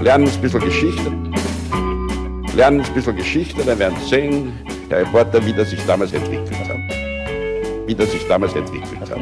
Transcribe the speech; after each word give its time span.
lernen 0.00 0.28
ein 0.28 0.40
bisschen 0.40 0.60
Geschichte. 0.60 1.10
Lernen 2.56 2.80
ein 2.80 2.94
bisschen 2.94 3.16
Geschichte, 3.16 3.62
dann 3.64 3.78
werden 3.78 3.98
Sie 4.00 4.08
sehen, 4.08 4.52
der 4.90 5.00
Reporter, 5.00 5.44
wie 5.44 5.52
das 5.52 5.70
sich 5.70 5.84
damals 5.86 6.12
entwickelt 6.12 6.68
hat. 6.68 6.78
Wie 7.86 7.94
das 7.94 8.10
sich 8.10 8.26
damals 8.26 8.54
entwickelt 8.54 9.10
hat. 9.10 9.20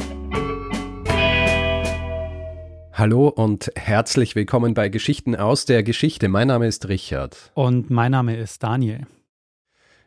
Hallo 2.93 3.29
und 3.29 3.71
herzlich 3.75 4.37
willkommen 4.37 4.75
bei 4.75 4.89
Geschichten 4.89 5.35
aus 5.35 5.65
der 5.65 5.83
Geschichte. 5.83 6.29
Mein 6.29 6.49
Name 6.49 6.69
ist 6.69 6.89
Richard. 6.89 7.51
Und 7.55 7.91
mein 7.91 8.13
Name 8.13 8.37
ist 8.37 8.63
Daniel. 8.63 9.07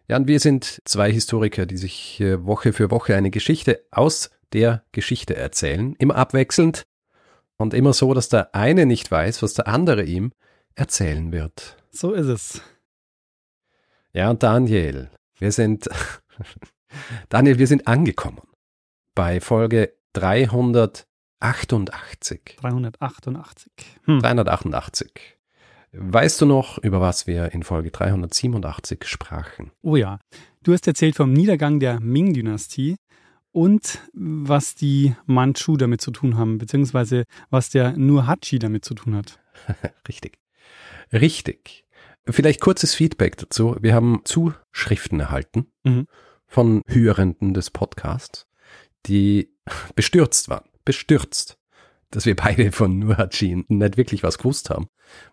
Ja, 0.07 0.17
und 0.17 0.27
wir 0.27 0.39
sind 0.39 0.81
zwei 0.85 1.11
Historiker, 1.11 1.65
die 1.65 1.77
sich 1.77 2.23
Woche 2.39 2.73
für 2.73 2.91
Woche 2.91 3.15
eine 3.15 3.29
Geschichte 3.29 3.81
aus 3.91 4.31
der 4.53 4.83
Geschichte 4.93 5.35
erzählen, 5.35 5.95
immer 5.99 6.15
abwechselnd 6.15 6.83
und 7.57 7.73
immer 7.73 7.93
so, 7.93 8.13
dass 8.13 8.29
der 8.29 8.55
eine 8.55 8.85
nicht 8.85 9.11
weiß, 9.11 9.43
was 9.43 9.53
der 9.53 9.67
andere 9.67 10.03
ihm 10.03 10.31
erzählen 10.75 11.31
wird. 11.31 11.77
So 11.91 12.13
ist 12.13 12.27
es. 12.27 12.61
Ja, 14.13 14.30
und 14.30 14.43
Daniel, 14.43 15.09
wir 15.38 15.52
sind, 15.52 15.89
Daniel, 17.30 17.59
wir 17.59 17.67
sind 17.67 17.88
angekommen 17.88 18.41
bei 19.16 19.41
Folge 19.41 19.94
388. 20.13 22.57
388. 22.59 23.71
Hm. 24.05 24.20
388. 24.20 25.38
Weißt 25.94 26.39
du 26.39 26.45
noch, 26.45 26.77
über 26.77 27.02
was 27.02 27.27
wir 27.27 27.52
in 27.52 27.63
Folge 27.63 27.91
387 27.91 29.03
sprachen? 29.03 29.72
Oh 29.81 29.97
ja, 29.97 30.19
du 30.63 30.73
hast 30.73 30.88
erzählt 30.88 31.16
vom 31.16 31.33
Niedergang 31.33 31.81
der 31.81 31.99
Ming-Dynastie 31.99 32.95
und 33.52 33.99
was 34.13 34.75
die 34.75 35.16
Manchu 35.25 35.75
damit 35.75 35.99
zu 35.99 36.11
tun 36.11 36.38
haben, 36.38 36.58
beziehungsweise 36.58 37.25
was 37.49 37.69
der 37.69 37.97
Nurhachi 37.97 38.59
damit 38.59 38.85
zu 38.85 38.94
tun 38.94 39.16
hat. 39.16 39.39
Richtig. 40.08 40.38
Richtig. 41.13 41.86
Vielleicht 42.25 42.61
kurzes 42.61 42.94
Feedback 42.94 43.38
dazu. 43.38 43.75
Wir 43.80 43.94
haben 43.94 44.22
Zuschriften 44.23 45.19
erhalten 45.19 45.72
mhm. 45.83 46.08
von 46.45 46.81
Hörenden 46.88 47.53
des 47.53 47.69
Podcasts, 47.69 48.47
die 49.05 49.53
bestürzt 49.95 50.49
waren. 50.49 50.66
Bestürzt, 50.86 51.58
dass 52.09 52.25
wir 52.25 52.36
beide 52.36 52.71
von 52.71 52.99
Nurhachi 52.99 53.66
nicht 53.67 53.97
wirklich 53.97 54.23
was 54.23 54.38
gewusst 54.38 54.69
haben. 54.69 54.88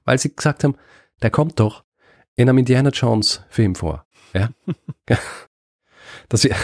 Weil 0.05 0.19
sie 0.19 0.35
gesagt 0.35 0.65
haben, 0.65 0.77
der 1.23 1.31
kommt 1.31 1.61
doch 1.61 1.85
in 2.37 2.49
einem 2.49 2.59
Indiana 2.59 2.91
Jones 2.91 3.43
Film 3.49 3.75
vor. 3.75 4.07
Ja. 4.35 4.51
dass 6.29 6.45
wir 6.45 6.55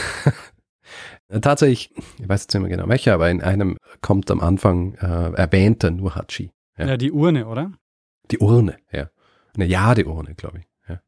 tatsächlich, 1.41 1.92
ich 2.19 2.28
weiß 2.28 2.42
jetzt 2.42 2.55
nicht 2.55 2.62
mehr 2.62 2.70
genau 2.70 2.89
welcher, 2.89 3.14
aber 3.14 3.30
in 3.30 3.42
einem 3.42 3.77
kommt 4.00 4.30
am 4.30 4.41
Anfang 4.41 4.94
äh, 4.94 5.33
erwähnt 5.34 5.83
der 5.83 5.91
Nurhachi. 5.91 6.50
Ja. 6.78 6.86
ja, 6.89 6.96
die 6.96 7.12
Urne, 7.12 7.46
oder? 7.46 7.72
Die 8.30 8.39
Urne, 8.39 8.77
ja. 8.92 9.11
Eine 9.55 9.67
Jadeurne, 9.67 10.34
glaube 10.34 10.61
ich. 10.61 10.64
Ja. 10.89 11.00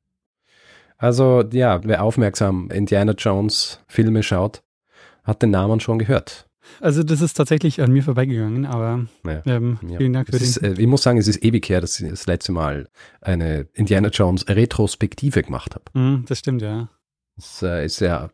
Also, 0.98 1.42
ja, 1.52 1.80
wer 1.84 2.02
aufmerksam 2.02 2.70
Indiana 2.70 3.12
Jones 3.12 3.80
Filme 3.88 4.22
schaut, 4.22 4.62
hat 5.24 5.42
den 5.42 5.50
Namen 5.50 5.80
schon 5.80 5.98
gehört. 5.98 6.48
Also 6.80 7.02
das 7.02 7.20
ist 7.20 7.34
tatsächlich 7.34 7.80
an 7.80 7.92
mir 7.92 8.02
vorbeigegangen, 8.02 8.66
aber 8.66 9.06
ja. 9.24 9.42
ähm, 9.46 9.78
vielen 9.96 10.12
Dank 10.12 10.28
für 10.28 10.36
ist, 10.36 10.60
den. 10.60 10.76
Äh, 10.76 10.80
ich 10.80 10.86
muss 10.86 11.02
sagen, 11.02 11.18
es 11.18 11.28
ist 11.28 11.42
ewig 11.44 11.68
her, 11.68 11.80
dass 11.80 12.00
ich 12.00 12.10
das 12.10 12.26
letzte 12.26 12.52
Mal 12.52 12.88
eine 13.20 13.68
Indiana 13.72 14.08
Jones 14.08 14.48
Retrospektive 14.48 15.42
gemacht 15.42 15.76
habe. 15.76 15.98
Mm, 15.98 16.24
das 16.26 16.40
stimmt, 16.40 16.62
ja. 16.62 16.88
Das 17.36 17.62
äh, 17.62 17.84
ist 17.84 18.00
ja 18.00 18.30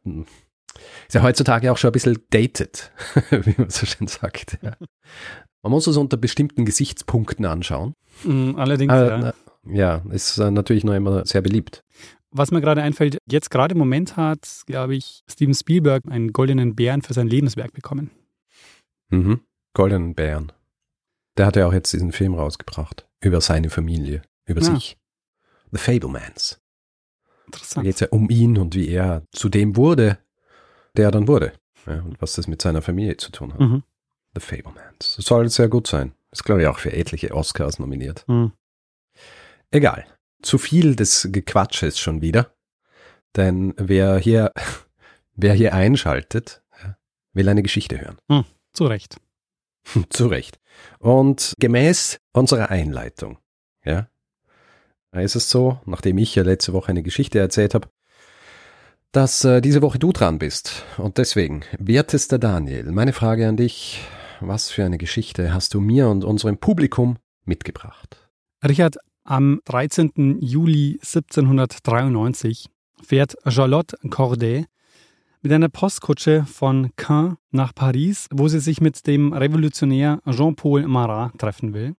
ist 1.06 1.14
ja 1.14 1.22
heutzutage 1.22 1.70
auch 1.70 1.76
schon 1.76 1.90
ein 1.90 1.92
bisschen 1.92 2.18
dated, 2.30 2.90
wie 3.30 3.54
man 3.58 3.70
so 3.70 3.86
schön 3.86 4.06
sagt. 4.06 4.58
Ja. 4.62 4.76
Man 5.62 5.70
muss 5.70 5.86
es 5.86 5.96
unter 5.96 6.16
bestimmten 6.16 6.64
Gesichtspunkten 6.64 7.44
anschauen. 7.46 7.94
Mm, 8.24 8.56
allerdings, 8.56 8.92
äh, 8.92 9.20
ja. 9.20 9.34
Ja, 9.64 10.02
ist 10.10 10.38
äh, 10.38 10.50
natürlich 10.50 10.84
noch 10.84 10.94
immer 10.94 11.24
sehr 11.24 11.40
beliebt. 11.40 11.84
Was 12.30 12.50
mir 12.50 12.60
gerade 12.60 12.82
einfällt, 12.82 13.18
jetzt 13.30 13.50
gerade 13.50 13.72
im 13.72 13.78
Moment 13.78 14.16
hat, 14.16 14.62
glaube 14.66 14.96
ich, 14.96 15.22
Steven 15.30 15.54
Spielberg 15.54 16.04
einen 16.08 16.32
goldenen 16.32 16.74
Bären 16.74 17.02
für 17.02 17.14
sein 17.14 17.28
Lebenswerk 17.28 17.72
bekommen. 17.72 18.10
Mhm. 19.10 19.40
Goldenen 19.74 20.14
Bären. 20.14 20.50
Der 21.36 21.46
hat 21.46 21.56
ja 21.56 21.66
auch 21.66 21.72
jetzt 21.72 21.92
diesen 21.92 22.12
Film 22.12 22.34
rausgebracht. 22.34 23.06
Über 23.20 23.40
seine 23.40 23.70
Familie, 23.70 24.22
über 24.46 24.60
ja. 24.62 24.74
sich. 24.74 24.98
The 25.70 25.78
Fablemans. 25.78 26.60
Interessant. 27.46 27.76
Da 27.76 27.82
geht 27.82 27.94
es 27.94 28.00
ja 28.00 28.08
um 28.10 28.28
ihn 28.30 28.58
und 28.58 28.74
wie 28.74 28.88
er 28.88 29.22
zu 29.30 29.48
dem 29.48 29.76
wurde, 29.76 30.18
der 30.96 31.10
dann 31.10 31.28
wurde. 31.28 31.52
Ja, 31.86 32.00
und 32.00 32.20
was 32.20 32.34
das 32.34 32.46
mit 32.46 32.62
seiner 32.62 32.82
Familie 32.82 33.16
zu 33.16 33.30
tun 33.30 33.52
hat. 33.52 33.60
Mhm. 33.60 33.82
The 34.34 34.40
Fablemans. 34.40 35.16
Das 35.16 35.24
soll 35.24 35.48
sehr 35.48 35.68
gut 35.68 35.86
sein. 35.86 36.14
Ist, 36.30 36.44
glaube 36.44 36.62
ich, 36.62 36.68
auch 36.68 36.78
für 36.78 36.92
etliche 36.92 37.34
Oscars 37.34 37.78
nominiert. 37.78 38.24
Mhm. 38.26 38.52
Egal. 39.70 40.06
Zu 40.42 40.58
viel 40.58 40.96
des 40.96 41.28
Gequatsches 41.30 41.98
schon 41.98 42.22
wieder. 42.22 42.54
Denn 43.36 43.74
wer 43.76 44.18
hier, 44.18 44.52
wer 45.34 45.54
hier 45.54 45.74
einschaltet, 45.74 46.62
will 47.32 47.48
eine 47.48 47.62
Geschichte 47.62 48.00
hören. 48.00 48.18
Hm, 48.30 48.44
zu 48.72 48.86
Recht. 48.86 49.16
zu 50.10 50.26
Recht. 50.26 50.58
Und 50.98 51.54
gemäß 51.58 52.18
unserer 52.32 52.70
Einleitung, 52.70 53.38
ja, 53.84 54.08
ist 55.12 55.36
es 55.36 55.50
so, 55.50 55.78
nachdem 55.84 56.18
ich 56.18 56.34
ja 56.34 56.42
letzte 56.42 56.72
Woche 56.72 56.90
eine 56.90 57.02
Geschichte 57.02 57.38
erzählt 57.38 57.74
habe, 57.74 57.88
dass 59.12 59.44
äh, 59.44 59.60
diese 59.60 59.82
Woche 59.82 59.98
du 59.98 60.12
dran 60.12 60.38
bist. 60.38 60.84
Und 60.96 61.18
deswegen, 61.18 61.64
wertester 61.78 62.38
Daniel, 62.38 62.90
meine 62.92 63.12
Frage 63.12 63.46
an 63.46 63.58
dich, 63.58 64.00
was 64.46 64.70
für 64.70 64.84
eine 64.84 64.98
Geschichte 64.98 65.52
hast 65.52 65.74
du 65.74 65.80
mir 65.80 66.08
und 66.08 66.24
unserem 66.24 66.58
Publikum 66.58 67.16
mitgebracht? 67.44 68.30
Richard, 68.66 68.96
am 69.24 69.60
13. 69.66 70.38
Juli 70.40 70.98
1793 71.00 72.68
fährt 73.02 73.36
Charlotte 73.46 73.96
Corday 74.10 74.66
mit 75.42 75.52
einer 75.52 75.68
Postkutsche 75.68 76.44
von 76.44 76.90
Caen 76.96 77.36
nach 77.50 77.74
Paris, 77.74 78.28
wo 78.32 78.48
sie 78.48 78.60
sich 78.60 78.80
mit 78.80 79.06
dem 79.06 79.32
Revolutionär 79.32 80.20
Jean-Paul 80.30 80.86
Marat 80.86 81.38
treffen 81.38 81.74
will. 81.74 81.94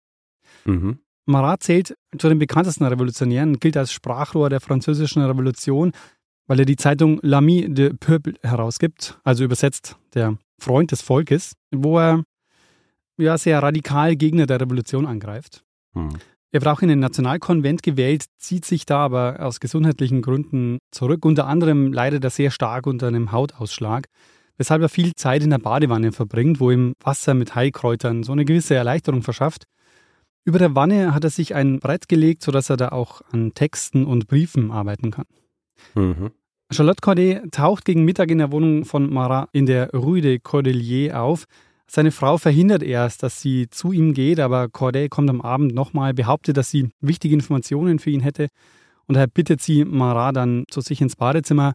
Mhm. 0.65 0.99
Marat 1.25 1.63
zählt 1.63 1.95
zu 2.17 2.29
den 2.29 2.39
bekanntesten 2.39 2.85
Revolutionären, 2.85 3.59
gilt 3.59 3.77
als 3.77 3.93
Sprachrohr 3.93 4.49
der 4.49 4.59
französischen 4.59 5.23
Revolution, 5.23 5.91
weil 6.47 6.59
er 6.59 6.65
die 6.65 6.75
Zeitung 6.75 7.19
L'Ami 7.21 7.73
de 7.73 7.93
Peuple 7.93 8.35
herausgibt, 8.41 9.19
also 9.23 9.43
übersetzt 9.43 9.97
der 10.13 10.37
Freund 10.59 10.91
des 10.91 11.01
Volkes, 11.01 11.53
wo 11.71 11.99
er 11.99 12.23
ja 13.17 13.37
sehr 13.37 13.61
radikal 13.61 14.15
Gegner 14.15 14.45
der 14.45 14.61
Revolution 14.61 15.05
angreift. 15.05 15.63
Mhm. 15.93 16.13
Er 16.51 16.61
wird 16.61 16.67
auch 16.67 16.83
in 16.83 16.89
den 16.89 16.99
Nationalkonvent 16.99 17.81
gewählt, 17.81 18.25
zieht 18.37 18.63
sich 18.63 18.85
da 18.85 18.99
aber 18.99 19.37
aus 19.39 19.59
gesundheitlichen 19.59 20.21
Gründen 20.21 20.77
zurück. 20.91 21.25
Unter 21.25 21.47
anderem 21.47 21.91
leidet 21.91 22.23
er 22.23 22.29
sehr 22.29 22.51
stark 22.51 22.85
unter 22.85 23.07
einem 23.07 23.31
Hautausschlag, 23.31 24.05
weshalb 24.57 24.83
er 24.83 24.89
viel 24.89 25.13
Zeit 25.15 25.43
in 25.43 25.49
der 25.49 25.57
Badewanne 25.57 26.11
verbringt, 26.11 26.59
wo 26.59 26.69
ihm 26.69 26.93
Wasser 27.03 27.33
mit 27.33 27.55
Heilkräutern 27.55 28.21
so 28.21 28.33
eine 28.33 28.45
gewisse 28.45 28.75
Erleichterung 28.75 29.23
verschafft. 29.23 29.63
Über 30.45 30.59
der 30.59 30.75
Wanne 30.75 31.15
hat 31.15 31.23
er 31.23 31.31
sich 31.31 31.55
ein 31.55 31.79
Brett 31.79 32.07
gelegt, 32.07 32.43
sodass 32.43 32.69
er 32.69 32.77
da 32.77 32.89
auch 32.89 33.21
an 33.31 33.53
Texten 33.55 34.05
und 34.05 34.27
Briefen 34.27 34.69
arbeiten 34.69 35.09
kann. 35.09 35.25
Mhm. 35.95 36.31
Charlotte 36.71 37.01
Corday 37.01 37.41
taucht 37.49 37.85
gegen 37.85 38.05
Mittag 38.05 38.29
in 38.29 38.39
der 38.39 38.51
Wohnung 38.51 38.85
von 38.85 39.11
Marat 39.11 39.49
in 39.53 39.65
der 39.65 39.91
Rue 39.91 40.21
de 40.21 40.39
Cordelier 40.39 41.19
auf, 41.19 41.45
seine 41.89 42.11
Frau 42.11 42.37
verhindert 42.37 42.83
erst, 42.83 43.23
dass 43.23 43.41
sie 43.41 43.69
zu 43.69 43.91
ihm 43.91 44.13
geht, 44.13 44.39
aber 44.39 44.69
Corday 44.69 45.09
kommt 45.09 45.29
am 45.29 45.41
Abend 45.41 45.75
nochmal, 45.75 46.13
behauptet, 46.13 46.57
dass 46.57 46.69
sie 46.69 46.89
wichtige 47.01 47.35
Informationen 47.35 47.99
für 47.99 48.09
ihn 48.09 48.21
hätte 48.21 48.47
und 49.07 49.15
er 49.15 49.27
bittet 49.27 49.61
sie, 49.61 49.85
Marat 49.85 50.35
dann 50.35 50.63
zu 50.69 50.81
sich 50.81 51.01
ins 51.01 51.15
Badezimmer, 51.15 51.73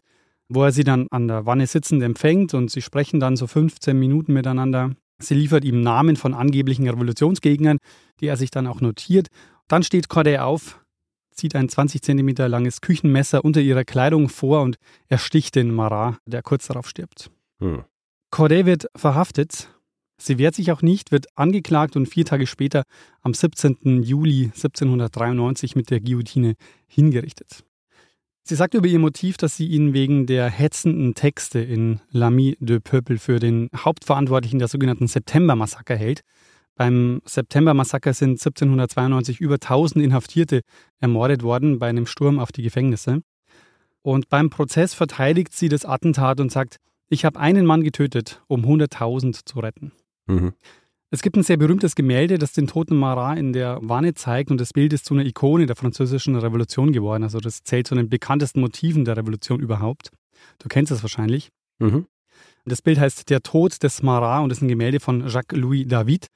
wo 0.49 0.63
er 0.63 0.71
sie 0.71 0.83
dann 0.83 1.07
an 1.11 1.27
der 1.27 1.45
Wanne 1.45 1.67
sitzend 1.67 2.01
empfängt 2.03 2.53
und 2.53 2.71
sie 2.71 2.81
sprechen 2.81 3.19
dann 3.19 3.35
so 3.35 3.47
15 3.47 3.97
Minuten 3.97 4.33
miteinander. 4.33 4.91
Sie 5.19 5.35
liefert 5.35 5.63
ihm 5.63 5.81
Namen 5.81 6.15
von 6.15 6.33
angeblichen 6.33 6.89
Revolutionsgegnern, 6.89 7.77
die 8.19 8.27
er 8.27 8.37
sich 8.37 8.51
dann 8.51 8.67
auch 8.67 8.81
notiert. 8.81 9.27
Dann 9.67 9.83
steht 9.83 10.09
Corday 10.09 10.39
auf, 10.39 10.79
zieht 11.31 11.55
ein 11.55 11.69
20 11.69 12.01
cm 12.01 12.35
langes 12.47 12.81
Küchenmesser 12.81 13.45
unter 13.45 13.61
ihrer 13.61 13.83
Kleidung 13.83 14.29
vor 14.29 14.61
und 14.61 14.77
ersticht 15.07 15.55
den 15.55 15.73
Marat, 15.73 16.17
der 16.25 16.41
kurz 16.41 16.67
darauf 16.67 16.89
stirbt. 16.89 17.29
Hm. 17.59 17.83
Corday 18.31 18.65
wird 18.65 18.87
verhaftet 18.95 19.69
Sie 20.21 20.37
wehrt 20.37 20.55
sich 20.55 20.71
auch 20.71 20.81
nicht, 20.81 21.11
wird 21.11 21.27
angeklagt 21.37 21.95
und 21.95 22.07
vier 22.07 22.25
Tage 22.25 22.45
später, 22.45 22.83
am 23.21 23.33
17. 23.33 24.03
Juli 24.03 24.45
1793, 24.45 25.75
mit 25.75 25.89
der 25.89 26.01
Guillotine 26.01 26.55
hingerichtet. 26.87 27.63
Sie 28.43 28.55
sagt 28.55 28.73
über 28.73 28.87
ihr 28.87 28.99
Motiv, 28.99 29.37
dass 29.37 29.55
sie 29.55 29.67
ihn 29.67 29.93
wegen 29.93 30.25
der 30.25 30.49
hetzenden 30.49 31.13
Texte 31.13 31.59
in 31.59 32.01
L'Ami 32.11 32.57
de 32.59 32.79
Peuple 32.79 33.19
für 33.19 33.39
den 33.39 33.69
Hauptverantwortlichen 33.75 34.59
der 34.59 34.67
sogenannten 34.67 35.07
September-Massaker 35.07 35.95
hält. 35.95 36.21
Beim 36.75 37.21
September-Massaker 37.25 38.13
sind 38.13 38.31
1792 38.31 39.39
über 39.39 39.55
1000 39.55 40.03
Inhaftierte 40.03 40.61
ermordet 40.99 41.43
worden 41.43 41.77
bei 41.77 41.89
einem 41.89 42.07
Sturm 42.07 42.39
auf 42.39 42.51
die 42.51 42.63
Gefängnisse. 42.63 43.21
Und 44.01 44.29
beim 44.29 44.49
Prozess 44.49 44.93
verteidigt 44.93 45.53
sie 45.53 45.69
das 45.69 45.85
Attentat 45.85 46.39
und 46.39 46.51
sagt, 46.51 46.77
ich 47.09 47.25
habe 47.25 47.39
einen 47.39 47.65
Mann 47.65 47.83
getötet, 47.83 48.41
um 48.47 48.65
100.000 48.65 49.45
zu 49.45 49.59
retten. 49.59 49.91
Mhm. 50.29 50.53
Es 51.11 51.23
gibt 51.23 51.35
ein 51.35 51.43
sehr 51.43 51.57
berühmtes 51.57 51.95
Gemälde, 51.95 52.37
das 52.37 52.53
den 52.53 52.67
toten 52.67 52.95
Marat 52.95 53.39
in 53.39 53.51
der 53.51 53.79
Wanne 53.81 54.13
zeigt 54.13 54.51
und 54.51 54.61
das 54.61 54.73
Bild 54.73 54.93
ist 54.93 55.05
zu 55.05 55.15
einer 55.15 55.25
Ikone 55.25 55.65
der 55.65 55.75
französischen 55.75 56.35
Revolution 56.35 56.91
geworden. 56.91 57.23
Also 57.23 57.39
das 57.39 57.63
zählt 57.63 57.87
zu 57.87 57.95
den 57.95 58.09
bekanntesten 58.09 58.61
Motiven 58.61 59.05
der 59.05 59.17
Revolution 59.17 59.59
überhaupt. 59.59 60.11
Du 60.59 60.67
kennst 60.69 60.91
es 60.91 61.01
wahrscheinlich. 61.01 61.49
Mhm. 61.79 62.05
Das 62.65 62.83
Bild 62.83 62.99
heißt 62.99 63.29
Der 63.29 63.41
Tod 63.41 63.81
des 63.81 64.03
Marat 64.03 64.43
und 64.43 64.51
ist 64.51 64.61
ein 64.61 64.67
Gemälde 64.67 64.99
von 64.99 65.27
Jacques-Louis 65.27 65.87
David, 65.87 66.27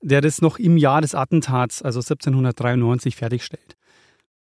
der 0.00 0.22
das 0.22 0.40
noch 0.40 0.58
im 0.58 0.78
Jahr 0.78 1.02
des 1.02 1.14
Attentats, 1.14 1.82
also 1.82 1.98
1793, 1.98 3.16
fertigstellt. 3.16 3.76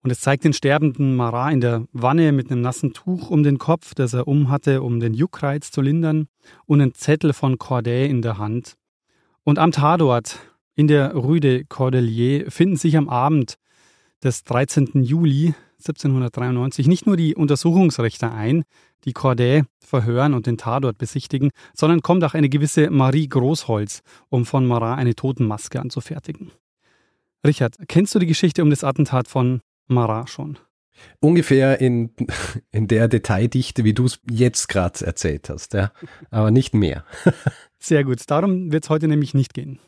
Und 0.02 0.10
es 0.10 0.20
zeigt 0.20 0.44
den 0.44 0.52
sterbenden 0.52 1.16
Marat 1.16 1.52
in 1.52 1.60
der 1.60 1.84
Wanne 1.92 2.32
mit 2.32 2.50
einem 2.50 2.62
nassen 2.62 2.94
Tuch 2.94 3.28
um 3.28 3.42
den 3.42 3.58
Kopf, 3.58 3.94
das 3.94 4.14
er 4.14 4.28
umhatte, 4.28 4.82
um 4.82 5.00
den 5.00 5.14
Juckreiz 5.14 5.70
zu 5.70 5.82
lindern, 5.82 6.28
und 6.64 6.80
einen 6.80 6.94
Zettel 6.94 7.32
von 7.32 7.58
Corday 7.58 8.08
in 8.08 8.22
der 8.22 8.38
Hand. 8.38 8.76
Und 9.48 9.60
am 9.60 9.70
Tatort 9.70 10.40
in 10.74 10.88
der 10.88 11.14
Rue 11.14 11.38
de 11.38 11.62
Cordelier 11.68 12.50
finden 12.50 12.74
sich 12.74 12.96
am 12.96 13.08
Abend 13.08 13.54
des 14.24 14.42
13. 14.42 15.04
Juli 15.04 15.54
1793 15.78 16.88
nicht 16.88 17.06
nur 17.06 17.16
die 17.16 17.36
Untersuchungsrechte 17.36 18.32
ein, 18.32 18.64
die 19.04 19.12
Corday 19.12 19.62
verhören 19.78 20.34
und 20.34 20.48
den 20.48 20.58
Tatort 20.58 20.98
besichtigen, 20.98 21.52
sondern 21.74 22.02
kommt 22.02 22.24
auch 22.24 22.34
eine 22.34 22.48
gewisse 22.48 22.90
Marie 22.90 23.28
Großholz, 23.28 24.02
um 24.30 24.46
von 24.46 24.66
Marat 24.66 24.98
eine 24.98 25.14
Totenmaske 25.14 25.80
anzufertigen. 25.80 26.50
Richard, 27.46 27.76
kennst 27.86 28.16
du 28.16 28.18
die 28.18 28.26
Geschichte 28.26 28.64
um 28.64 28.70
das 28.70 28.82
Attentat 28.82 29.28
von 29.28 29.60
Marat 29.86 30.28
schon? 30.28 30.58
Ungefähr 31.20 31.80
in, 31.80 32.10
in 32.70 32.88
der 32.88 33.08
Detaildichte, 33.08 33.84
wie 33.84 33.94
du 33.94 34.06
es 34.06 34.20
jetzt 34.30 34.68
gerade 34.68 35.04
erzählt 35.04 35.48
hast, 35.48 35.74
ja. 35.74 35.92
Aber 36.30 36.50
nicht 36.50 36.74
mehr. 36.74 37.04
Sehr 37.78 38.04
gut. 38.04 38.22
Darum 38.26 38.72
wird 38.72 38.84
es 38.84 38.90
heute 38.90 39.08
nämlich 39.08 39.34
nicht 39.34 39.54
gehen. 39.54 39.78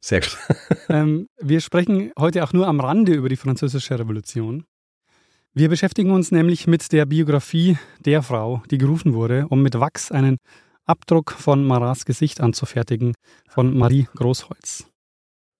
Sehr 0.00 0.20
gut. 0.20 0.36
ähm, 0.88 1.28
wir 1.38 1.60
sprechen 1.60 2.12
heute 2.18 2.44
auch 2.44 2.52
nur 2.52 2.66
am 2.66 2.80
Rande 2.80 3.12
über 3.12 3.28
die 3.28 3.36
Französische 3.36 3.98
Revolution. 3.98 4.64
Wir 5.52 5.68
beschäftigen 5.68 6.12
uns 6.12 6.30
nämlich 6.30 6.66
mit 6.66 6.92
der 6.92 7.06
Biografie 7.06 7.76
der 7.98 8.22
Frau, 8.22 8.62
die 8.70 8.78
gerufen 8.78 9.14
wurde, 9.14 9.46
um 9.48 9.62
mit 9.62 9.78
Wachs 9.78 10.12
einen 10.12 10.38
Abdruck 10.86 11.32
von 11.32 11.64
Marats 11.64 12.04
Gesicht 12.04 12.40
anzufertigen, 12.40 13.14
von 13.48 13.76
Marie 13.76 14.08
Großholz. 14.14 14.86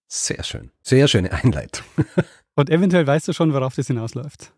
Sehr 0.07 0.43
schön. 0.43 0.71
Sehr 0.83 1.07
schöne 1.07 1.33
Einleitung. 1.33 1.85
Und 2.61 2.69
eventuell 2.69 3.07
weißt 3.07 3.27
du 3.27 3.33
schon, 3.33 3.55
worauf 3.55 3.75
das 3.75 3.87
hinausläuft. 3.87 4.53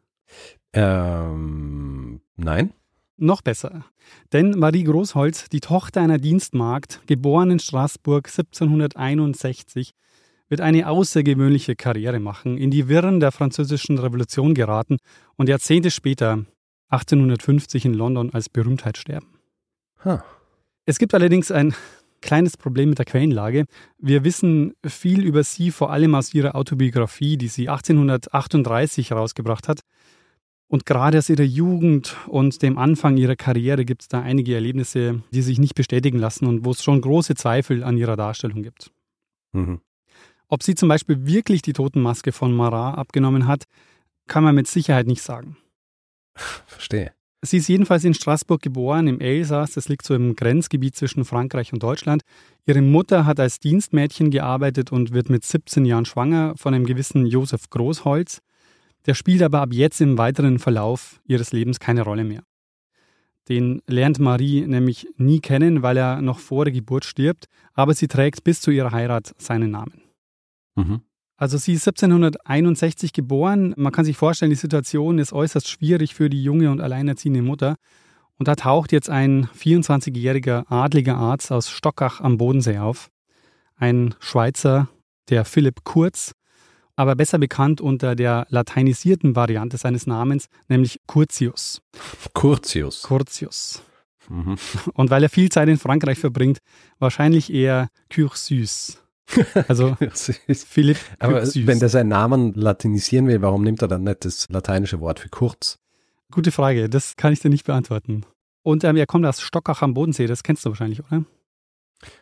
Ähm, 0.72 2.20
nein. 2.34 2.72
Noch 3.16 3.42
besser. 3.42 3.84
Denn 4.32 4.58
Marie 4.58 4.82
Großholz, 4.82 5.48
die 5.50 5.60
Tochter 5.60 6.00
einer 6.00 6.18
Dienstmagd, 6.18 7.00
geboren 7.06 7.52
in 7.52 7.60
Straßburg 7.60 8.26
1761, 8.26 9.92
wird 10.48 10.60
eine 10.60 10.88
außergewöhnliche 10.88 11.76
Karriere 11.76 12.18
machen, 12.18 12.58
in 12.58 12.72
die 12.72 12.88
Wirren 12.88 13.20
der 13.20 13.30
französischen 13.30 13.98
Revolution 13.98 14.54
geraten 14.54 14.96
und 15.36 15.48
Jahrzehnte 15.48 15.92
später, 15.92 16.44
1850 16.88 17.84
in 17.84 17.94
London, 17.94 18.34
als 18.34 18.48
Berühmtheit 18.48 18.98
sterben. 18.98 19.38
Huh. 20.04 20.18
Es 20.86 20.98
gibt 20.98 21.14
allerdings 21.14 21.52
ein 21.52 21.72
kleines 22.22 22.56
Problem 22.56 22.88
mit 22.88 22.98
der 22.98 23.04
Quellenlage. 23.04 23.66
Wir 23.98 24.24
wissen 24.24 24.74
viel 24.86 25.24
über 25.24 25.44
sie, 25.44 25.70
vor 25.70 25.90
allem 25.90 26.14
aus 26.14 26.32
ihrer 26.32 26.54
Autobiografie, 26.54 27.36
die 27.36 27.48
sie 27.48 27.68
1838 27.68 29.10
herausgebracht 29.10 29.68
hat. 29.68 29.80
Und 30.68 30.86
gerade 30.86 31.18
aus 31.18 31.28
ihrer 31.28 31.42
Jugend 31.42 32.16
und 32.28 32.62
dem 32.62 32.78
Anfang 32.78 33.18
ihrer 33.18 33.36
Karriere 33.36 33.84
gibt 33.84 34.02
es 34.02 34.08
da 34.08 34.22
einige 34.22 34.54
Erlebnisse, 34.54 35.22
die 35.30 35.42
sich 35.42 35.58
nicht 35.58 35.74
bestätigen 35.74 36.18
lassen 36.18 36.46
und 36.46 36.64
wo 36.64 36.70
es 36.70 36.82
schon 36.82 37.02
große 37.02 37.34
Zweifel 37.34 37.84
an 37.84 37.98
ihrer 37.98 38.16
Darstellung 38.16 38.62
gibt. 38.62 38.90
Mhm. 39.52 39.82
Ob 40.48 40.62
sie 40.62 40.74
zum 40.74 40.88
Beispiel 40.88 41.26
wirklich 41.26 41.60
die 41.60 41.74
Totenmaske 41.74 42.32
von 42.32 42.54
Marat 42.54 42.96
abgenommen 42.96 43.46
hat, 43.46 43.64
kann 44.28 44.44
man 44.44 44.54
mit 44.54 44.66
Sicherheit 44.66 45.06
nicht 45.06 45.20
sagen. 45.22 45.58
Verstehe. 46.34 47.12
Sie 47.44 47.56
ist 47.56 47.68
jedenfalls 47.68 48.04
in 48.04 48.14
Straßburg 48.14 48.62
geboren, 48.62 49.08
im 49.08 49.20
Elsass. 49.20 49.72
Das 49.72 49.88
liegt 49.88 50.06
so 50.06 50.14
im 50.14 50.36
Grenzgebiet 50.36 50.94
zwischen 50.94 51.24
Frankreich 51.24 51.72
und 51.72 51.82
Deutschland. 51.82 52.22
Ihre 52.66 52.82
Mutter 52.82 53.26
hat 53.26 53.40
als 53.40 53.58
Dienstmädchen 53.58 54.30
gearbeitet 54.30 54.92
und 54.92 55.12
wird 55.12 55.28
mit 55.28 55.44
17 55.44 55.84
Jahren 55.84 56.04
schwanger 56.04 56.54
von 56.56 56.72
einem 56.72 56.86
gewissen 56.86 57.26
Josef 57.26 57.68
Großholz. 57.70 58.42
Der 59.06 59.14
spielt 59.14 59.42
aber 59.42 59.60
ab 59.60 59.70
jetzt 59.72 60.00
im 60.00 60.18
weiteren 60.18 60.60
Verlauf 60.60 61.20
ihres 61.26 61.52
Lebens 61.52 61.80
keine 61.80 62.02
Rolle 62.02 62.22
mehr. 62.22 62.44
Den 63.48 63.82
lernt 63.88 64.20
Marie 64.20 64.64
nämlich 64.64 65.08
nie 65.16 65.40
kennen, 65.40 65.82
weil 65.82 65.96
er 65.96 66.22
noch 66.22 66.38
vor 66.38 66.64
der 66.64 66.72
Geburt 66.72 67.04
stirbt, 67.04 67.46
aber 67.74 67.92
sie 67.94 68.06
trägt 68.06 68.44
bis 68.44 68.60
zu 68.60 68.70
ihrer 68.70 68.92
Heirat 68.92 69.34
seinen 69.36 69.72
Namen. 69.72 70.02
Mhm. 70.76 71.00
Also 71.42 71.58
sie 71.58 71.72
ist 71.72 71.88
1761 71.88 73.12
geboren. 73.12 73.74
Man 73.76 73.90
kann 73.90 74.04
sich 74.04 74.16
vorstellen, 74.16 74.50
die 74.50 74.56
Situation 74.56 75.18
ist 75.18 75.32
äußerst 75.32 75.68
schwierig 75.68 76.14
für 76.14 76.30
die 76.30 76.40
junge 76.40 76.70
und 76.70 76.80
alleinerziehende 76.80 77.42
Mutter. 77.42 77.74
Und 78.38 78.46
da 78.46 78.54
taucht 78.54 78.92
jetzt 78.92 79.10
ein 79.10 79.48
24-jähriger 79.48 80.70
adliger 80.70 81.16
Arzt 81.16 81.50
aus 81.50 81.68
Stockach 81.68 82.20
am 82.20 82.38
Bodensee 82.38 82.78
auf. 82.78 83.10
Ein 83.74 84.14
Schweizer, 84.20 84.88
der 85.30 85.44
Philipp 85.44 85.82
Kurz, 85.82 86.30
aber 86.94 87.16
besser 87.16 87.38
bekannt 87.38 87.80
unter 87.80 88.14
der 88.14 88.46
lateinisierten 88.48 89.34
Variante 89.34 89.78
seines 89.78 90.06
Namens, 90.06 90.46
nämlich 90.68 91.00
Curtius. 91.08 91.82
Curtius. 92.34 93.02
Curtius. 93.02 93.82
Mhm. 94.28 94.58
Und 94.94 95.10
weil 95.10 95.24
er 95.24 95.28
viel 95.28 95.48
Zeit 95.48 95.68
in 95.68 95.78
Frankreich 95.78 96.20
verbringt, 96.20 96.58
wahrscheinlich 97.00 97.52
eher 97.52 97.88
Cursus. 98.10 99.01
Also 99.68 99.96
Philipp. 100.46 100.98
Aber 101.18 101.42
wenn 101.42 101.78
der 101.78 101.88
seinen 101.88 102.08
Namen 102.08 102.54
latinisieren 102.54 103.28
will, 103.28 103.42
warum 103.42 103.62
nimmt 103.62 103.82
er 103.82 103.88
dann 103.88 104.04
nicht 104.04 104.24
das 104.24 104.48
lateinische 104.48 105.00
Wort 105.00 105.20
für 105.20 105.28
kurz? 105.28 105.78
Gute 106.30 106.50
Frage, 106.50 106.88
das 106.88 107.16
kann 107.16 107.32
ich 107.32 107.40
dir 107.40 107.50
nicht 107.50 107.66
beantworten. 107.66 108.24
Und 108.62 108.84
ähm, 108.84 108.96
er 108.96 109.06
kommt 109.06 109.26
aus 109.26 109.40
Stockach 109.40 109.82
am 109.82 109.94
Bodensee, 109.94 110.26
das 110.26 110.42
kennst 110.42 110.64
du 110.64 110.70
wahrscheinlich, 110.70 111.00
oder? 111.04 111.24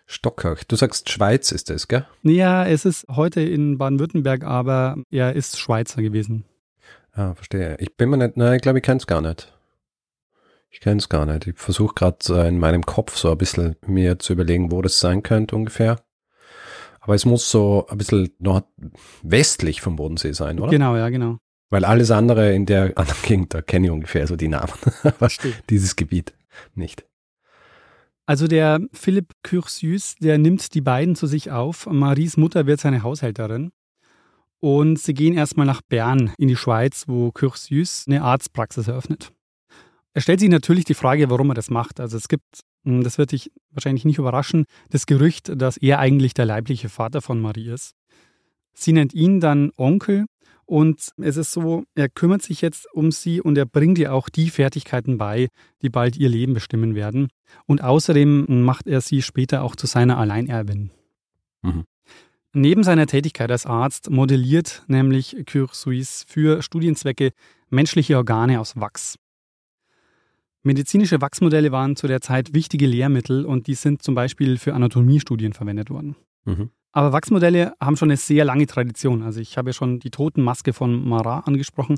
Stockach. 0.07 0.65
Du 0.65 0.77
sagst 0.77 1.09
Schweiz 1.11 1.53
ist 1.53 1.71
das, 1.71 1.89
gell? 1.89 2.07
Ja, 2.23 2.67
es 2.67 2.85
ist 2.85 3.07
heute 3.09 3.41
in 3.41 3.79
Baden-Württemberg, 3.79 4.45
aber 4.45 4.97
er 5.11 5.35
ist 5.35 5.59
Schweizer 5.59 6.03
gewesen. 6.03 6.45
Ah, 7.13 7.35
verstehe. 7.35 7.77
Ich 7.81 7.97
bin 7.97 8.11
mir 8.11 8.19
nicht, 8.19 8.37
nein, 8.37 8.57
ich 8.57 8.63
glaube, 8.63 8.79
ich 8.79 8.85
kenne 8.85 8.99
es 8.99 9.07
gar 9.07 9.21
nicht. 9.21 9.53
Ich 10.71 10.81
kenne 10.81 10.99
es 10.99 11.09
gar 11.09 11.27
nicht. 11.27 11.47
Ich 11.47 11.59
versuche 11.59 11.95
gerade 11.95 12.47
in 12.47 12.59
meinem 12.59 12.87
Kopf 12.87 13.17
so 13.17 13.31
ein 13.31 13.39
bisschen 13.39 13.77
mir 13.87 14.19
zu 14.19 14.33
überlegen, 14.33 14.71
wo 14.71 14.83
das 14.83 15.01
sein 15.01 15.23
könnte 15.23 15.57
ungefähr. 15.57 16.01
Aber 17.01 17.15
es 17.15 17.25
muss 17.25 17.51
so 17.51 17.87
ein 17.89 17.99
bisschen 17.99 18.31
noch 18.39 18.63
westlich 19.23 19.81
vom 19.81 19.97
Bodensee 19.97 20.33
sein, 20.33 20.61
oder? 20.61 20.71
Genau, 20.71 20.97
ja, 20.97 21.09
genau. 21.09 21.39
Weil 21.71 21.85
alles 21.85 22.11
andere 22.11 22.53
in 22.53 22.67
der 22.67 22.93
anderen 22.97 23.23
Gegend, 23.23 23.55
da 23.55 23.63
kenne 23.63 23.87
ich 23.87 23.91
ungefähr 23.91 24.27
so 24.27 24.37
die 24.37 24.49
Namen. 24.49 24.73
Aber 25.03 25.29
dieses 25.69 25.97
Gebiet 25.97 26.35
nicht. 26.75 27.05
Also 28.27 28.47
der 28.47 28.81
Philipp 28.93 29.33
Cursius, 29.43 30.15
der 30.17 30.39
nimmt 30.39 30.75
die 30.75 30.81
beiden 30.81 31.17
zu 31.17 31.27
sich 31.27 31.51
auf. 31.51 31.87
Maries 31.87 32.37
Mutter 32.37 32.67
wird 32.67 32.81
seine 32.81 33.03
Haushälterin. 33.03 33.73
Und 34.61 34.99
sie 34.99 35.15
gehen 35.15 35.35
erstmal 35.35 35.67
nach 35.67 35.81
Bern 35.81 36.33
in 36.39 36.49
die 36.49 36.57
Schweiz, 36.57 37.05
wo 37.09 37.33
Cursius 37.33 38.05
eine 38.07 38.23
Arztpraxis 38.23 38.89
eröffnet. 38.89 39.33
Er 40.13 40.21
stellt 40.21 40.41
sich 40.41 40.51
natürlich 40.51 40.85
die 40.85 40.95
Frage, 40.95 41.31
warum 41.31 41.51
er 41.51 41.55
das 41.55 41.71
macht. 41.71 41.99
Also 41.99 42.19
es 42.19 42.29
gibt 42.29 42.61
das 42.85 43.19
wird 43.19 43.33
dich 43.33 43.53
wahrscheinlich 43.71 44.05
nicht 44.05 44.19
überraschen, 44.19 44.65
das 44.91 45.07
Gerücht, 45.07 45.53
dass 45.55 45.77
er 45.77 45.99
eigentlich 45.99 46.35
der 46.35 46.47
leibliche 46.47 46.89
Vater 46.89 47.21
von 47.21 47.41
Marie 47.41 47.69
ist. 47.69 47.95
Sie 48.73 48.93
nennt 48.93 49.13
ihn 49.13 49.41
dann 49.41 49.71
Onkel 49.77 50.27
und 50.65 51.11
es 51.19 51.37
ist 51.37 51.53
so, 51.53 51.85
er 51.95 52.09
kümmert 52.09 52.43
sich 52.43 52.61
jetzt 52.61 52.87
um 52.93 53.11
sie 53.11 53.41
und 53.41 53.59
er 53.59 53.67
bringt 53.67 53.99
ihr 53.99 54.15
auch 54.15 54.29
die 54.29 54.51
Fertigkeiten 54.51 55.19
bei, 55.19 55.49
die 55.83 55.91
bald 55.91 56.17
ihr 56.17 56.29
Leben 56.29 56.55
bestimmen 56.55 56.95
werden. 56.95 57.29
Und 57.67 57.83
außerdem 57.83 58.63
macht 58.63 58.87
er 58.87 59.01
sie 59.01 59.23
später 59.23 59.63
auch 59.63 59.75
zu 59.75 59.87
seiner 59.87 60.17
Alleinerbin. 60.17 60.91
Mhm. 61.63 61.85
Neben 62.53 62.83
seiner 62.83 63.07
Tätigkeit 63.07 63.51
als 63.51 63.67
Arzt 63.67 64.11
modelliert 64.11 64.85
nämlich 64.89 65.37
Cursuis 65.47 66.25
für 66.27 66.63
Studienzwecke 66.63 67.31
menschliche 67.69 68.17
Organe 68.17 68.61
aus 68.61 68.75
Wachs. 68.77 69.17
Medizinische 70.63 71.21
Wachsmodelle 71.21 71.73
waren 71.73 71.97
zu 71.97 72.07
der 72.07 72.21
Zeit 72.21 72.53
wichtige 72.53 72.87
Lehrmittel 72.87 73.47
und 73.47 73.67
die 73.67 73.75
sind 73.75 74.03
zum 74.03 74.15
Beispiel 74.15 74.59
für 74.59 74.75
Anatomiestudien 74.75 75.55
verwendet 75.55 75.91
worden. 75.91 76.17
Mhm. 76.45 76.71
Aber 76.93 77.13
Wachsmodelle 77.13 77.73
haben 77.81 77.97
schon 77.97 78.11
eine 78.11 78.17
sehr 78.17 78.45
lange 78.45 78.67
Tradition. 78.67 79.23
Also 79.23 79.41
ich 79.41 79.57
habe 79.57 79.71
ja 79.71 79.73
schon 79.73 80.01
die 80.01 80.11
Totenmaske 80.11 80.73
von 80.73 81.09
Marat 81.09 81.47
angesprochen. 81.47 81.97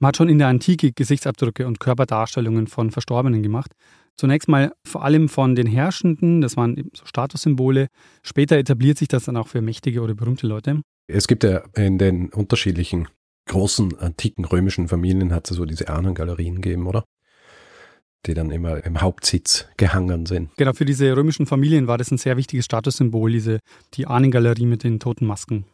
Man 0.00 0.08
hat 0.08 0.16
schon 0.16 0.28
in 0.28 0.38
der 0.38 0.48
Antike 0.48 0.92
Gesichtsabdrücke 0.92 1.66
und 1.66 1.80
Körperdarstellungen 1.80 2.66
von 2.66 2.90
Verstorbenen 2.90 3.42
gemacht. 3.42 3.72
Zunächst 4.16 4.48
mal 4.48 4.72
vor 4.86 5.04
allem 5.04 5.28
von 5.28 5.54
den 5.54 5.66
Herrschenden, 5.66 6.40
das 6.40 6.56
waren 6.56 6.76
eben 6.76 6.90
so 6.94 7.06
Statussymbole. 7.06 7.88
Später 8.22 8.56
etabliert 8.56 8.98
sich 8.98 9.08
das 9.08 9.24
dann 9.24 9.36
auch 9.36 9.48
für 9.48 9.62
mächtige 9.62 10.02
oder 10.02 10.14
berühmte 10.14 10.46
Leute. 10.46 10.82
Es 11.06 11.26
gibt 11.26 11.44
ja 11.44 11.62
in 11.74 11.98
den 11.98 12.28
unterschiedlichen 12.30 13.08
großen 13.46 13.98
antiken 13.98 14.44
römischen 14.44 14.88
Familien 14.88 15.32
hat 15.32 15.50
es 15.50 15.56
so 15.56 15.64
diese 15.64 15.88
Ahnengalerien 15.88 16.56
gegeben, 16.56 16.86
oder? 16.86 17.04
Die 18.26 18.34
dann 18.34 18.50
immer 18.50 18.84
im 18.84 19.00
Hauptsitz 19.00 19.66
gehangen 19.76 20.26
sind. 20.26 20.50
Genau, 20.56 20.72
für 20.72 20.84
diese 20.84 21.16
römischen 21.16 21.46
Familien 21.46 21.86
war 21.86 21.98
das 21.98 22.10
ein 22.10 22.18
sehr 22.18 22.36
wichtiges 22.36 22.64
Statussymbol, 22.64 23.32
diese, 23.32 23.60
die 23.94 24.06
Ahnengalerie 24.06 24.66
mit 24.66 24.84
den 24.84 25.00
toten 25.00 25.26
Masken. 25.26 25.64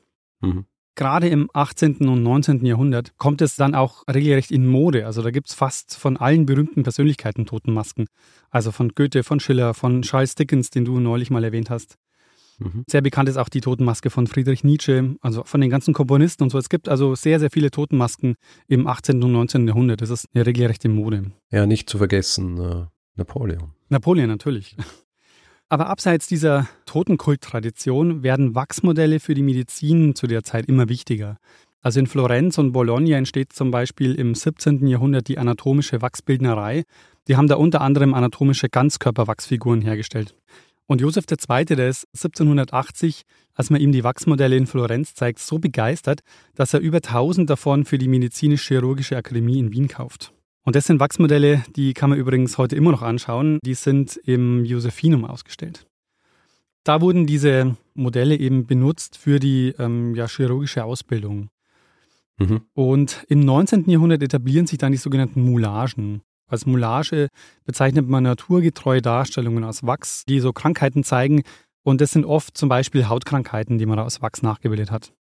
Mhm. 0.40 0.66
Gerade 0.96 1.28
im 1.28 1.48
18. 1.54 2.08
und 2.08 2.22
19. 2.22 2.66
Jahrhundert 2.66 3.16
kommt 3.16 3.40
es 3.40 3.56
dann 3.56 3.74
auch 3.74 4.04
regelrecht 4.06 4.50
in 4.50 4.66
Mode. 4.66 5.06
Also 5.06 5.22
da 5.22 5.30
gibt 5.30 5.48
es 5.48 5.54
fast 5.54 5.96
von 5.96 6.16
allen 6.16 6.46
berühmten 6.46 6.82
Persönlichkeiten 6.82 7.46
Totenmasken. 7.46 8.06
Also 8.50 8.70
von 8.72 8.90
Goethe, 8.90 9.22
von 9.22 9.40
Schiller, 9.40 9.72
von 9.72 10.02
Charles 10.02 10.34
Dickens, 10.34 10.70
den 10.70 10.84
du 10.84 11.00
neulich 11.00 11.30
mal 11.30 11.44
erwähnt 11.44 11.70
hast. 11.70 11.96
Mhm. 12.60 12.84
Sehr 12.88 13.00
bekannt 13.00 13.28
ist 13.28 13.36
auch 13.36 13.48
die 13.48 13.60
Totenmaske 13.60 14.10
von 14.10 14.26
Friedrich 14.26 14.62
Nietzsche, 14.62 15.16
also 15.20 15.42
von 15.44 15.60
den 15.60 15.70
ganzen 15.70 15.94
Komponisten 15.94 16.44
und 16.44 16.50
so. 16.50 16.58
Es 16.58 16.68
gibt 16.68 16.88
also 16.88 17.14
sehr, 17.14 17.40
sehr 17.40 17.50
viele 17.50 17.70
Totenmasken 17.70 18.36
im 18.68 18.86
18. 18.86 19.22
und 19.22 19.32
19. 19.32 19.66
Jahrhundert. 19.66 20.02
Das 20.02 20.10
ist 20.10 20.26
eine 20.34 20.46
regelrechte 20.46 20.88
Mode. 20.88 21.32
Ja, 21.50 21.66
nicht 21.66 21.88
zu 21.88 21.98
vergessen, 21.98 22.58
äh, 22.58 22.86
Napoleon. 23.16 23.72
Napoleon 23.88 24.28
natürlich. 24.28 24.76
Aber 25.68 25.86
abseits 25.86 26.26
dieser 26.26 26.68
Totenkulttradition 26.84 28.22
werden 28.22 28.54
Wachsmodelle 28.54 29.20
für 29.20 29.34
die 29.34 29.42
Medizin 29.42 30.14
zu 30.14 30.26
der 30.26 30.42
Zeit 30.42 30.66
immer 30.66 30.88
wichtiger. 30.88 31.38
Also 31.80 32.00
in 32.00 32.06
Florenz 32.06 32.58
und 32.58 32.72
Bologna 32.72 33.16
entsteht 33.16 33.52
zum 33.52 33.70
Beispiel 33.70 34.14
im 34.14 34.34
17. 34.34 34.86
Jahrhundert 34.86 35.28
die 35.28 35.38
anatomische 35.38 36.02
Wachsbildnerei. 36.02 36.84
Die 37.28 37.36
haben 37.36 37.48
da 37.48 37.54
unter 37.54 37.80
anderem 37.80 38.12
anatomische 38.14 38.68
Ganzkörperwachsfiguren 38.68 39.80
hergestellt. 39.80 40.34
Und 40.90 41.00
Josef 41.00 41.24
II., 41.30 41.64
der 41.66 41.88
ist 41.88 42.08
1780, 42.16 43.22
als 43.54 43.70
man 43.70 43.80
ihm 43.80 43.92
die 43.92 44.02
Wachsmodelle 44.02 44.56
in 44.56 44.66
Florenz 44.66 45.14
zeigt, 45.14 45.38
so 45.38 45.60
begeistert, 45.60 46.22
dass 46.56 46.74
er 46.74 46.80
über 46.80 46.96
1000 46.96 47.48
davon 47.48 47.84
für 47.84 47.96
die 47.96 48.08
Medizinisch-Chirurgische 48.08 49.16
Akademie 49.16 49.60
in 49.60 49.70
Wien 49.70 49.86
kauft. 49.86 50.32
Und 50.64 50.74
das 50.74 50.86
sind 50.88 50.98
Wachsmodelle, 50.98 51.62
die 51.76 51.94
kann 51.94 52.10
man 52.10 52.18
übrigens 52.18 52.58
heute 52.58 52.74
immer 52.74 52.90
noch 52.90 53.02
anschauen. 53.02 53.60
Die 53.64 53.74
sind 53.74 54.16
im 54.24 54.64
Josephinum 54.64 55.24
ausgestellt. 55.24 55.86
Da 56.82 57.00
wurden 57.00 57.24
diese 57.24 57.76
Modelle 57.94 58.36
eben 58.36 58.66
benutzt 58.66 59.16
für 59.16 59.38
die 59.38 59.72
ähm, 59.78 60.16
ja, 60.16 60.26
chirurgische 60.26 60.82
Ausbildung. 60.82 61.50
Mhm. 62.38 62.62
Und 62.74 63.24
im 63.28 63.38
19. 63.38 63.88
Jahrhundert 63.88 64.24
etablieren 64.24 64.66
sich 64.66 64.78
dann 64.78 64.90
die 64.90 64.98
sogenannten 64.98 65.40
Moulagen. 65.40 66.22
Als 66.50 66.66
Moulage 66.66 67.28
bezeichnet 67.64 68.08
man 68.08 68.24
naturgetreue 68.24 69.00
Darstellungen 69.00 69.64
aus 69.64 69.84
Wachs, 69.84 70.24
die 70.28 70.40
so 70.40 70.52
Krankheiten 70.52 71.04
zeigen. 71.04 71.42
Und 71.82 72.00
das 72.00 72.10
sind 72.10 72.26
oft 72.26 72.58
zum 72.58 72.68
Beispiel 72.68 73.08
Hautkrankheiten, 73.08 73.78
die 73.78 73.86
man 73.86 73.98
aus 73.98 74.20
Wachs 74.20 74.42
nachgebildet 74.42 74.90
hat. 74.90 75.12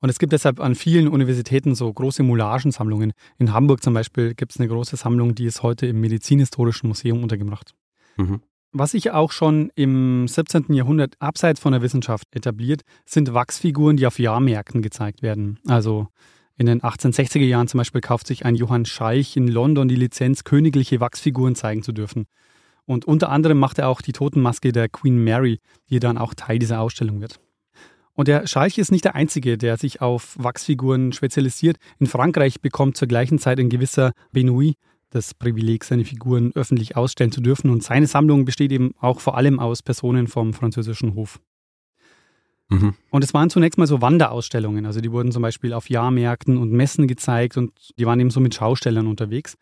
Und 0.00 0.08
es 0.08 0.18
gibt 0.18 0.32
deshalb 0.32 0.60
an 0.60 0.74
vielen 0.74 1.08
Universitäten 1.08 1.74
so 1.74 1.92
große 1.92 2.22
Moulagensammlungen. 2.22 3.12
In 3.38 3.52
Hamburg 3.52 3.82
zum 3.82 3.94
Beispiel 3.94 4.34
gibt 4.34 4.52
es 4.52 4.60
eine 4.60 4.68
große 4.68 4.96
Sammlung, 4.96 5.34
die 5.34 5.44
ist 5.44 5.62
heute 5.62 5.86
im 5.86 6.00
Medizinhistorischen 6.00 6.88
Museum 6.88 7.22
untergebracht. 7.22 7.74
Mhm. 8.16 8.40
Was 8.72 8.92
sich 8.92 9.10
auch 9.10 9.32
schon 9.32 9.70
im 9.76 10.28
17. 10.28 10.72
Jahrhundert 10.74 11.14
abseits 11.20 11.58
von 11.58 11.72
der 11.72 11.82
Wissenschaft 11.82 12.26
etabliert, 12.32 12.82
sind 13.06 13.32
Wachsfiguren, 13.32 13.96
die 13.96 14.06
auf 14.06 14.18
Jahrmärkten 14.18 14.82
gezeigt 14.82 15.22
werden. 15.22 15.58
Also 15.66 16.08
in 16.58 16.66
den 16.66 16.82
1860er 16.82 17.44
Jahren 17.44 17.68
zum 17.68 17.78
Beispiel 17.78 18.00
kauft 18.00 18.26
sich 18.26 18.44
ein 18.44 18.56
Johann 18.56 18.84
Scheich 18.84 19.36
in 19.36 19.46
London 19.46 19.86
die 19.86 19.94
Lizenz, 19.94 20.42
königliche 20.42 20.98
Wachsfiguren 20.98 21.54
zeigen 21.54 21.84
zu 21.84 21.92
dürfen. 21.92 22.26
Und 22.84 23.04
unter 23.04 23.30
anderem 23.30 23.58
macht 23.58 23.78
er 23.78 23.88
auch 23.88 24.02
die 24.02 24.12
Totenmaske 24.12 24.72
der 24.72 24.88
Queen 24.88 25.22
Mary, 25.22 25.60
die 25.88 26.00
dann 26.00 26.18
auch 26.18 26.34
Teil 26.34 26.58
dieser 26.58 26.80
Ausstellung 26.80 27.20
wird. 27.20 27.38
Und 28.14 28.26
der 28.26 28.48
Scheich 28.48 28.76
ist 28.78 28.90
nicht 28.90 29.04
der 29.04 29.14
Einzige, 29.14 29.56
der 29.56 29.76
sich 29.76 30.00
auf 30.00 30.34
Wachsfiguren 30.36 31.12
spezialisiert. 31.12 31.76
In 32.00 32.08
Frankreich 32.08 32.60
bekommt 32.60 32.96
zur 32.96 33.06
gleichen 33.06 33.38
Zeit 33.38 33.60
ein 33.60 33.68
gewisser 33.68 34.12
Benoit 34.32 34.74
das 35.10 35.34
Privileg, 35.34 35.84
seine 35.84 36.04
Figuren 36.04 36.52
öffentlich 36.54 36.96
ausstellen 36.96 37.30
zu 37.30 37.40
dürfen. 37.40 37.70
Und 37.70 37.84
seine 37.84 38.08
Sammlung 38.08 38.44
besteht 38.44 38.72
eben 38.72 38.94
auch 38.98 39.20
vor 39.20 39.36
allem 39.36 39.60
aus 39.60 39.82
Personen 39.82 40.26
vom 40.26 40.52
französischen 40.52 41.14
Hof. 41.14 41.40
Mhm. 42.68 42.94
Und 43.10 43.24
es 43.24 43.32
waren 43.34 43.50
zunächst 43.50 43.78
mal 43.78 43.86
so 43.86 44.02
Wanderausstellungen. 44.02 44.84
Also 44.86 45.00
die 45.00 45.10
wurden 45.10 45.32
zum 45.32 45.42
Beispiel 45.42 45.72
auf 45.72 45.88
Jahrmärkten 45.88 46.58
und 46.58 46.72
Messen 46.72 47.08
gezeigt 47.08 47.56
und 47.56 47.72
die 47.98 48.06
waren 48.06 48.20
eben 48.20 48.30
so 48.30 48.40
mit 48.40 48.54
Schaustellern 48.54 49.06
unterwegs. 49.06 49.56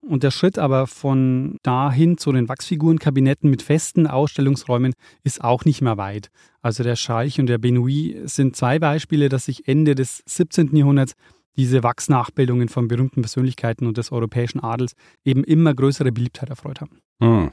Und 0.00 0.22
der 0.22 0.30
Schritt 0.30 0.58
aber 0.58 0.86
von 0.86 1.56
dahin 1.62 2.18
zu 2.18 2.30
den 2.30 2.48
Wachsfigurenkabinetten 2.48 3.48
mit 3.48 3.62
festen 3.62 4.06
Ausstellungsräumen 4.06 4.92
ist 5.22 5.42
auch 5.42 5.64
nicht 5.64 5.80
mehr 5.80 5.96
weit. 5.96 6.28
Also 6.60 6.82
der 6.82 6.96
Scheich 6.96 7.40
und 7.40 7.46
der 7.46 7.58
Benoit 7.58 8.28
sind 8.28 8.54
zwei 8.54 8.78
Beispiele, 8.78 9.28
dass 9.28 9.46
sich 9.46 9.66
Ende 9.66 9.94
des 9.94 10.22
17. 10.26 10.76
Jahrhunderts 10.76 11.14
diese 11.56 11.82
Wachsnachbildungen 11.82 12.68
von 12.68 12.88
berühmten 12.88 13.22
Persönlichkeiten 13.22 13.86
und 13.86 13.96
des 13.96 14.12
europäischen 14.12 14.60
Adels 14.60 14.94
eben 15.24 15.42
immer 15.44 15.72
größere 15.72 16.12
Beliebtheit 16.12 16.50
erfreut 16.50 16.80
haben. 16.80 16.98
Hm. 17.20 17.52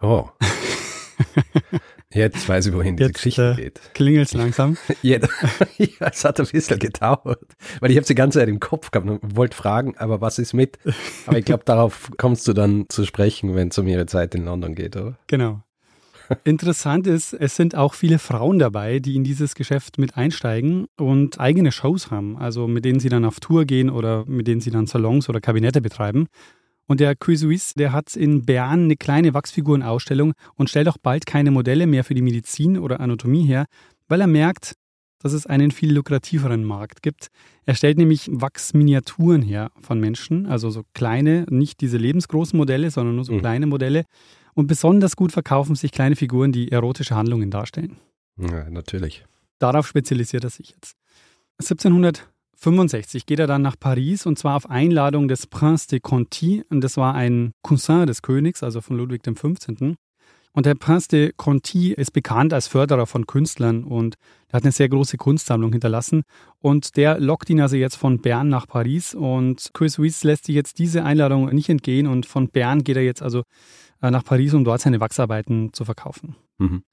Oh. 0.00 0.28
Jetzt 2.14 2.48
weiß 2.48 2.66
ich, 2.66 2.74
wohin 2.74 2.96
diese 2.96 3.08
Jetzt, 3.08 3.14
Geschichte 3.14 3.56
äh, 3.58 3.62
geht. 3.62 3.80
Klingelt 3.94 4.28
es 4.28 4.34
langsam? 4.34 4.76
ja, 5.02 5.18
es 6.00 6.24
hat 6.24 6.40
ein 6.40 6.46
bisschen 6.46 6.78
gedauert, 6.78 7.56
weil 7.80 7.90
ich 7.90 7.96
habe 7.96 8.06
die 8.06 8.14
ganze 8.14 8.38
Zeit 8.38 8.48
im 8.48 8.60
Kopf 8.60 8.90
gehabt 8.90 9.08
und 9.08 9.36
wollte 9.36 9.56
fragen, 9.56 9.96
aber 9.96 10.20
was 10.20 10.38
ist 10.38 10.52
mit? 10.52 10.78
Aber 11.26 11.38
ich 11.38 11.44
glaube, 11.44 11.64
darauf 11.64 12.10
kommst 12.18 12.46
du 12.46 12.52
dann 12.52 12.86
zu 12.88 13.04
sprechen, 13.04 13.54
wenn 13.54 13.68
es 13.68 13.78
um 13.78 13.86
ihre 13.86 14.06
Zeit 14.06 14.34
in 14.34 14.44
London 14.44 14.74
geht, 14.74 14.96
oder? 14.96 15.16
Genau. 15.26 15.62
Interessant 16.44 17.06
ist, 17.06 17.34
es 17.34 17.56
sind 17.56 17.74
auch 17.74 17.94
viele 17.94 18.18
Frauen 18.18 18.58
dabei, 18.58 19.00
die 19.00 19.16
in 19.16 19.24
dieses 19.24 19.54
Geschäft 19.54 19.98
mit 19.98 20.16
einsteigen 20.16 20.86
und 20.96 21.40
eigene 21.40 21.72
Shows 21.72 22.10
haben, 22.10 22.36
also 22.36 22.68
mit 22.68 22.84
denen 22.84 23.00
sie 23.00 23.08
dann 23.08 23.24
auf 23.24 23.40
Tour 23.40 23.64
gehen 23.64 23.90
oder 23.90 24.24
mit 24.26 24.46
denen 24.46 24.60
sie 24.60 24.70
dann 24.70 24.86
Salons 24.86 25.28
oder 25.28 25.40
Kabinette 25.40 25.80
betreiben. 25.80 26.28
Und 26.92 27.00
der 27.00 27.16
Cuisuis, 27.16 27.72
der 27.72 27.94
hat 27.94 28.16
in 28.16 28.44
Bern 28.44 28.84
eine 28.84 28.96
kleine 28.96 29.32
Wachsfigurenausstellung 29.32 30.34
und 30.56 30.68
stellt 30.68 30.88
auch 30.88 30.98
bald 30.98 31.24
keine 31.24 31.50
Modelle 31.50 31.86
mehr 31.86 32.04
für 32.04 32.12
die 32.12 32.20
Medizin 32.20 32.76
oder 32.76 33.00
Anatomie 33.00 33.46
her, 33.46 33.64
weil 34.08 34.20
er 34.20 34.26
merkt, 34.26 34.74
dass 35.18 35.32
es 35.32 35.46
einen 35.46 35.70
viel 35.70 35.94
lukrativeren 35.94 36.64
Markt 36.64 37.02
gibt. 37.02 37.28
Er 37.64 37.76
stellt 37.76 37.96
nämlich 37.96 38.28
Wachsminiaturen 38.30 39.40
her 39.40 39.70
von 39.80 40.00
Menschen, 40.00 40.44
also 40.44 40.68
so 40.68 40.82
kleine, 40.92 41.46
nicht 41.48 41.80
diese 41.80 41.96
lebensgroßen 41.96 42.58
Modelle, 42.58 42.90
sondern 42.90 43.16
nur 43.16 43.24
so 43.24 43.32
mhm. 43.32 43.40
kleine 43.40 43.66
Modelle. 43.66 44.04
Und 44.52 44.66
besonders 44.66 45.16
gut 45.16 45.32
verkaufen 45.32 45.74
sich 45.76 45.92
kleine 45.92 46.14
Figuren, 46.14 46.52
die 46.52 46.72
erotische 46.72 47.16
Handlungen 47.16 47.50
darstellen. 47.50 47.96
Ja, 48.36 48.68
natürlich. 48.68 49.24
Darauf 49.58 49.88
spezialisiert 49.88 50.44
er 50.44 50.50
sich 50.50 50.72
jetzt. 50.72 50.98
1700 51.60 52.28
65 52.62 53.26
geht 53.26 53.40
er 53.40 53.48
dann 53.48 53.62
nach 53.62 53.76
Paris 53.78 54.24
und 54.24 54.38
zwar 54.38 54.56
auf 54.56 54.70
Einladung 54.70 55.26
des 55.26 55.48
Prince 55.48 55.88
de 55.88 55.98
Conti. 55.98 56.62
Und 56.70 56.82
das 56.82 56.96
war 56.96 57.14
ein 57.14 57.52
Cousin 57.62 58.06
des 58.06 58.22
Königs, 58.22 58.62
also 58.62 58.80
von 58.80 58.96
Ludwig 58.96 59.22
XV. 59.22 59.96
Und 60.54 60.66
der 60.66 60.74
Prince 60.74 61.08
de 61.08 61.32
Conti 61.36 61.92
ist 61.92 62.12
bekannt 62.12 62.52
als 62.52 62.68
Förderer 62.68 63.06
von 63.06 63.26
Künstlern 63.26 63.82
und 63.82 64.16
hat 64.52 64.62
eine 64.62 64.70
sehr 64.70 64.88
große 64.88 65.16
Kunstsammlung 65.16 65.72
hinterlassen. 65.72 66.22
Und 66.60 66.96
der 66.96 67.18
lockt 67.18 67.50
ihn 67.50 67.60
also 67.60 67.74
jetzt 67.74 67.96
von 67.96 68.20
Bern 68.20 68.48
nach 68.48 68.68
Paris. 68.68 69.14
Und 69.14 69.70
Chris 69.72 69.98
Weiss 69.98 70.22
lässt 70.22 70.44
sich 70.44 70.54
jetzt 70.54 70.78
diese 70.78 71.04
Einladung 71.04 71.46
nicht 71.46 71.68
entgehen. 71.68 72.06
Und 72.06 72.26
von 72.26 72.48
Bern 72.48 72.84
geht 72.84 72.96
er 72.96 73.02
jetzt 73.02 73.22
also 73.22 73.42
äh, 74.02 74.10
nach 74.10 74.24
Paris, 74.24 74.54
um 74.54 74.62
dort 74.62 74.82
seine 74.82 75.00
Wachsarbeiten 75.00 75.72
zu 75.72 75.84
verkaufen. 75.84 76.36
Mhm. 76.58 76.84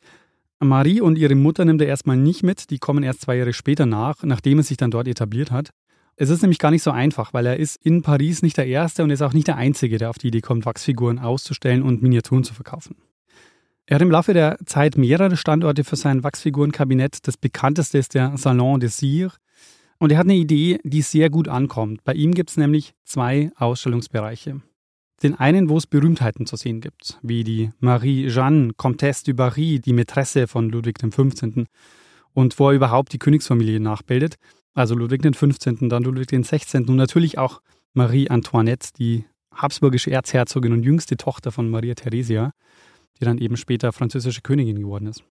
Marie 0.59 1.01
und 1.01 1.17
ihre 1.17 1.35
Mutter 1.35 1.63
nimmt 1.63 1.81
er 1.81 1.87
erstmal 1.87 2.17
nicht 2.17 2.43
mit, 2.43 2.69
die 2.69 2.79
kommen 2.79 3.03
erst 3.03 3.21
zwei 3.21 3.37
Jahre 3.37 3.53
später 3.53 3.85
nach, 3.85 4.23
nachdem 4.23 4.57
er 4.59 4.63
sich 4.63 4.77
dann 4.77 4.91
dort 4.91 5.07
etabliert 5.07 5.51
hat. 5.51 5.69
Es 6.17 6.29
ist 6.29 6.41
nämlich 6.41 6.59
gar 6.59 6.71
nicht 6.71 6.83
so 6.83 6.91
einfach, 6.91 7.33
weil 7.33 7.45
er 7.45 7.57
ist 7.57 7.77
in 7.81 8.01
Paris 8.01 8.41
nicht 8.41 8.57
der 8.57 8.67
Erste 8.67 9.03
und 9.03 9.09
ist 9.09 9.21
auch 9.21 9.31
nicht 9.31 9.47
der 9.47 9.55
Einzige, 9.55 9.97
der 9.97 10.09
auf 10.09 10.17
die 10.17 10.27
Idee 10.27 10.41
kommt, 10.41 10.65
Wachsfiguren 10.65 11.17
auszustellen 11.17 11.81
und 11.81 12.01
Miniaturen 12.01 12.43
zu 12.43 12.53
verkaufen. 12.53 12.97
Er 13.85 13.95
hat 13.95 14.01
im 14.01 14.11
Laufe 14.11 14.33
der 14.33 14.57
Zeit 14.65 14.97
mehrere 14.97 15.37
Standorte 15.37 15.85
für 15.85 15.95
sein 15.95 16.23
Wachsfigurenkabinett. 16.23 17.25
Das 17.25 17.37
bekannteste 17.37 17.97
ist 17.97 18.13
der 18.13 18.35
Salon 18.37 18.81
des 18.81 18.97
Cire. 18.97 19.31
Und 19.97 20.11
er 20.11 20.17
hat 20.17 20.25
eine 20.25 20.35
Idee, 20.35 20.79
die 20.83 21.01
sehr 21.01 21.29
gut 21.29 21.47
ankommt. 21.47 22.03
Bei 22.03 22.13
ihm 22.13 22.33
gibt 22.33 22.49
es 22.49 22.57
nämlich 22.57 22.93
zwei 23.05 23.51
Ausstellungsbereiche. 23.55 24.61
Den 25.21 25.35
einen, 25.35 25.69
wo 25.69 25.77
es 25.77 25.87
Berühmtheiten 25.87 26.45
zu 26.45 26.55
sehen 26.55 26.81
gibt, 26.81 27.19
wie 27.21 27.43
die 27.43 27.71
Marie-Jeanne, 27.79 28.73
Comtesse 28.77 29.25
du 29.25 29.33
Barry, 29.33 29.79
die 29.79 29.93
Mätresse 29.93 30.47
von 30.47 30.69
Ludwig 30.69 30.99
XV. 30.99 31.65
Und 32.33 32.59
wo 32.59 32.69
er 32.69 32.75
überhaupt 32.75 33.11
die 33.11 33.19
Königsfamilie 33.19 33.79
nachbildet. 33.79 34.35
Also 34.73 34.95
Ludwig 34.95 35.21
XV., 35.23 35.57
dann 35.89 36.03
Ludwig 36.03 36.27
XVI. 36.27 36.77
und 36.85 36.95
natürlich 36.95 37.37
auch 37.37 37.61
Marie 37.93 38.29
Antoinette, 38.29 38.89
die 38.97 39.25
habsburgische 39.53 40.11
Erzherzogin 40.11 40.73
und 40.73 40.83
jüngste 40.83 41.17
Tochter 41.17 41.51
von 41.51 41.69
Maria 41.69 41.95
Theresia, 41.95 42.51
die 43.19 43.25
dann 43.25 43.39
eben 43.39 43.57
später 43.57 43.91
französische 43.91 44.41
Königin 44.41 44.79
geworden 44.79 45.07
ist. 45.07 45.23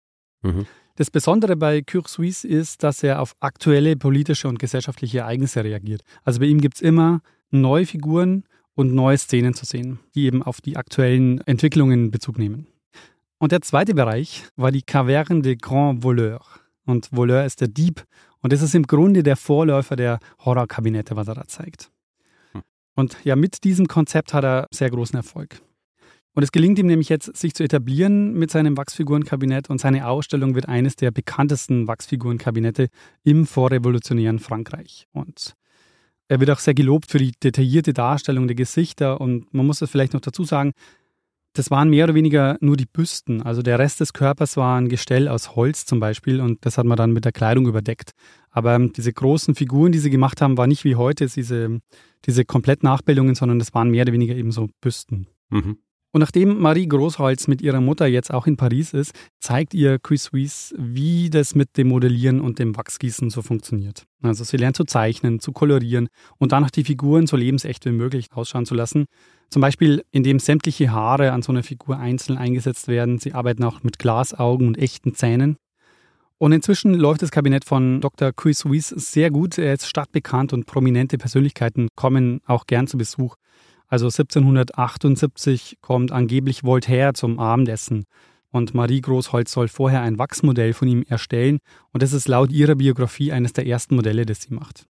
Mhm. 0.43 0.67
Das 0.97 1.11
Besondere 1.11 1.57
bei 1.57 1.83
Cure 1.83 2.09
Suisse 2.09 2.49
ist, 2.49 2.83
dass 2.83 3.03
er 3.03 3.21
auf 3.21 3.37
aktuelle 3.41 3.97
politische 3.97 4.49
und 4.49 4.59
gesellschaftliche 4.59 5.19
Ereignisse 5.19 5.63
reagiert. 5.63 6.03
Also 6.25 6.41
bei 6.41 6.47
ihm 6.47 6.61
gibt 6.61 6.77
es 6.77 6.81
immer 6.81 7.21
neue 7.51 7.87
Figuren 7.87 8.45
und 8.77 8.95
neue 8.95 9.19
Szenen 9.19 9.55
zu 9.55 9.65
sehen, 9.65 9.99
die 10.15 10.27
eben 10.27 10.43
auf 10.45 10.61
die 10.61 10.77
aktuellen 10.77 11.41
Entwicklungen 11.47 12.13
Bezug 12.13 12.39
nehmen. 12.39 12.69
Und 13.39 13.51
der 13.53 13.63
zweite 13.63 13.95
Bereich 13.95 14.45
war 14.55 14.71
die 14.71 14.83
Caverne 14.83 15.43
des 15.43 15.59
Grands 15.59 16.05
Voleurs. 16.05 16.47
Und 16.85 17.09
Voleur 17.11 17.45
ist 17.45 17.61
der 17.61 17.69
Dieb. 17.69 18.05
Und 18.41 18.53
das 18.53 18.63
ist 18.63 18.75
im 18.75 18.87
Grunde 18.87 19.23
der 19.23 19.37
Vorläufer 19.37 19.97
der 19.97 20.21
Horrorkabinette, 20.45 21.17
was 21.17 21.27
er 21.27 21.35
da 21.35 21.47
zeigt. 21.49 21.91
Hm. 22.53 22.63
Und 22.95 23.17
ja, 23.25 23.35
mit 23.35 23.65
diesem 23.65 23.89
Konzept 23.89 24.33
hat 24.33 24.45
er 24.45 24.69
sehr 24.71 24.91
großen 24.91 25.17
Erfolg. 25.17 25.61
Und 26.35 26.43
es 26.43 26.53
gelingt 26.53 26.79
ihm 26.79 26.87
nämlich 26.87 27.09
jetzt, 27.09 27.35
sich 27.35 27.55
zu 27.55 27.65
etablieren 27.65 28.35
mit 28.35 28.51
seinem 28.51 28.77
Wachsfigurenkabinett 28.77 29.71
und 29.71 29.81
seine 29.81 30.07
Ausstellung 30.07 30.55
wird 30.55 30.69
eines 30.69 30.95
der 30.95 31.11
bekanntesten 31.11 31.89
Wachsfigurenkabinette 31.89 32.89
im 33.25 33.47
vorrevolutionären 33.47 34.39
Frankreich. 34.39 35.09
Und 35.13 35.57
er 36.29 36.41
wird 36.41 36.51
auch 36.51 36.59
sehr 36.59 36.75
gelobt 36.75 37.11
für 37.11 37.19
die 37.19 37.33
detaillierte 37.33 37.93
Darstellung 37.93 38.47
der 38.47 38.57
Gesichter 38.57 39.21
und 39.21 39.53
man 39.55 39.67
muss 39.67 39.79
das 39.79 39.91
vielleicht 39.91 40.13
noch 40.13 40.21
dazu 40.21 40.45
sagen, 40.45 40.73
das 41.57 41.71
waren 41.71 41.89
mehr 41.89 42.05
oder 42.05 42.15
weniger 42.15 42.59
nur 42.61 42.77
die 42.77 42.87
Büsten. 42.87 43.43
Also 43.43 43.63
der 43.63 43.79
Rest 43.79 44.01
des 44.01 44.13
Körpers 44.13 44.57
war 44.57 44.79
ein 44.79 44.89
Gestell 44.89 45.27
aus 45.27 45.57
Holz 45.57 45.87
zum 45.87 46.01
Beispiel 46.01 46.41
und 46.41 46.67
das 46.67 46.77
hat 46.77 46.85
man 46.85 46.97
dann 46.97 47.13
mit 47.13 47.25
der 47.25 47.33
Kleidung 47.33 47.67
überdeckt. 47.67 48.11
Aber 48.51 48.79
diese 48.79 49.13
großen 49.13 49.55
Figuren, 49.55 49.93
die 49.93 49.99
sie 49.99 50.11
gemacht 50.11 50.43
haben, 50.43 50.59
war 50.59 50.67
nicht 50.67 50.85
wie 50.85 50.97
heute 50.97 51.27
diese, 51.27 51.81
diese 52.27 52.45
Komplettnachbildungen, 52.45 53.35
sondern 53.35 53.59
das 53.59 53.73
waren 53.73 53.91
mehr 53.91 54.03
oder 54.03 54.13
weniger 54.13 54.35
eben 54.35 54.53
so 54.53 54.69
Büsten. 54.81 55.29
Mhm. 55.49 55.79
Und 56.17 56.21
nachdem 56.21 56.59
Marie 56.61 56.89
Großholz 56.89 57.47
mit 57.47 57.61
ihrer 57.61 57.83
Mutter 57.83 58.07
jetzt 58.07 58.33
auch 58.33 58.47
in 58.47 58.57
Paris 58.57 58.95
ist, 58.95 59.13
zeigt 59.39 59.75
ihr 59.75 59.99
Chris 59.99 60.23
Suisse, 60.23 60.75
wie 60.79 61.29
das 61.29 61.55
mit 61.55 61.77
dem 61.77 61.89
Modellieren 61.89 62.41
und 62.41 62.59
dem 62.59 62.75
Wachsgießen 62.75 63.29
so 63.29 63.43
funktioniert. 63.43 64.07
Also 64.23 64.43
sie 64.43 64.57
lernt 64.57 64.77
zu 64.77 64.85
zeichnen, 64.85 65.41
zu 65.41 65.53
kolorieren 65.53 66.09
und 66.39 66.53
danach 66.53 66.71
die 66.71 66.85
Figuren 66.85 67.27
so 67.27 67.37
lebensecht 67.37 67.85
wie 67.85 67.91
möglich 67.91 68.29
ausschauen 68.33 68.65
zu 68.65 68.75
lassen. 68.75 69.05
Zum 69.51 69.61
Beispiel, 69.61 70.05
indem 70.11 70.39
sämtliche 70.39 70.91
Haare 70.91 71.33
an 71.33 71.43
so 71.43 71.53
einer 71.53 71.63
Figur 71.63 71.99
einzeln 71.99 72.39
eingesetzt 72.39 72.89
werden. 72.89 73.19
Sie 73.19 73.35
arbeiten 73.35 73.63
auch 73.65 73.83
mit 73.83 73.99
Glasaugen 73.99 74.69
und 74.69 74.79
echten 74.79 75.15
Zähnen. 75.15 75.59
Und 76.39 76.53
inzwischen 76.53 76.95
läuft 76.95 77.21
das 77.21 77.31
Kabinett 77.31 77.67
von 77.67 78.01
Dr. 78.01 78.33
Chris 78.33 78.61
Suisse 78.61 78.99
sehr 78.99 79.31
gut. 79.31 79.59
Er 79.59 79.75
ist 79.75 79.87
stadtbekannt 79.87 80.55
und 80.55 80.65
prominente 80.65 81.19
Persönlichkeiten 81.19 81.89
kommen 81.95 82.41
auch 82.47 82.65
gern 82.67 82.87
zu 82.87 82.97
Besuch. 82.97 83.37
Also 83.89 84.07
1778 84.07 85.79
kommt 85.81 86.13
angeblich 86.13 86.65
Voltaire 86.65 87.15
zum 87.15 87.39
Abendessen 87.39 88.05
und 88.51 88.75
Marie 88.75 89.01
Großholz 89.01 89.53
soll 89.53 89.69
vorher 89.69 90.03
ein 90.03 90.19
Wachsmodell 90.19 90.73
von 90.73 90.89
ihm 90.89 91.05
erstellen 91.09 91.59
und 91.93 92.03
das 92.03 92.13
ist 92.13 92.29
laut 92.29 92.51
ihrer 92.53 92.75
Biografie 92.75 93.33
eines 93.33 93.53
der 93.53 93.67
ersten 93.67 93.95
Modelle, 93.95 94.27
das 94.27 94.43
sie 94.43 94.55
macht. 94.55 94.87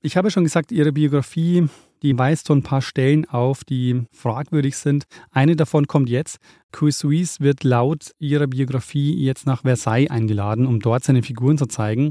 Ich 0.00 0.16
habe 0.16 0.32
schon 0.32 0.42
gesagt, 0.42 0.72
ihre 0.72 0.90
Biografie, 0.90 1.68
die 2.02 2.18
weist 2.18 2.48
so 2.48 2.54
ein 2.54 2.64
paar 2.64 2.82
Stellen 2.82 3.24
auf, 3.28 3.62
die 3.62 4.02
fragwürdig 4.10 4.76
sind. 4.76 5.04
Eine 5.30 5.54
davon 5.54 5.86
kommt 5.86 6.10
jetzt. 6.10 6.38
Chris 6.72 6.98
Suisse 6.98 7.38
wird 7.38 7.62
laut 7.62 8.10
ihrer 8.18 8.48
Biografie 8.48 9.14
jetzt 9.22 9.46
nach 9.46 9.62
Versailles 9.62 10.10
eingeladen, 10.10 10.66
um 10.66 10.80
dort 10.80 11.04
seine 11.04 11.22
Figuren 11.22 11.56
zu 11.56 11.66
zeigen. 11.66 12.10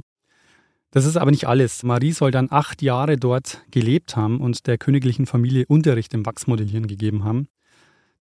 Das 0.91 1.05
ist 1.05 1.15
aber 1.17 1.31
nicht 1.31 1.47
alles. 1.47 1.83
Marie 1.83 2.11
soll 2.11 2.31
dann 2.31 2.47
acht 2.51 2.81
Jahre 2.81 3.15
dort 3.15 3.61
gelebt 3.71 4.17
haben 4.17 4.41
und 4.41 4.67
der 4.67 4.77
königlichen 4.77 5.25
Familie 5.25 5.65
Unterricht 5.67 6.13
im 6.13 6.25
Wachsmodellieren 6.25 6.87
gegeben 6.87 7.23
haben. 7.23 7.47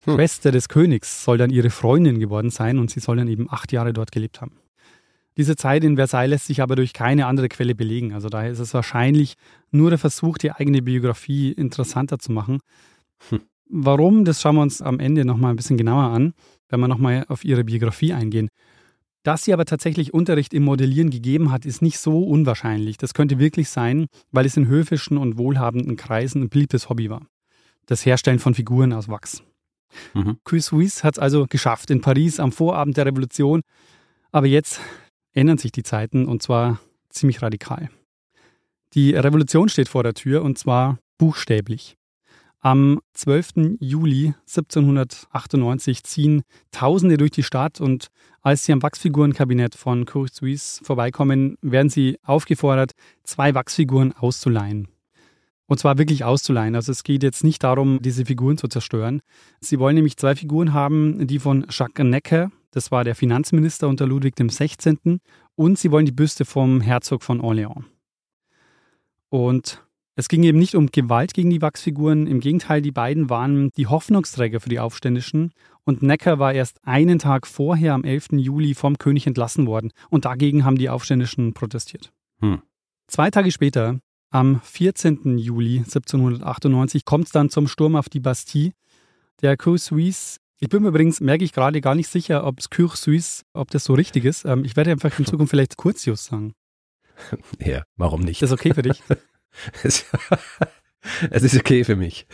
Hm. 0.04 0.16
Schwester 0.16 0.52
des 0.52 0.68
Königs 0.68 1.24
soll 1.24 1.38
dann 1.38 1.50
ihre 1.50 1.70
Freundin 1.70 2.20
geworden 2.20 2.50
sein 2.50 2.78
und 2.78 2.92
sie 2.92 3.00
soll 3.00 3.18
dann 3.18 3.30
eben 3.30 3.48
acht 3.50 3.72
Jahre 3.72 3.94
dort 3.94 4.12
gelebt 4.12 4.42
haben. 4.42 4.58
Diese 5.38 5.56
Zeit 5.56 5.84
in 5.84 5.96
Versailles 5.96 6.30
lässt 6.30 6.48
sich 6.48 6.62
aber 6.62 6.76
durch 6.76 6.94
keine 6.94 7.28
andere 7.28 7.48
Quelle 7.48 7.76
belegen. 7.76 8.14
Also 8.14 8.28
daher 8.28 8.52
ist 8.52 8.60
es 8.60 8.74
wahrscheinlich 8.74 9.36
nur 9.72 9.90
der 9.90 10.00
Versuch, 10.00 10.38
die 10.38 10.52
eigene 10.52 10.82
Biografie 10.82 11.52
interessanter 11.52 12.20
zu 12.20 12.32
machen. 12.32 12.60
Hm. 13.30 13.42
Warum, 13.70 14.26
das 14.26 14.42
schauen 14.42 14.56
wir 14.56 14.62
uns 14.62 14.82
am 14.82 15.00
Ende 15.00 15.26
nochmal 15.26 15.52
ein 15.52 15.58
bisschen 15.58 15.78
genauer 15.78 16.10
an, 16.12 16.34
wenn 16.70 16.80
wir 16.80 16.88
nochmal 16.88 17.26
auf 17.28 17.46
ihre 17.46 17.64
Biografie 17.64 18.14
eingehen. 18.14 18.50
Dass 19.28 19.44
sie 19.44 19.52
aber 19.52 19.66
tatsächlich 19.66 20.14
Unterricht 20.14 20.54
im 20.54 20.64
Modellieren 20.64 21.10
gegeben 21.10 21.52
hat, 21.52 21.66
ist 21.66 21.82
nicht 21.82 22.00
so 22.00 22.24
unwahrscheinlich. 22.24 22.96
Das 22.96 23.14
könnte 23.14 23.40
wirklich 23.40 23.68
sein, 23.68 24.08
weil 24.32 24.46
es 24.46 24.56
in 24.56 24.70
höfischen 24.70 25.18
und 25.18 25.38
wohlhabenden 25.38 25.98
Kreisen 25.98 26.44
ein 26.44 26.50
beliebtes 26.50 26.88
Hobby 26.88 27.10
war. 27.10 27.28
Das 27.88 28.06
Herstellen 28.06 28.40
von 28.40 28.54
Figuren 28.54 28.94
aus 28.94 29.10
Wachs. 29.10 29.44
Mhm. 30.14 30.38
Chris 30.46 30.68
Suisse 30.68 31.04
hat 31.04 31.16
es 31.16 31.20
also 31.20 31.46
geschafft 31.46 31.92
in 31.92 32.00
Paris 32.00 32.40
am 32.40 32.54
Vorabend 32.54 32.96
der 32.96 33.06
Revolution. 33.06 33.64
Aber 34.32 34.48
jetzt 34.48 34.80
ändern 35.34 35.58
sich 35.58 35.74
die 35.74 35.84
Zeiten 35.84 36.26
und 36.26 36.42
zwar 36.42 36.80
ziemlich 37.10 37.42
radikal. 37.42 37.90
Die 38.94 39.14
Revolution 39.14 39.68
steht 39.68 39.90
vor 39.90 40.04
der 40.04 40.14
Tür 40.14 40.42
und 40.42 40.58
zwar 40.58 41.00
buchstäblich. 41.18 41.97
Am 42.68 43.00
12. 43.14 43.78
Juli 43.80 44.34
1798 44.46 46.04
ziehen 46.04 46.42
Tausende 46.72 47.16
durch 47.16 47.32
die 47.32 47.44
Stadt 47.44 47.80
und 47.80 48.08
als 48.42 48.66
sie 48.66 48.74
am 48.74 48.84
Wachsfigurenkabinett 48.84 49.74
von 49.74 50.04
Cour 50.04 50.28
Suisse 50.28 50.84
vorbeikommen, 50.84 51.58
werden 51.62 51.90
sie 51.90 52.18
aufgefordert, 52.24 52.92
zwei 53.24 53.56
Wachsfiguren 53.56 54.12
auszuleihen. 54.12 54.90
Und 55.68 55.80
zwar 55.80 55.98
wirklich 55.98 56.26
auszuleihen. 56.26 56.76
Also 56.76 56.92
es 56.92 57.04
geht 57.04 57.24
jetzt 57.24 57.46
nicht 57.46 57.64
darum, 57.64 58.02
diese 58.02 58.26
Figuren 58.26 58.58
zu 58.58 58.68
zerstören. 58.68 59.22
Sie 59.62 59.80
wollen 59.80 59.96
nämlich 59.96 60.18
zwei 60.18 60.36
Figuren 60.36 60.74
haben, 60.74 61.26
die 61.26 61.40
von 61.40 61.68
Jacques 61.70 62.06
Necker, 62.06 62.52
das 62.72 62.92
war 62.92 63.06
der 63.06 63.16
Finanzminister 63.16 63.88
unter 63.88 64.06
Ludwig 64.06 64.36
XVI., 64.36 65.22
und 65.56 65.80
sie 65.80 65.90
wollen 65.90 66.06
die 66.06 66.12
Büste 66.12 66.44
vom 66.44 66.82
Herzog 66.82 67.24
von 67.24 67.40
Orléans. 67.40 67.86
Und 69.30 69.87
es 70.18 70.30
ging 70.30 70.42
eben 70.42 70.58
nicht 70.58 70.74
um 70.74 70.88
Gewalt 70.88 71.36
gegen 71.36 71.52
die 71.52 71.62
Wachsfiguren, 71.62 72.26
im 72.26 72.40
Gegenteil, 72.40 72.82
die 72.82 72.92
beiden 72.92 73.30
waren 73.30 73.70
die 73.78 73.86
Hoffnungsträger 73.86 74.60
für 74.60 74.70
die 74.70 74.80
Aufständischen 74.80 75.54
und 75.86 76.02
Necker 76.02 76.40
war 76.40 76.54
erst 76.54 76.80
einen 76.84 77.20
Tag 77.20 77.46
vorher, 77.46 77.94
am 77.94 78.04
11. 78.04 78.30
Juli, 78.32 78.74
vom 78.74 78.98
König 78.98 79.28
entlassen 79.28 79.68
worden 79.68 79.92
und 80.10 80.26
dagegen 80.26 80.66
haben 80.66 80.80
die 80.80 80.90
Aufständischen 80.90 81.54
protestiert. 81.54 82.12
Hm. 82.40 82.64
Zwei 83.06 83.30
Tage 83.30 83.52
später, 83.52 84.00
am 84.32 84.60
14. 84.62 85.38
Juli 85.38 85.78
1798, 85.78 87.06
kommt 87.06 87.28
es 87.28 87.32
dann 87.32 87.52
zum 87.52 87.68
Sturm 87.68 87.96
auf 87.96 88.10
die 88.10 88.20
Bastille. 88.20 88.72
Der 89.44 89.56
Cour 89.56 89.78
Suisse 89.78 90.40
ich 90.60 90.70
bin 90.70 90.82
mir 90.82 90.90
übrigens, 90.90 91.22
merke 91.22 91.44
ich 91.44 91.54
gerade, 91.54 91.82
gar 91.82 91.94
nicht 91.94 92.10
sicher, 92.10 92.44
ob 92.44 92.58
es 92.58 92.72
Cour 92.72 92.96
Suisse, 92.96 93.44
ob 93.54 93.70
das 93.70 93.84
so 93.84 93.94
richtig 93.94 94.26
ist. 94.26 94.44
Ähm, 94.44 94.66
ich 94.66 94.76
werde 94.76 94.90
einfach 94.90 95.18
in 95.20 95.26
Zukunft 95.26 95.52
vielleicht 95.52 95.78
Curtius 95.78 96.26
sagen. 96.26 96.54
Ja, 97.60 97.84
warum 97.96 98.22
nicht? 98.22 98.42
Ist 98.42 98.52
das 98.52 98.60
okay 98.60 98.74
für 98.74 98.84
dich? 98.84 99.02
es 99.84 101.44
ist 101.44 101.56
okay 101.56 101.84
für 101.84 101.96
mich. 101.96 102.28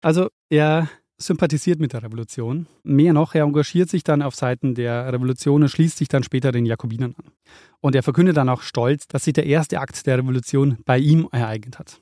Also 0.00 0.28
er 0.48 0.88
sympathisiert 1.18 1.80
mit 1.80 1.92
der 1.92 2.02
Revolution. 2.02 2.66
Mehr 2.84 3.12
noch, 3.12 3.34
er 3.34 3.44
engagiert 3.44 3.90
sich 3.90 4.04
dann 4.04 4.22
auf 4.22 4.34
Seiten 4.34 4.74
der 4.74 5.12
Revolution 5.12 5.62
und 5.62 5.68
schließt 5.68 5.98
sich 5.98 6.08
dann 6.08 6.22
später 6.22 6.52
den 6.52 6.64
Jakobinern 6.64 7.14
an. 7.16 7.32
Und 7.80 7.96
er 7.96 8.02
verkündet 8.02 8.36
dann 8.36 8.48
auch 8.48 8.62
stolz, 8.62 9.08
dass 9.08 9.24
sich 9.24 9.32
der 9.32 9.46
erste 9.46 9.80
Akt 9.80 10.06
der 10.06 10.18
Revolution 10.18 10.78
bei 10.84 10.98
ihm 10.98 11.28
ereignet 11.32 11.78
hat. 11.78 12.00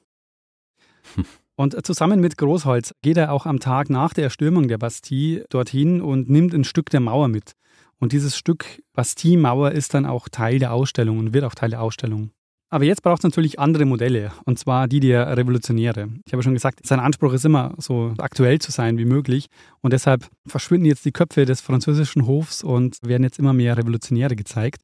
Und 1.59 1.87
zusammen 1.87 2.21
mit 2.21 2.37
Großholz 2.37 2.95
geht 3.01 3.17
er 3.17 3.33
auch 3.33 3.47
am 3.47 3.61
Tag 3.61 3.89
nach 3.89 4.13
der 4.13 4.25
Erstürmung 4.25 4.69
der 4.69 4.77
Bastille 4.77 5.47
dorthin 5.49 6.03
und 6.03 6.29
nimmt 6.29 6.53
ein 6.53 6.65
Stück 6.65 6.91
der 6.91 7.01
Mauer 7.01 7.29
mit. 7.29 7.53
Und 7.99 8.13
dieses 8.13 8.37
Stück 8.37 8.83
Bastille-Mauer 8.93 9.73
ist 9.73 9.95
dann 9.95 10.05
auch 10.05 10.29
Teil 10.29 10.59
der 10.59 10.75
Ausstellung 10.75 11.19
und 11.19 11.33
wird 11.33 11.45
auch 11.45 11.55
Teil 11.55 11.71
der 11.71 11.81
Ausstellung. 11.81 12.31
Aber 12.69 12.85
jetzt 12.85 13.03
braucht 13.03 13.21
es 13.21 13.25
natürlich 13.25 13.61
andere 13.61 13.85
Modelle, 13.85 14.33
und 14.45 14.59
zwar 14.59 14.89
die 14.89 14.99
der 14.99 15.37
Revolutionäre. 15.37 16.09
Ich 16.25 16.33
habe 16.33 16.43
schon 16.43 16.55
gesagt, 16.55 16.85
sein 16.85 16.99
Anspruch 16.99 17.33
ist 17.33 17.45
immer 17.45 17.75
so 17.79 18.13
aktuell 18.19 18.59
zu 18.59 18.73
sein 18.73 18.99
wie 18.99 19.05
möglich. 19.05 19.47
Und 19.83 19.93
deshalb 19.93 20.29
verschwinden 20.47 20.87
jetzt 20.87 21.05
die 21.05 21.13
Köpfe 21.13 21.45
des 21.45 21.61
französischen 21.61 22.27
Hofs 22.27 22.65
und 22.65 22.99
werden 23.03 23.23
jetzt 23.23 23.39
immer 23.39 23.53
mehr 23.53 23.77
Revolutionäre 23.77 24.35
gezeigt. 24.35 24.83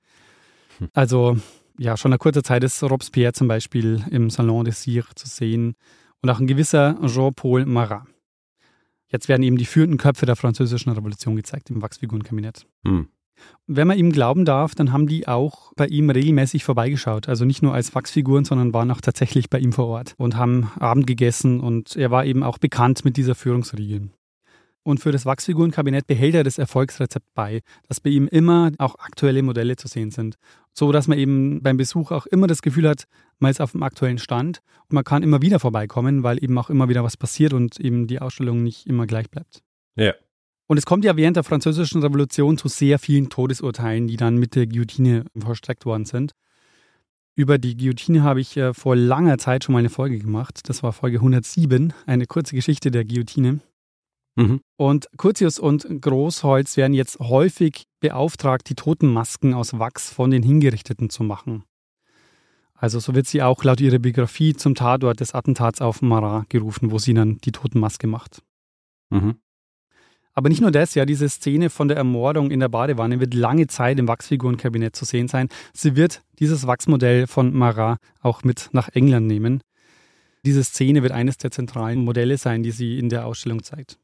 Hm. 0.78 0.88
Also 0.92 1.36
ja, 1.78 1.96
schon 1.96 2.12
nach 2.12 2.18
kurzer 2.18 2.44
Zeit 2.44 2.62
ist 2.62 2.82
Robespierre 2.82 3.32
zum 3.32 3.48
Beispiel 3.48 4.04
im 4.10 4.30
Salon 4.30 4.64
des 4.64 4.82
Cire 4.82 5.14
zu 5.16 5.26
sehen 5.26 5.74
und 6.20 6.30
auch 6.30 6.38
ein 6.38 6.46
gewisser 6.46 6.98
Jean-Paul 7.04 7.66
Marat. 7.66 8.06
Jetzt 9.08 9.28
werden 9.28 9.42
eben 9.42 9.58
die 9.58 9.66
führenden 9.66 9.98
Köpfe 9.98 10.24
der 10.24 10.36
französischen 10.36 10.92
Revolution 10.92 11.36
gezeigt 11.36 11.68
im 11.70 11.82
Wachsfigurenkabinett. 11.82 12.66
Hm. 12.86 13.08
Wenn 13.66 13.86
man 13.86 13.98
ihm 13.98 14.12
glauben 14.12 14.44
darf, 14.44 14.74
dann 14.74 14.92
haben 14.92 15.06
die 15.06 15.28
auch 15.28 15.72
bei 15.76 15.86
ihm 15.86 16.10
regelmäßig 16.10 16.64
vorbeigeschaut. 16.64 17.28
Also 17.28 17.44
nicht 17.44 17.62
nur 17.62 17.74
als 17.74 17.94
Wachsfiguren, 17.94 18.44
sondern 18.44 18.74
waren 18.74 18.90
auch 18.90 19.00
tatsächlich 19.00 19.50
bei 19.50 19.58
ihm 19.58 19.72
vor 19.72 19.86
Ort 19.86 20.14
und 20.18 20.36
haben 20.36 20.70
Abend 20.78 21.06
gegessen 21.06 21.60
und 21.60 21.96
er 21.96 22.10
war 22.10 22.24
eben 22.24 22.42
auch 22.42 22.58
bekannt 22.58 23.04
mit 23.04 23.16
dieser 23.16 23.34
Führungsriege. 23.34 24.08
Und 24.84 24.98
für 24.98 25.12
das 25.12 25.26
Wachsfigurenkabinett 25.26 26.06
behält 26.06 26.34
er 26.34 26.42
das 26.42 26.58
Erfolgsrezept 26.58 27.26
bei, 27.34 27.60
dass 27.88 28.00
bei 28.00 28.10
ihm 28.10 28.26
immer 28.26 28.72
auch 28.78 28.96
aktuelle 28.96 29.42
Modelle 29.42 29.76
zu 29.76 29.86
sehen 29.86 30.10
sind. 30.10 30.36
So 30.72 30.90
dass 30.90 31.06
man 31.06 31.18
eben 31.18 31.62
beim 31.62 31.76
Besuch 31.76 32.10
auch 32.10 32.26
immer 32.26 32.48
das 32.48 32.62
Gefühl 32.62 32.88
hat, 32.88 33.04
man 33.38 33.50
ist 33.50 33.60
auf 33.60 33.72
dem 33.72 33.82
aktuellen 33.82 34.18
Stand 34.18 34.60
und 34.88 34.94
man 34.94 35.04
kann 35.04 35.22
immer 35.22 35.40
wieder 35.40 35.60
vorbeikommen, 35.60 36.24
weil 36.24 36.42
eben 36.42 36.58
auch 36.58 36.70
immer 36.70 36.88
wieder 36.88 37.04
was 37.04 37.16
passiert 37.16 37.52
und 37.52 37.78
eben 37.78 38.06
die 38.06 38.20
Ausstellung 38.20 38.62
nicht 38.62 38.86
immer 38.86 39.06
gleich 39.06 39.30
bleibt. 39.30 39.62
Ja. 39.94 40.14
Und 40.66 40.78
es 40.78 40.86
kommt 40.86 41.04
ja 41.04 41.16
während 41.16 41.36
der 41.36 41.44
Französischen 41.44 42.02
Revolution 42.02 42.56
zu 42.56 42.68
sehr 42.68 42.98
vielen 42.98 43.28
Todesurteilen, 43.28 44.06
die 44.06 44.16
dann 44.16 44.38
mit 44.38 44.54
der 44.54 44.66
Guillotine 44.66 45.24
vollstreckt 45.38 45.84
worden 45.84 46.04
sind. 46.04 46.32
Über 47.34 47.58
die 47.58 47.76
Guillotine 47.76 48.22
habe 48.22 48.40
ich 48.40 48.56
äh, 48.56 48.74
vor 48.74 48.94
langer 48.94 49.38
Zeit 49.38 49.64
schon 49.64 49.72
mal 49.72 49.78
eine 49.78 49.90
Folge 49.90 50.18
gemacht. 50.18 50.60
Das 50.68 50.82
war 50.82 50.92
Folge 50.92 51.18
107, 51.18 51.92
eine 52.06 52.26
kurze 52.26 52.54
Geschichte 52.54 52.90
der 52.90 53.04
Guillotine. 53.04 53.60
Mhm. 54.36 54.60
Und 54.76 55.08
Curtius 55.16 55.58
und 55.58 55.86
Großholz 56.00 56.76
werden 56.76 56.94
jetzt 56.94 57.18
häufig 57.18 57.84
beauftragt, 58.00 58.68
die 58.68 58.74
Totenmasken 58.74 59.54
aus 59.54 59.78
Wachs 59.78 60.10
von 60.10 60.30
den 60.30 60.42
Hingerichteten 60.42 61.10
zu 61.10 61.22
machen. 61.22 61.64
Also 62.74 62.98
so 62.98 63.14
wird 63.14 63.26
sie 63.26 63.42
auch 63.42 63.62
laut 63.62 63.80
ihrer 63.80 63.98
Biografie 63.98 64.54
zum 64.54 64.74
Tatort 64.74 65.20
des 65.20 65.34
Attentats 65.34 65.80
auf 65.80 66.02
Marat 66.02 66.50
gerufen, 66.50 66.90
wo 66.90 66.98
sie 66.98 67.14
dann 67.14 67.38
die 67.38 67.52
Totenmaske 67.52 68.06
macht. 68.06 68.42
Mhm. 69.10 69.36
Aber 70.34 70.48
nicht 70.48 70.62
nur 70.62 70.70
das, 70.70 70.94
ja, 70.94 71.04
diese 71.04 71.28
Szene 71.28 71.68
von 71.68 71.88
der 71.88 71.96
Ermordung 71.96 72.50
in 72.50 72.60
der 72.60 72.68
Badewanne 72.68 73.20
wird 73.20 73.34
lange 73.34 73.66
Zeit 73.66 73.98
im 73.98 74.08
Wachsfigurenkabinett 74.08 74.96
zu 74.96 75.04
sehen 75.04 75.28
sein. 75.28 75.48
Sie 75.74 75.94
wird 75.94 76.22
dieses 76.38 76.66
Wachsmodell 76.66 77.26
von 77.26 77.52
Marat 77.52 77.98
auch 78.20 78.42
mit 78.42 78.70
nach 78.72 78.88
England 78.88 79.26
nehmen. 79.26 79.62
Diese 80.44 80.64
Szene 80.64 81.02
wird 81.02 81.12
eines 81.12 81.36
der 81.36 81.50
zentralen 81.50 82.02
Modelle 82.04 82.38
sein, 82.38 82.62
die 82.62 82.72
sie 82.72 82.98
in 82.98 83.10
der 83.10 83.26
Ausstellung 83.26 83.62
zeigt. 83.62 83.98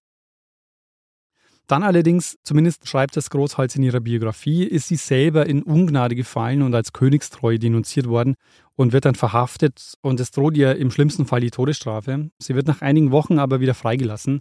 Dann 1.67 1.83
allerdings, 1.83 2.39
zumindest 2.45 2.89
schreibt 2.89 3.17
das 3.17 3.29
Großholz 3.29 3.77
in 3.77 3.83
ihrer 3.83 4.01
Biografie, 4.01 4.65
ist 4.65 4.89
sie 4.89 4.97
selber 4.97 5.47
in 5.47 5.63
Ungnade 5.63 6.15
gefallen 6.15 6.63
und 6.63 6.75
als 6.75 6.95
königstreu 6.95 7.59
denunziert 7.59 8.09
worden 8.09 8.37
und 8.75 8.95
wird 8.95 9.05
dann 9.05 9.15
verhaftet 9.15 9.95
und 10.01 10.19
es 10.19 10.31
droht 10.31 10.57
ihr 10.57 10.77
im 10.77 10.91
schlimmsten 10.91 11.27
Fall 11.27 11.41
die 11.41 11.51
Todesstrafe. 11.51 12.31
Sie 12.39 12.55
wird 12.55 12.69
nach 12.69 12.81
einigen 12.81 13.11
Wochen 13.11 13.39
aber 13.39 13.61
wieder 13.61 13.75
freigelassen. 13.75 14.41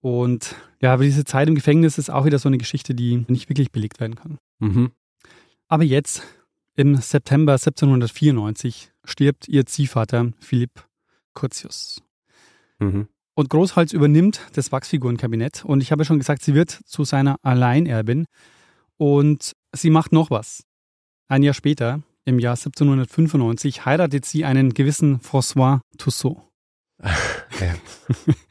Und 0.00 0.56
ja, 0.80 0.94
aber 0.94 1.04
diese 1.04 1.24
Zeit 1.24 1.48
im 1.48 1.54
Gefängnis 1.54 1.98
ist 1.98 2.10
auch 2.10 2.24
wieder 2.24 2.38
so 2.38 2.48
eine 2.48 2.58
Geschichte, 2.58 2.94
die 2.94 3.24
nicht 3.28 3.48
wirklich 3.48 3.70
belegt 3.70 4.00
werden 4.00 4.14
kann. 4.14 4.38
Mhm. 4.58 4.92
Aber 5.68 5.84
jetzt, 5.84 6.22
im 6.74 6.96
September 6.96 7.52
1794, 7.52 8.90
stirbt 9.04 9.48
ihr 9.48 9.66
Ziehvater 9.66 10.32
Philipp 10.40 10.86
Curtius. 11.34 12.02
Mhm. 12.78 13.08
Und 13.34 13.50
Großholz 13.50 13.92
übernimmt 13.92 14.40
das 14.54 14.72
Wachsfigurenkabinett. 14.72 15.64
Und 15.64 15.82
ich 15.82 15.92
habe 15.92 16.04
schon 16.04 16.18
gesagt, 16.18 16.42
sie 16.42 16.54
wird 16.54 16.70
zu 16.70 17.04
seiner 17.04 17.36
Alleinerbin. 17.42 18.26
Und 18.96 19.52
sie 19.72 19.90
macht 19.90 20.12
noch 20.12 20.30
was. 20.30 20.64
Ein 21.28 21.42
Jahr 21.42 21.54
später, 21.54 22.02
im 22.24 22.38
Jahr 22.38 22.52
1795, 22.54 23.84
heiratet 23.84 24.24
sie 24.24 24.44
einen 24.44 24.74
gewissen 24.74 25.20
François 25.20 25.80
Tussaud. 25.98 26.38
Ja. 27.60 27.74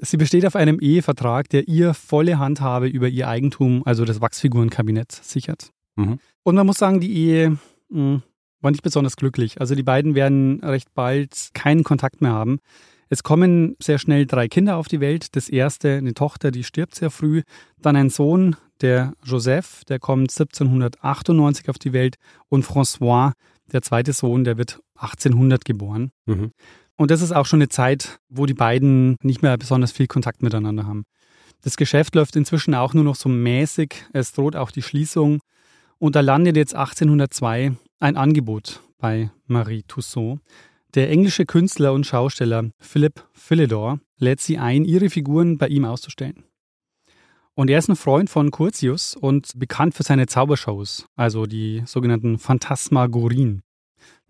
sie 0.00 0.16
besteht 0.16 0.46
auf 0.46 0.56
einem 0.56 0.80
Ehevertrag, 0.80 1.48
der 1.48 1.68
ihr 1.68 1.94
volle 1.94 2.38
Handhabe 2.38 2.88
über 2.88 3.08
ihr 3.08 3.28
Eigentum, 3.28 3.82
also 3.84 4.04
das 4.04 4.20
Wachsfigurenkabinett, 4.20 5.12
sichert. 5.12 5.70
Mhm. 5.96 6.18
Und 6.42 6.54
man 6.54 6.66
muss 6.66 6.78
sagen, 6.78 7.00
die 7.00 7.12
Ehe 7.12 7.50
mh, 7.50 7.58
hm, 7.90 8.22
war 8.60 8.70
nicht 8.70 8.82
besonders 8.82 9.16
glücklich. 9.16 9.60
Also 9.60 9.74
die 9.74 9.82
beiden 9.82 10.14
werden 10.14 10.60
recht 10.62 10.92
bald 10.94 11.50
keinen 11.54 11.84
Kontakt 11.84 12.20
mehr 12.20 12.32
haben. 12.32 12.58
Es 13.08 13.22
kommen 13.22 13.76
sehr 13.82 13.98
schnell 13.98 14.26
drei 14.26 14.48
Kinder 14.48 14.76
auf 14.76 14.86
die 14.86 15.00
Welt. 15.00 15.34
Das 15.34 15.48
erste, 15.48 15.96
eine 15.96 16.14
Tochter, 16.14 16.50
die 16.50 16.62
stirbt 16.62 16.94
sehr 16.94 17.10
früh. 17.10 17.42
Dann 17.78 17.96
ein 17.96 18.10
Sohn, 18.10 18.56
der 18.80 19.14
Joseph, 19.24 19.84
der 19.86 19.98
kommt 19.98 20.30
1798 20.30 21.68
auf 21.68 21.78
die 21.78 21.92
Welt. 21.92 22.16
Und 22.48 22.64
François, 22.64 23.32
der 23.72 23.82
zweite 23.82 24.12
Sohn, 24.12 24.44
der 24.44 24.58
wird 24.58 24.80
1800 24.94 25.64
geboren. 25.64 26.12
Mhm. 26.26 26.52
Und 27.00 27.10
das 27.10 27.22
ist 27.22 27.32
auch 27.32 27.46
schon 27.46 27.62
eine 27.62 27.70
Zeit, 27.70 28.20
wo 28.28 28.44
die 28.44 28.52
beiden 28.52 29.16
nicht 29.22 29.40
mehr 29.40 29.56
besonders 29.56 29.90
viel 29.90 30.06
Kontakt 30.06 30.42
miteinander 30.42 30.84
haben. 30.86 31.06
Das 31.62 31.78
Geschäft 31.78 32.14
läuft 32.14 32.36
inzwischen 32.36 32.74
auch 32.74 32.92
nur 32.92 33.04
noch 33.04 33.14
so 33.14 33.30
mäßig. 33.30 34.04
Es 34.12 34.32
droht 34.32 34.54
auch 34.54 34.70
die 34.70 34.82
Schließung. 34.82 35.40
Und 35.96 36.14
da 36.14 36.20
landet 36.20 36.58
jetzt 36.58 36.74
1802 36.74 37.72
ein 38.00 38.16
Angebot 38.18 38.82
bei 38.98 39.30
Marie 39.46 39.82
Tussaud. 39.84 40.40
Der 40.94 41.08
englische 41.08 41.46
Künstler 41.46 41.94
und 41.94 42.04
Schausteller 42.04 42.68
Philip 42.78 43.24
Philidor 43.32 43.98
lädt 44.18 44.40
sie 44.40 44.58
ein, 44.58 44.84
ihre 44.84 45.08
Figuren 45.08 45.56
bei 45.56 45.68
ihm 45.68 45.86
auszustellen. 45.86 46.44
Und 47.54 47.70
er 47.70 47.78
ist 47.78 47.88
ein 47.88 47.96
Freund 47.96 48.28
von 48.28 48.50
Curtius 48.50 49.16
und 49.16 49.58
bekannt 49.58 49.94
für 49.94 50.02
seine 50.02 50.26
Zaubershows, 50.26 51.06
also 51.16 51.46
die 51.46 51.82
sogenannten 51.86 52.38
Phantasmagorien. 52.38 53.62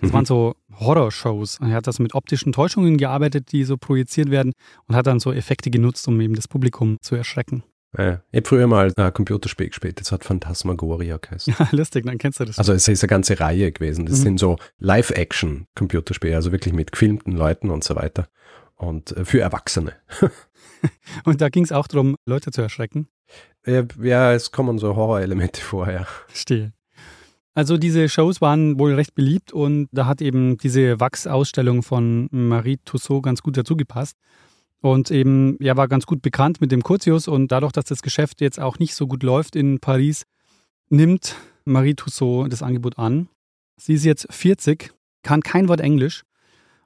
Das 0.00 0.10
mhm. 0.10 0.14
waren 0.14 0.24
so 0.24 0.54
Horrorshows. 0.74 1.58
Er 1.60 1.72
hat 1.72 1.86
also 1.86 2.02
mit 2.02 2.14
optischen 2.14 2.52
Täuschungen 2.52 2.96
gearbeitet, 2.96 3.52
die 3.52 3.64
so 3.64 3.76
projiziert 3.76 4.30
werden 4.30 4.52
und 4.86 4.96
hat 4.96 5.06
dann 5.06 5.20
so 5.20 5.32
Effekte 5.32 5.70
genutzt, 5.70 6.06
um 6.08 6.20
eben 6.20 6.34
das 6.34 6.48
Publikum 6.48 6.96
zu 7.02 7.14
erschrecken. 7.14 7.62
Ja, 7.98 8.22
ich 8.30 8.36
habe 8.38 8.48
früher 8.48 8.66
mal 8.68 8.92
ein 8.94 9.12
Computerspiel 9.12 9.68
gespielt, 9.68 10.00
das 10.00 10.12
hat 10.12 10.22
Phantasmagoria 10.22 11.16
geheißen. 11.16 11.54
Ja, 11.58 11.68
lustig, 11.72 12.06
dann 12.06 12.18
kennst 12.18 12.38
du 12.38 12.44
das. 12.44 12.56
Also 12.58 12.72
es 12.72 12.86
ist 12.86 13.02
eine 13.02 13.08
ganze 13.08 13.40
Reihe 13.40 13.72
gewesen. 13.72 14.06
Das 14.06 14.18
mhm. 14.20 14.22
sind 14.22 14.40
so 14.40 14.58
Live-Action-Computerspiele, 14.78 16.36
also 16.36 16.52
wirklich 16.52 16.72
mit 16.72 16.92
gefilmten 16.92 17.32
Leuten 17.32 17.70
und 17.70 17.82
so 17.82 17.96
weiter. 17.96 18.28
Und 18.76 19.16
äh, 19.16 19.24
für 19.24 19.40
Erwachsene. 19.40 19.94
und 21.24 21.40
da 21.40 21.48
ging 21.48 21.64
es 21.64 21.72
auch 21.72 21.86
darum, 21.86 22.16
Leute 22.26 22.50
zu 22.50 22.62
erschrecken? 22.62 23.08
Ja, 23.66 23.84
ja, 24.00 24.32
es 24.32 24.52
kommen 24.52 24.78
so 24.78 24.96
Horrorelemente 24.96 25.60
vorher. 25.60 26.06
Stehe. 26.32 26.72
Also 27.54 27.76
diese 27.76 28.08
Shows 28.08 28.40
waren 28.40 28.78
wohl 28.78 28.94
recht 28.94 29.14
beliebt 29.14 29.52
und 29.52 29.88
da 29.92 30.06
hat 30.06 30.22
eben 30.22 30.56
diese 30.56 31.00
Wachsausstellung 31.00 31.82
von 31.82 32.28
Marie 32.30 32.78
Tussaud 32.84 33.22
ganz 33.22 33.42
gut 33.42 33.56
dazu 33.56 33.76
gepasst. 33.76 34.16
Und 34.80 35.10
eben, 35.10 35.58
er 35.60 35.76
war 35.76 35.88
ganz 35.88 36.06
gut 36.06 36.22
bekannt 36.22 36.60
mit 36.60 36.72
dem 36.72 36.82
Curtius 36.82 37.28
und 37.28 37.52
dadurch, 37.52 37.72
dass 37.72 37.84
das 37.84 38.02
Geschäft 38.02 38.40
jetzt 38.40 38.58
auch 38.58 38.78
nicht 38.78 38.94
so 38.94 39.06
gut 39.06 39.22
läuft 39.22 39.56
in 39.56 39.78
Paris, 39.80 40.24
nimmt 40.88 41.36
Marie 41.64 41.94
Tussaud 41.94 42.50
das 42.50 42.62
Angebot 42.62 42.98
an. 42.98 43.28
Sie 43.76 43.94
ist 43.94 44.04
jetzt 44.04 44.26
40, 44.30 44.92
kann 45.22 45.42
kein 45.42 45.68
Wort 45.68 45.80
Englisch. 45.80 46.22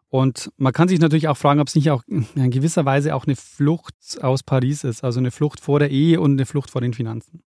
Und 0.08 0.50
man 0.56 0.72
kann 0.72 0.88
sich 0.88 1.00
natürlich 1.00 1.28
auch 1.28 1.36
fragen, 1.36 1.60
ob 1.60 1.68
es 1.68 1.74
nicht 1.74 1.90
auch 1.90 2.04
in 2.06 2.50
gewisser 2.50 2.84
Weise 2.84 3.14
auch 3.14 3.26
eine 3.26 3.36
Flucht 3.36 4.18
aus 4.22 4.44
Paris 4.44 4.84
ist, 4.84 5.02
also 5.02 5.18
eine 5.18 5.30
Flucht 5.30 5.60
vor 5.60 5.80
der 5.80 5.90
Ehe 5.90 6.20
und 6.20 6.32
eine 6.32 6.46
Flucht 6.46 6.70
vor 6.70 6.80
den 6.80 6.94
Finanzen. 6.94 7.42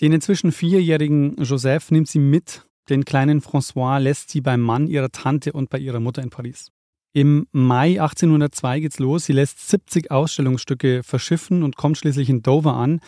Den 0.00 0.12
inzwischen 0.12 0.50
vierjährigen 0.50 1.36
Joseph 1.42 1.90
nimmt 1.90 2.08
sie 2.08 2.20
mit, 2.20 2.66
den 2.88 3.04
kleinen 3.04 3.40
François 3.40 3.98
lässt 3.98 4.30
sie 4.30 4.40
beim 4.40 4.60
Mann 4.60 4.86
ihrer 4.86 5.10
Tante 5.10 5.52
und 5.52 5.68
bei 5.68 5.78
ihrer 5.78 6.00
Mutter 6.00 6.22
in 6.22 6.30
Paris. 6.30 6.70
Im 7.12 7.46
Mai 7.52 8.00
1802 8.00 8.80
geht's 8.80 8.98
los. 8.98 9.24
Sie 9.24 9.32
lässt 9.32 9.68
70 9.68 10.10
Ausstellungsstücke 10.10 11.02
verschiffen 11.02 11.62
und 11.62 11.76
kommt 11.76 11.98
schließlich 11.98 12.30
in 12.30 12.42
Dover 12.42 12.74
an. 12.74 13.00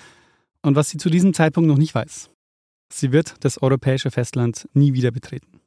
Und 0.61 0.77
was 0.77 0.91
sie 0.91 0.99
zu 0.99 1.09
diesem 1.09 1.35
Zeitpunkt 1.35 1.69
noch 1.69 1.79
nicht 1.79 1.95
weiß, 1.95 2.31
sie 2.93 3.13
wird 3.13 3.37
das 3.41 3.63
europäische 3.63 4.11
Festland 4.11 4.69
nie 4.75 4.93
wieder 4.93 5.13
betreten. 5.13 5.61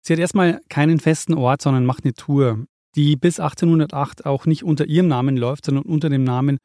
Sie 0.00 0.12
hat 0.12 0.20
erstmal 0.20 0.60
keinen 0.68 1.00
festen 1.00 1.34
Ort, 1.34 1.60
sondern 1.60 1.84
macht 1.84 2.04
eine 2.04 2.14
Tour, 2.14 2.66
die 2.94 3.16
bis 3.16 3.38
1808 3.38 4.24
auch 4.24 4.46
nicht 4.46 4.64
unter 4.64 4.86
ihrem 4.86 5.08
Namen 5.08 5.36
läuft, 5.36 5.66
sondern 5.66 5.84
unter 5.84 6.08
dem 6.08 6.24
Namen 6.24 6.58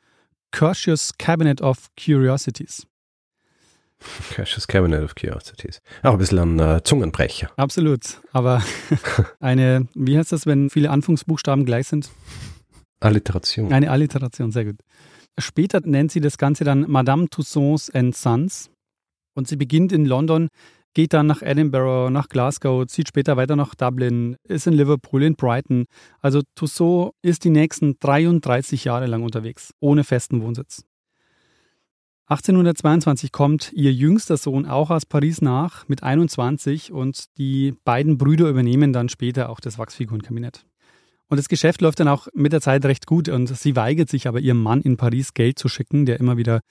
Curtius 0.56 1.12
Cabinet 1.18 1.62
of 1.62 1.90
Curiosities. 1.98 2.88
Cash's 4.34 4.66
Cabinet 4.66 5.04
of 5.04 5.14
Curiosities. 5.14 5.82
Auch 6.02 6.14
ein 6.14 6.18
bisschen 6.18 6.40
ein 6.40 6.78
äh, 6.78 6.82
Zungenbrecher. 6.82 7.52
Absolut. 7.58 8.22
Aber 8.32 8.64
eine, 9.42 9.90
wie 9.96 10.18
heißt 10.18 10.32
das, 10.32 10.46
wenn 10.46 10.70
viele 10.70 10.92
Anfangsbuchstaben 10.92 11.66
gleich 11.66 11.90
sind? 11.90 12.10
Alliteration. 13.02 13.74
Eine 13.74 13.92
Alliteration, 13.92 14.54
sehr 14.54 14.64
gut. 14.64 14.78
Später 15.38 15.82
nennt 15.84 16.14
sie 16.14 16.22
das 16.22 16.38
Ganze 16.38 16.64
dann 16.64 16.90
Madame 16.90 17.30
Tussauds 17.30 17.94
and 17.94 18.16
Sons. 18.16 18.70
Und 19.34 19.50
sie 19.50 19.58
beginnt 19.58 19.92
in 19.92 20.06
London, 20.06 20.48
geht 20.96 21.14
dann 21.14 21.28
nach 21.28 21.44
Edinburgh, 21.44 22.10
nach 22.10 22.30
Glasgow, 22.30 22.88
zieht 22.88 23.10
später 23.10 23.38
weiter 23.38 23.56
nach 23.56 23.76
Dublin, 23.76 24.38
ist 24.44 24.66
in 24.66 24.74
Liverpool, 24.74 25.22
in 25.22 25.36
Brighton. 25.36 25.86
Also 26.22 26.42
Tussaud 26.56 27.14
ist 27.22 27.44
die 27.44 27.52
nächsten 27.52 28.00
33 28.00 28.86
Jahre 28.86 29.06
lang 29.06 29.22
unterwegs, 29.22 29.74
ohne 29.80 30.04
festen 30.04 30.42
Wohnsitz. 30.42 30.84
1822 32.28 33.32
kommt 33.32 33.72
ihr 33.74 33.94
jüngster 33.94 34.38
Sohn 34.38 34.66
auch 34.66 34.90
aus 34.90 35.06
Paris 35.06 35.42
nach 35.42 35.88
mit 35.88 36.02
21 36.02 36.92
und 36.92 37.38
die 37.38 37.76
beiden 37.84 38.18
Brüder 38.18 38.50
übernehmen 38.50 38.94
dann 38.94 39.10
später 39.10 39.50
auch 39.50 39.60
das 39.60 39.78
Wachsfigurenkabinett. 39.78 40.66
Und 41.28 41.38
das 41.38 41.50
Geschäft 41.50 41.82
läuft 41.82 42.00
dann 42.00 42.08
auch 42.08 42.28
mit 42.34 42.54
der 42.54 42.62
Zeit 42.62 42.86
recht 42.86 43.06
gut 43.06 43.30
und 43.30 43.48
sie 43.56 43.76
weigert 43.76 44.10
sich 44.10 44.28
aber 44.28 44.40
ihrem 44.40 44.64
Mann 44.64 44.82
in 44.82 44.98
Paris 44.98 45.34
Geld 45.34 45.60
zu 45.60 45.68
schicken, 45.68 46.06
der 46.06 46.20
immer 46.20 46.38
wieder 46.38 46.62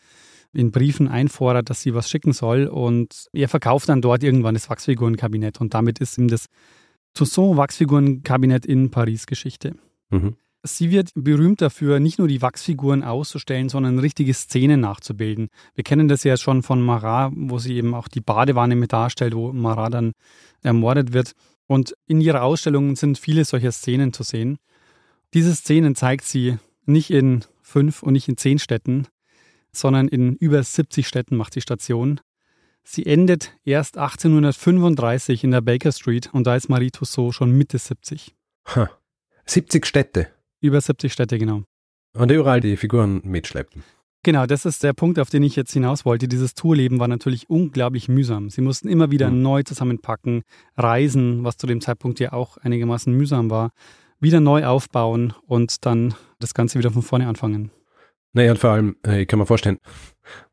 in 0.55 0.71
Briefen 0.71 1.09
einfordert, 1.09 1.71
dass 1.71 1.83
sie 1.83 1.95
was 1.95 2.09
schicken 2.09 2.33
soll 2.33 2.67
und 2.67 3.29
er 3.33 3.49
verkauft 3.49 3.89
dann 3.89 4.03
dort 4.03 4.23
irgendwann 4.23 4.55
das 4.55 4.71
Wachsfigurenkabinett 4.71 5.61
und 5.61 5.75
damit 5.75 5.99
ist 5.99 6.19
ihm 6.19 6.29
das 6.29 6.47
Toussaint 7.15 7.57
Wachsfigurenkabinett 7.57 8.67
in 8.67 8.91
Paris 8.91 9.27
Geschichte. 9.27 9.75
Mhm. 10.11 10.37
Sie 10.67 10.91
wird 10.91 11.11
berühmt 11.15 11.61
dafür, 11.61 12.01
nicht 12.01 12.19
nur 12.19 12.27
die 12.27 12.41
Wachsfiguren 12.41 13.03
auszustellen, 13.03 13.69
sondern 13.69 13.99
richtige 13.99 14.33
Szenen 14.33 14.81
nachzubilden. 14.81 15.49
Wir 15.75 15.85
kennen 15.85 16.09
das 16.09 16.25
ja 16.25 16.39
schon 16.39 16.63
von 16.63 16.81
Marat, 16.81 17.33
wo 17.37 17.59
sie 17.59 17.75
eben 17.75 17.95
auch 17.95 18.09
die 18.09 18.23
Badewanne 18.23 18.75
mit 18.75 18.95
darstellt, 18.95 19.35
wo 19.35 19.53
Marat 19.53 19.93
dann 19.93 20.13
ermordet 20.63 21.13
wird. 21.13 21.33
Und 21.67 21.95
in 22.07 22.23
ihrer 22.23 22.43
Ausstellung 22.43 22.97
sind 22.97 23.19
viele 23.19 23.45
solcher 23.45 23.73
Szenen 23.73 24.15
zu 24.15 24.23
sehen. 24.23 24.57
Diese 25.35 25.55
Szenen 25.55 25.95
zeigt 25.95 26.25
sie 26.25 26.57
nicht 26.87 27.11
in 27.11 27.45
fünf 27.61 28.03
und 28.03 28.15
nicht 28.15 28.29
in 28.29 28.39
zehn 28.39 28.59
Städten, 28.59 29.07
sondern 29.77 30.09
in 30.09 30.35
über 30.37 30.63
70 30.63 31.07
Städten 31.07 31.37
macht 31.37 31.55
sie 31.55 31.61
Station. 31.61 32.21
Sie 32.83 33.07
endet 33.07 33.53
erst 33.65 33.97
1835 33.97 35.45
in 35.45 35.51
der 35.51 35.63
Baker 35.63 35.93
Street 35.93 36.31
und 36.33 36.47
da 36.47 36.55
ist 36.57 36.69
Marie 36.69 36.91
Tussaud 36.91 37.35
schon 37.35 37.53
Mitte 37.53 37.79
70. 37.79 38.35
Ha. 38.75 38.91
70 39.47 39.87
Städte. 39.87 40.29
Über 40.61 40.81
70 40.81 41.13
Städte, 41.13 41.39
genau. 41.39 41.65
Und 42.15 42.31
überall 42.31 42.61
die 42.61 42.77
Figuren 42.77 43.21
mitschleppen. 43.25 43.83
Genau, 44.23 44.47
das 44.47 44.65
ist 44.65 44.83
der 44.83 44.95
Punkt, 44.95 45.19
auf 45.19 45.29
den 45.29 45.43
ich 45.43 45.55
jetzt 45.55 45.73
hinaus 45.73 46.07
wollte. 46.07 46.29
Dieses 46.29 46.55
Tourleben 46.55 46.99
war 46.99 47.09
natürlich 47.09 47.51
unglaublich 47.51 48.09
mühsam. 48.09 48.49
Sie 48.49 48.63
mussten 48.63 48.89
immer 48.89 49.11
wieder 49.11 49.31
mhm. 49.31 49.43
neu 49.43 49.63
zusammenpacken, 49.65 50.45
reisen, 50.77 51.45
was 51.45 51.59
zu 51.59 51.67
dem 51.67 51.83
Zeitpunkt 51.83 52.21
ja 52.21 52.33
auch 52.33 52.57
einigermaßen 52.57 53.13
mühsam 53.15 53.51
war, 53.51 53.73
wieder 54.21 54.41
neu 54.41 54.65
aufbauen 54.65 55.35
und 55.47 55.85
dann 55.85 56.15
das 56.39 56.55
Ganze 56.55 56.79
wieder 56.79 56.91
von 56.91 57.03
vorne 57.03 57.29
anfangen. 57.29 57.71
Naja, 58.35 58.51
und 58.51 58.59
vor 58.59 58.71
allem, 58.71 58.97
äh, 59.07 59.23
ich 59.23 59.29
kann 59.29 59.39
mir 59.39 59.47
vorstellen, 59.47 59.79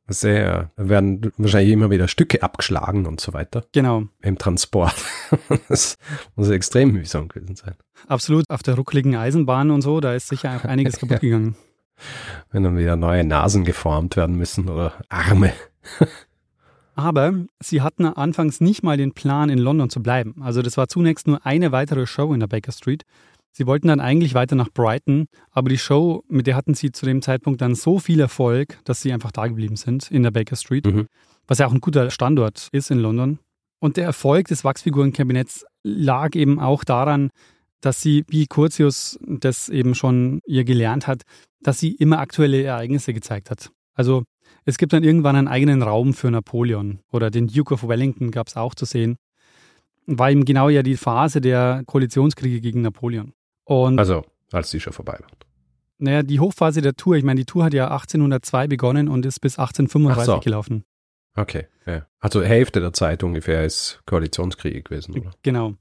sehr, 0.07 0.71
werden 0.75 1.31
wahrscheinlich 1.37 1.71
immer 1.71 1.89
wieder 1.89 2.07
Stücke 2.07 2.43
abgeschlagen 2.43 3.05
und 3.05 3.19
so 3.21 3.33
weiter. 3.33 3.65
Genau. 3.71 4.03
Im 4.21 4.37
Transport. 4.37 4.95
das 5.69 5.97
muss 6.35 6.49
extrem 6.49 6.91
mühsam 6.91 7.27
gewesen 7.27 7.55
sein. 7.55 7.75
Absolut. 8.07 8.45
Auf 8.49 8.63
der 8.63 8.75
ruckligen 8.75 9.15
Eisenbahn 9.15 9.71
und 9.71 9.81
so, 9.81 9.99
da 9.99 10.13
ist 10.13 10.27
sicher 10.27 10.55
auch 10.55 10.65
einiges 10.65 10.97
kaputt 10.99 11.21
gegangen. 11.21 11.55
Wenn 12.51 12.63
dann 12.63 12.77
wieder 12.77 12.95
neue 12.95 13.23
Nasen 13.23 13.63
geformt 13.63 14.15
werden 14.15 14.35
müssen 14.35 14.69
oder 14.69 14.93
Arme. 15.09 15.53
Aber 16.95 17.33
sie 17.59 17.81
hatten 17.81 18.05
anfangs 18.05 18.59
nicht 18.59 18.83
mal 18.83 18.97
den 18.97 19.13
Plan, 19.13 19.49
in 19.49 19.59
London 19.59 19.89
zu 19.89 20.03
bleiben. 20.03 20.35
Also 20.41 20.61
das 20.61 20.77
war 20.77 20.87
zunächst 20.87 21.25
nur 21.25 21.45
eine 21.45 21.71
weitere 21.71 22.05
Show 22.05 22.33
in 22.33 22.41
der 22.41 22.47
Baker 22.47 22.71
Street. 22.71 23.05
Sie 23.53 23.67
wollten 23.67 23.89
dann 23.89 23.99
eigentlich 23.99 24.33
weiter 24.33 24.55
nach 24.55 24.69
Brighton, 24.69 25.25
aber 25.51 25.69
die 25.69 25.77
Show, 25.77 26.23
mit 26.27 26.47
der 26.47 26.55
hatten 26.55 26.73
sie 26.73 26.91
zu 26.91 27.05
dem 27.05 27.21
Zeitpunkt 27.21 27.61
dann 27.61 27.75
so 27.75 27.99
viel 27.99 28.19
Erfolg, 28.19 28.79
dass 28.85 29.01
sie 29.01 29.11
einfach 29.11 29.31
da 29.31 29.47
geblieben 29.47 29.75
sind 29.75 30.09
in 30.09 30.23
der 30.23 30.31
Baker 30.31 30.55
Street, 30.55 30.85
mhm. 30.85 31.07
was 31.47 31.59
ja 31.59 31.67
auch 31.67 31.73
ein 31.73 31.81
guter 31.81 32.09
Standort 32.11 32.69
ist 32.71 32.91
in 32.91 32.99
London. 32.99 33.39
Und 33.79 33.97
der 33.97 34.05
Erfolg 34.05 34.47
des 34.47 34.63
Wachsfigurenkabinetts 34.63 35.65
lag 35.83 36.35
eben 36.35 36.59
auch 36.59 36.83
daran, 36.83 37.29
dass 37.81 38.01
sie, 38.01 38.23
wie 38.27 38.45
Curtius 38.45 39.19
das 39.27 39.67
eben 39.67 39.95
schon 39.95 40.39
ihr 40.45 40.63
gelernt 40.63 41.07
hat, 41.07 41.23
dass 41.61 41.79
sie 41.79 41.93
immer 41.95 42.19
aktuelle 42.19 42.63
Ereignisse 42.63 43.13
gezeigt 43.13 43.49
hat. 43.49 43.71
Also 43.95 44.23
es 44.65 44.77
gibt 44.77 44.93
dann 44.93 45.03
irgendwann 45.03 45.35
einen 45.35 45.47
eigenen 45.47 45.81
Raum 45.81 46.13
für 46.13 46.29
Napoleon 46.29 46.99
oder 47.11 47.31
den 47.31 47.47
Duke 47.47 47.73
of 47.73 47.87
Wellington 47.87 48.31
gab 48.31 48.47
es 48.47 48.55
auch 48.55 48.75
zu 48.75 48.85
sehen. 48.85 49.17
War 50.05 50.31
eben 50.31 50.45
genau 50.45 50.69
ja 50.69 50.83
die 50.83 50.97
Phase 50.97 51.41
der 51.41 51.83
Koalitionskriege 51.85 52.61
gegen 52.61 52.81
Napoleon. 52.81 53.33
Und 53.71 53.99
also, 53.99 54.25
als 54.51 54.69
die 54.69 54.81
schon 54.81 54.91
vorbei 54.91 55.17
war. 55.21 55.29
Naja, 55.97 56.23
die 56.23 56.41
Hochphase 56.41 56.81
der 56.81 56.95
Tour, 56.95 57.15
ich 57.15 57.23
meine, 57.23 57.39
die 57.39 57.45
Tour 57.45 57.63
hat 57.63 57.73
ja 57.73 57.85
1802 57.85 58.67
begonnen 58.67 59.07
und 59.07 59.25
ist 59.25 59.39
bis 59.39 59.57
1835 59.57 60.25
so. 60.25 60.39
gelaufen. 60.41 60.83
Okay, 61.35 61.67
ja. 61.85 62.05
Also 62.19 62.43
Hälfte 62.43 62.81
der 62.81 62.91
Zeit 62.91 63.23
ungefähr 63.23 63.63
ist 63.63 64.01
Koalitionskrieg 64.05 64.83
gewesen, 64.83 65.17
oder? 65.17 65.31
Genau. 65.43 65.75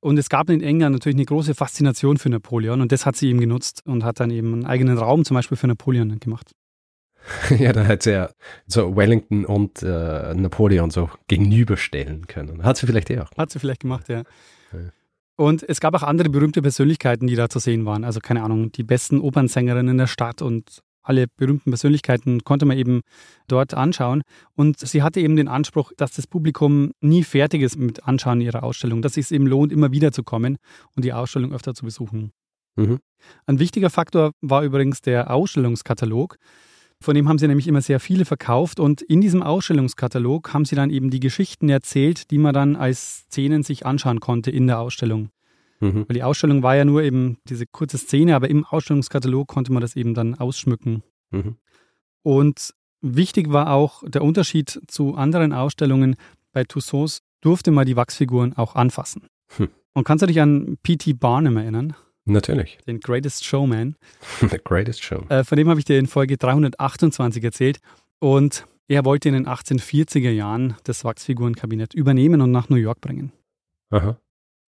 Und 0.00 0.18
es 0.18 0.30
gab 0.30 0.48
in 0.48 0.62
England 0.62 0.94
natürlich 0.94 1.16
eine 1.16 1.26
große 1.26 1.54
Faszination 1.54 2.16
für 2.16 2.30
Napoleon 2.30 2.80
und 2.80 2.92
das 2.92 3.04
hat 3.04 3.16
sie 3.16 3.28
eben 3.28 3.40
genutzt 3.40 3.82
und 3.84 4.04
hat 4.04 4.20
dann 4.20 4.30
eben 4.30 4.54
einen 4.54 4.64
eigenen 4.64 4.96
Raum 4.96 5.26
zum 5.26 5.34
Beispiel 5.34 5.58
für 5.58 5.66
Napoleon 5.66 6.18
gemacht. 6.20 6.52
ja, 7.58 7.72
da 7.72 7.82
hätte 7.82 8.04
sie 8.04 8.12
ja 8.12 8.30
so 8.66 8.96
Wellington 8.96 9.44
und 9.44 9.82
äh, 9.82 10.34
Napoleon 10.34 10.90
so 10.90 11.10
gegenüberstellen 11.28 12.26
können. 12.26 12.62
Hat 12.62 12.78
sie 12.78 12.86
vielleicht 12.86 13.10
eh 13.10 13.20
auch. 13.20 13.30
Hat 13.36 13.50
sie 13.50 13.58
vielleicht 13.58 13.80
gemacht, 13.80 14.08
ja. 14.08 14.22
Und 15.36 15.68
es 15.68 15.80
gab 15.80 15.94
auch 15.94 16.02
andere 16.02 16.30
berühmte 16.30 16.62
Persönlichkeiten, 16.62 17.26
die 17.26 17.34
da 17.34 17.48
zu 17.48 17.58
sehen 17.58 17.84
waren. 17.86 18.04
Also 18.04 18.20
keine 18.20 18.42
Ahnung, 18.42 18.70
die 18.72 18.84
besten 18.84 19.20
Opernsängerinnen 19.20 19.98
der 19.98 20.06
Stadt 20.06 20.42
und 20.42 20.80
alle 21.02 21.26
berühmten 21.36 21.70
Persönlichkeiten 21.70 22.44
konnte 22.44 22.64
man 22.64 22.78
eben 22.78 23.02
dort 23.46 23.74
anschauen. 23.74 24.22
Und 24.54 24.78
sie 24.80 25.02
hatte 25.02 25.20
eben 25.20 25.36
den 25.36 25.48
Anspruch, 25.48 25.92
dass 25.96 26.12
das 26.12 26.26
Publikum 26.26 26.92
nie 27.00 27.22
fertig 27.22 27.62
ist 27.62 27.76
mit 27.76 28.04
Anschauen 28.04 28.40
ihrer 28.40 28.62
Ausstellung, 28.62 29.02
dass 29.02 29.16
es 29.16 29.30
eben 29.30 29.46
lohnt, 29.46 29.70
immer 29.70 29.92
wieder 29.92 30.12
zu 30.12 30.22
kommen 30.22 30.56
und 30.96 31.04
die 31.04 31.12
Ausstellung 31.12 31.52
öfter 31.52 31.74
zu 31.74 31.84
besuchen. 31.84 32.32
Mhm. 32.76 33.00
Ein 33.46 33.58
wichtiger 33.58 33.90
Faktor 33.90 34.32
war 34.40 34.62
übrigens 34.62 35.02
der 35.02 35.30
Ausstellungskatalog. 35.30 36.36
Von 37.04 37.14
dem 37.14 37.28
haben 37.28 37.36
sie 37.36 37.46
nämlich 37.46 37.68
immer 37.68 37.82
sehr 37.82 38.00
viele 38.00 38.24
verkauft 38.24 38.80
und 38.80 39.02
in 39.02 39.20
diesem 39.20 39.42
Ausstellungskatalog 39.42 40.54
haben 40.54 40.64
sie 40.64 40.74
dann 40.74 40.88
eben 40.88 41.10
die 41.10 41.20
Geschichten 41.20 41.68
erzählt, 41.68 42.30
die 42.30 42.38
man 42.38 42.54
dann 42.54 42.76
als 42.76 43.26
Szenen 43.26 43.62
sich 43.62 43.84
anschauen 43.84 44.20
konnte 44.20 44.50
in 44.50 44.66
der 44.66 44.78
Ausstellung. 44.78 45.28
Mhm. 45.80 46.06
Weil 46.08 46.14
die 46.14 46.22
Ausstellung 46.22 46.62
war 46.62 46.76
ja 46.76 46.86
nur 46.86 47.02
eben 47.02 47.36
diese 47.46 47.66
kurze 47.66 47.98
Szene, 47.98 48.34
aber 48.34 48.48
im 48.48 48.64
Ausstellungskatalog 48.64 49.46
konnte 49.48 49.70
man 49.70 49.82
das 49.82 49.96
eben 49.96 50.14
dann 50.14 50.34
ausschmücken. 50.34 51.02
Mhm. 51.30 51.56
Und 52.22 52.72
wichtig 53.02 53.52
war 53.52 53.74
auch 53.74 54.02
der 54.08 54.22
Unterschied 54.22 54.80
zu 54.86 55.14
anderen 55.14 55.52
Ausstellungen. 55.52 56.16
Bei 56.52 56.64
Tussauds 56.64 57.20
durfte 57.42 57.70
man 57.70 57.84
die 57.84 57.96
Wachsfiguren 57.96 58.56
auch 58.56 58.76
anfassen. 58.76 59.26
Hm. 59.58 59.68
Und 59.92 60.04
kannst 60.04 60.22
du 60.22 60.26
dich 60.26 60.40
an 60.40 60.78
P.T. 60.82 61.12
Barnum 61.12 61.58
erinnern? 61.58 61.94
Natürlich. 62.26 62.78
Den 62.86 63.00
Greatest 63.00 63.44
Showman. 63.44 63.96
The 64.40 64.58
Greatest 64.62 65.02
Show. 65.02 65.24
Äh, 65.28 65.44
von 65.44 65.56
dem 65.56 65.68
habe 65.68 65.78
ich 65.78 65.84
dir 65.84 65.98
in 65.98 66.06
Folge 66.06 66.36
328 66.36 67.44
erzählt. 67.44 67.80
Und 68.18 68.66
er 68.88 69.04
wollte 69.04 69.28
in 69.28 69.34
den 69.34 69.46
1840er 69.46 70.30
Jahren 70.30 70.76
das 70.84 71.04
Wachsfigurenkabinett 71.04 71.94
übernehmen 71.94 72.40
und 72.40 72.50
nach 72.50 72.68
New 72.68 72.76
York 72.76 73.00
bringen. 73.00 73.32
Aha. 73.90 74.16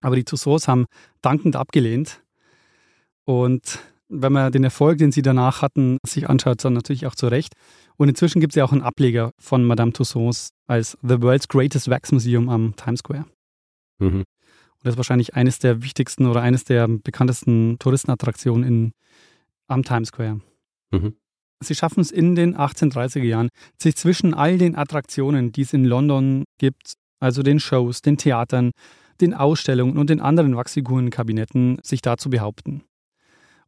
Aber 0.01 0.17
die 0.17 0.25
Tussauds 0.25 0.69
haben 0.69 0.87
dankend 1.23 1.57
abgelehnt. 1.57 2.23
Und 3.25 3.79
wenn 4.09 4.33
man 4.33 4.53
den 4.53 4.65
Erfolg, 4.65 4.99
den 4.99 5.13
sie 5.13 5.23
danach 5.23 5.63
hatten, 5.63 5.99
sich 6.07 6.29
anschaut, 6.29 6.65
dann 6.65 6.75
natürlich 6.75 7.07
auch 7.07 7.15
zu 7.15 7.27
Recht. 7.27 7.55
Und 7.97 8.09
inzwischen 8.09 8.41
gibt 8.41 8.53
es 8.53 8.57
ja 8.57 8.65
auch 8.65 8.73
einen 8.73 8.83
Ableger 8.83 9.33
von 9.39 9.65
Madame 9.65 9.93
Tussauds 9.93 10.51
als 10.67 10.97
The 11.03 11.21
World's 11.23 11.49
Greatest 11.49 11.89
Wax 11.89 12.13
Museum 12.13 12.49
am 12.49 12.77
Times 12.77 13.01
Square. 13.01 13.25
Mhm. 13.99 14.25
Das 14.87 14.93
ist 14.93 14.99
wahrscheinlich 14.99 15.35
eines 15.35 15.59
der 15.59 15.83
wichtigsten 15.83 16.27
oder 16.27 16.43
eines 16.43 16.63
der 16.63 16.87
bekanntesten 16.87 17.77
Touristenattraktionen 17.81 18.63
in, 18.63 18.93
am 19.67 19.83
Times 19.83 20.09
Square. 20.09 20.41
Mhm. 20.93 21.17
Sie 21.61 21.75
schaffen 21.75 22.03
es 22.03 22.13
in 22.13 22.37
den 22.37 22.57
1830er 22.57 23.25
Jahren, 23.25 23.49
sich 23.83 23.97
zwischen 23.97 24.33
all 24.33 24.59
den 24.59 24.77
Attraktionen, 24.77 25.51
die 25.51 25.63
es 25.63 25.73
in 25.73 25.85
London 25.85 26.45
gibt, 26.59 26.93
also 27.19 27.43
den 27.43 27.59
Shows, 27.59 28.01
den 28.01 28.17
Theatern, 28.17 28.71
den 29.21 29.35
Ausstellungen 29.35 29.99
und 29.99 30.09
den 30.09 30.21
anderen 30.21 30.55
Wachsfigurenkabinetten, 30.55 31.81
sich 31.83 32.01
da 32.01 32.17
zu 32.17 32.31
behaupten. 32.31 32.85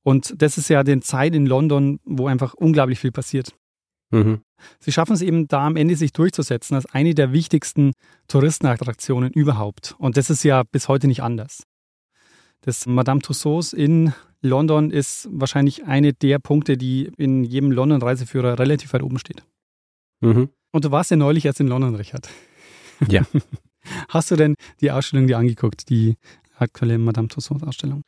Und 0.04 0.40
das 0.40 0.56
ist 0.56 0.70
ja 0.70 0.84
die 0.84 1.00
Zeit 1.00 1.34
in 1.34 1.46
London, 1.46 1.98
wo 2.04 2.28
einfach 2.28 2.54
unglaublich 2.54 3.00
viel 3.00 3.10
passiert. 3.10 3.54
Mhm. 4.10 4.40
Sie 4.80 4.92
schaffen 4.92 5.12
es 5.12 5.22
eben 5.22 5.48
da 5.48 5.66
am 5.66 5.76
Ende 5.76 5.96
sich 5.96 6.12
durchzusetzen 6.12 6.74
als 6.74 6.86
eine 6.86 7.14
der 7.14 7.32
wichtigsten 7.32 7.92
Touristenattraktionen 8.26 9.32
überhaupt. 9.32 9.94
Und 9.98 10.16
das 10.16 10.30
ist 10.30 10.42
ja 10.44 10.62
bis 10.62 10.88
heute 10.88 11.06
nicht 11.06 11.22
anders. 11.22 11.62
Das 12.62 12.86
Madame 12.86 13.20
Tussauds 13.20 13.72
in 13.72 14.12
London 14.40 14.90
ist 14.90 15.28
wahrscheinlich 15.30 15.84
eine 15.84 16.12
der 16.12 16.38
Punkte, 16.38 16.76
die 16.76 17.10
in 17.16 17.44
jedem 17.44 17.70
London-Reiseführer 17.72 18.58
relativ 18.58 18.92
weit 18.92 19.02
oben 19.02 19.18
steht. 19.18 19.42
Mhm. 20.20 20.50
Und 20.72 20.84
du 20.84 20.90
warst 20.90 21.10
ja 21.10 21.16
neulich 21.16 21.44
erst 21.44 21.60
in 21.60 21.68
London, 21.68 21.94
Richard. 21.94 22.28
Ja. 23.08 23.22
Hast 24.08 24.30
du 24.30 24.36
denn 24.36 24.54
die 24.80 24.90
Ausstellung 24.90 25.26
dir 25.26 25.38
angeguckt, 25.38 25.88
die 25.88 26.16
aktuelle 26.56 26.98
Madame 26.98 27.28
Tussauds-Ausstellung? 27.28 28.02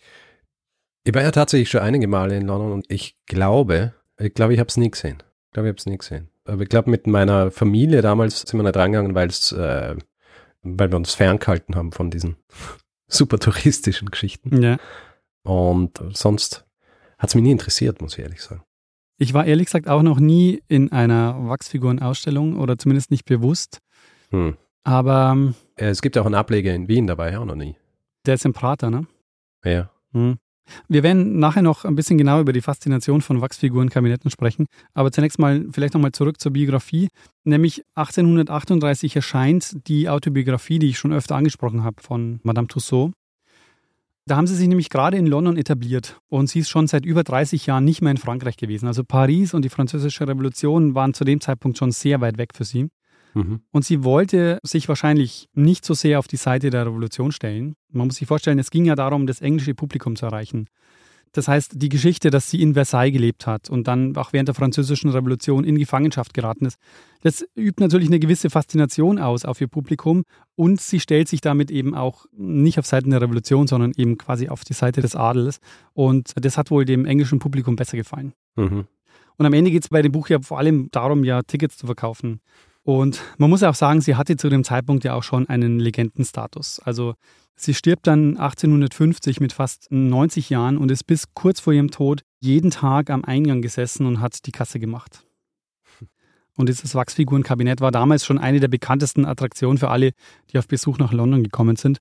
Ich 1.05 1.15
war 1.15 1.23
ja 1.23 1.31
tatsächlich 1.31 1.71
schon 1.71 1.81
einige 1.81 2.07
Male 2.09 2.37
in 2.37 2.47
London 2.47 2.73
und 2.73 2.87
ich 2.91 3.17
glaube, 3.27 3.95
ich 4.19 4.35
glaube, 4.35 4.53
ich 4.53 4.61
habe 4.61 4.69
es 4.69 4.77
nie 4.77 4.91
gesehen. 4.91 5.23
Ich 5.51 5.55
glaube, 5.55 5.67
ich 5.67 5.73
habe 5.73 5.79
es 5.79 5.87
nie 5.87 5.99
gesehen. 5.99 6.29
Aber 6.45 6.63
ich 6.63 6.69
glaube, 6.69 6.89
mit 6.89 7.09
meiner 7.09 7.51
Familie 7.51 8.03
damals 8.03 8.43
sind 8.43 8.57
wir 8.57 8.63
nicht 8.63 8.77
reingegangen, 8.77 9.17
weil's, 9.17 9.51
äh, 9.51 9.97
weil 10.63 10.93
wir 10.93 10.97
uns 10.97 11.15
ferngehalten 11.15 11.75
haben 11.75 11.91
von 11.91 12.09
diesen 12.09 12.37
super 13.09 13.41
touristischen 13.41 14.13
Geschichten. 14.13 14.63
Ja. 14.63 14.77
Und 15.43 16.01
sonst 16.13 16.65
hat 17.19 17.31
es 17.31 17.35
mich 17.35 17.43
nie 17.43 17.51
interessiert, 17.51 18.01
muss 18.01 18.17
ich 18.17 18.21
ehrlich 18.21 18.43
sagen. 18.43 18.63
Ich 19.19 19.35
war 19.35 19.45
ehrlich 19.45 19.67
gesagt 19.67 19.89
auch 19.89 20.03
noch 20.03 20.21
nie 20.21 20.63
in 20.69 20.93
einer 20.93 21.49
Wachsfigurenausstellung 21.49 22.57
oder 22.57 22.79
zumindest 22.79 23.11
nicht 23.11 23.25
bewusst. 23.25 23.81
Hm. 24.31 24.57
Aber. 24.85 25.33
Ähm, 25.33 25.55
es 25.75 26.01
gibt 26.01 26.15
ja 26.15 26.23
auch 26.23 26.27
einen 26.27 26.37
Ableger 26.37 26.73
in 26.73 26.87
Wien 26.87 27.09
dabei, 27.09 27.37
auch 27.37 27.45
noch 27.45 27.57
nie. 27.57 27.75
Der 28.25 28.35
ist 28.35 28.45
im 28.45 28.53
Prater, 28.53 28.89
ne? 28.89 29.09
Ja. 29.65 29.91
Hm. 30.13 30.39
Wir 30.89 31.03
werden 31.03 31.39
nachher 31.39 31.63
noch 31.63 31.85
ein 31.85 31.95
bisschen 31.95 32.19
genauer 32.19 32.41
über 32.41 32.53
die 32.53 32.61
Faszination 32.61 33.21
von 33.21 33.41
Wachsfigurenkabinetten 33.41 34.31
sprechen, 34.31 34.67
aber 34.95 35.13
zunächst 35.13 35.39
mal 35.39 35.67
vielleicht 35.73 35.95
nochmal 35.95 36.13
zurück 36.13 36.41
zur 36.41 36.53
Biografie. 36.53 37.09
Nämlich 37.45 37.83
1838 37.95 39.17
erscheint 39.17 39.89
die 39.89 40.09
Autobiografie, 40.09 40.79
die 40.79 40.89
ich 40.89 40.99
schon 40.99 41.13
öfter 41.13 41.37
angesprochen 41.37 41.85
habe, 41.85 42.03
von 42.03 42.41
Madame 42.43 42.69
Tussaud. 42.69 43.13
Da 44.27 44.37
haben 44.37 44.47
sie 44.47 44.55
sich 44.55 44.69
nämlich 44.69 44.91
gerade 44.91 45.17
in 45.17 45.27
London 45.27 45.57
etabliert 45.57 46.21
und 46.29 46.49
sie 46.49 46.61
ist 46.61 46.69
schon 46.69 46.87
seit 46.87 47.05
über 47.05 47.25
30 47.25 47.67
Jahren 47.67 47.85
nicht 47.85 48.01
mehr 48.01 48.13
in 48.13 48.17
Frankreich 48.17 48.57
gewesen. 48.57 48.87
Also 48.87 49.03
Paris 49.03 49.55
und 49.55 49.65
die 49.65 49.71
Französische 49.71 50.29
Revolution 50.29 50.95
waren 50.95 51.15
zu 51.15 51.25
dem 51.25 51.41
Zeitpunkt 51.41 51.79
schon 51.79 51.91
sehr 51.91 52.21
weit 52.21 52.39
weg 52.39 52.51
für 52.55 52.65
sie. 52.65 52.91
Mhm. 53.35 53.61
Und 53.71 53.85
sie 53.85 54.05
wollte 54.05 54.59
sich 54.63 54.89
wahrscheinlich 54.89 55.49
nicht 55.55 55.85
so 55.85 55.95
sehr 55.95 56.19
auf 56.19 56.29
die 56.29 56.37
Seite 56.37 56.71
der 56.71 56.87
Revolution 56.87 57.33
stellen. 57.33 57.75
Man 57.93 58.09
muss 58.09 58.17
sich 58.17 58.29
vorstellen, 58.29 58.59
es 58.59 58.71
ging 58.71 58.85
ja 58.85 58.95
darum, 58.95 59.27
das 59.27 59.41
englische 59.41 59.75
Publikum 59.75 60.17
zu 60.17 60.27
erreichen. 60.27 60.67
Das 61.33 61.47
heißt, 61.47 61.75
die 61.77 61.89
Geschichte, 61.89 62.31
dass 62.31 62.51
sie 62.51 62.61
in 62.61 62.75
Versailles 62.75 63.13
gelebt 63.13 63.47
hat 63.47 63.71
und 63.71 63.87
dann 63.87 64.17
auch 64.17 64.33
während 64.33 64.49
der 64.49 64.55
Französischen 64.57 65.11
Revolution 65.11 65.63
in 65.63 65.79
Gefangenschaft 65.79 66.35
geraten 66.35 66.67
ist, 66.67 66.77
das 67.21 67.47
übt 67.55 67.81
natürlich 67.81 68.09
eine 68.09 68.19
gewisse 68.19 68.51
Faszination 68.51 69.21
aus 69.21 69.45
auf 69.45 69.61
ihr 69.61 69.69
Publikum 69.69 70.25
und 70.57 70.81
sie 70.81 70.99
stellt 70.99 71.29
sich 71.29 71.41
damit 71.41 71.71
eben 71.71 71.95
auch 71.95 72.27
nicht 72.33 72.81
auf 72.81 72.87
Seiten 72.87 73.11
der 73.11 73.21
Revolution, 73.21 73.69
sondern 73.69 73.93
eben 73.97 74.19
quasi 74.19 74.49
auf 74.49 74.65
die 74.65 74.73
Seite 74.73 75.03
des 75.03 75.15
Adels. 75.15 75.61
Und 75.93 76.33
das 76.35 76.59
hat 76.59 76.73
wohl 76.73 76.85
dem 76.85 77.05
englischen 77.05 77.39
Publikum 77.39 77.77
besser 77.77 77.97
gefallen. 77.97 78.33
Mhm. 78.57 78.87
Und 79.37 79.47
am 79.47 79.53
Ende 79.53 79.71
geht 79.71 79.85
es 79.85 79.89
bei 79.89 80.03
dem 80.03 80.13
Buch 80.13 80.29
ja 80.29 80.41
vor 80.41 80.59
allem 80.59 80.89
darum, 80.91 81.23
ja 81.23 81.43
Tickets 81.43 81.77
zu 81.77 81.87
verkaufen. 81.87 82.41
Und 82.99 83.21
man 83.39 83.51
muss 83.51 83.63
auch 83.63 83.75
sagen, 83.75 84.01
sie 84.01 84.17
hatte 84.17 84.37
zu 84.37 84.49
dem 84.49 84.65
Zeitpunkt 84.65 85.05
ja 85.05 85.15
auch 85.15 85.23
schon 85.23 85.49
einen 85.49 85.79
Legendenstatus. 85.79 86.81
Also 86.81 87.15
Sie 87.63 87.75
stirbt 87.75 88.07
dann 88.07 88.39
1850 88.39 89.39
mit 89.39 89.53
fast 89.53 89.89
90 89.91 90.49
Jahren 90.49 90.79
und 90.79 90.91
ist 90.91 91.05
bis 91.05 91.35
kurz 91.35 91.61
vor 91.61 91.75
ihrem 91.75 91.91
Tod 91.91 92.23
jeden 92.41 92.71
Tag 92.71 93.11
am 93.11 93.23
Eingang 93.23 93.61
gesessen 93.61 94.07
und 94.07 94.19
hat 94.21 94.47
die 94.47 94.51
Kasse 94.51 94.81
gemacht. 94.81 95.27
Und 96.57 96.71
dieses 96.71 96.95
Wachsfigurenkabinett 96.95 97.83
war 97.83 97.91
damals 97.91 98.25
schon 98.25 98.39
eine 98.39 98.61
der 98.61 98.69
bekanntesten 98.69 99.27
Attraktionen 99.27 99.77
für 99.77 99.91
alle, 99.91 100.13
die 100.51 100.59
auf 100.59 100.69
Besuch 100.69 100.97
nach 100.97 101.13
London 101.13 101.43
gekommen 101.43 101.77
sind. 101.77 101.99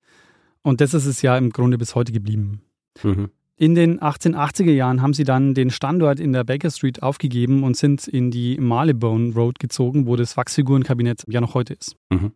Und 0.61 0.79
das 0.79 0.93
ist 0.93 1.05
es 1.05 1.21
ja 1.21 1.37
im 1.37 1.49
Grunde 1.49 1.77
bis 1.77 1.93
heute 1.93 2.13
geblieben. 2.13 2.61
Mhm. 3.03 3.29
In 3.61 3.75
den 3.75 3.99
1880er 3.99 4.71
Jahren 4.71 5.01
haben 5.01 5.13
sie 5.13 5.25
dann 5.25 5.53
den 5.53 5.69
Standort 5.69 6.21
in 6.21 6.31
der 6.31 6.45
Baker 6.45 6.71
Street 6.71 7.03
aufgegeben 7.03 7.63
und 7.63 7.75
sind 7.75 8.07
in 8.07 8.31
die 8.31 8.57
Marylebone 8.57 9.33
Road 9.33 9.59
gezogen, 9.59 10.07
wo 10.07 10.15
das 10.15 10.37
Wachsfigurenkabinett 10.37 11.25
ja 11.27 11.41
noch 11.41 11.55
heute 11.55 11.73
ist. 11.73 11.97
Mhm. 12.09 12.31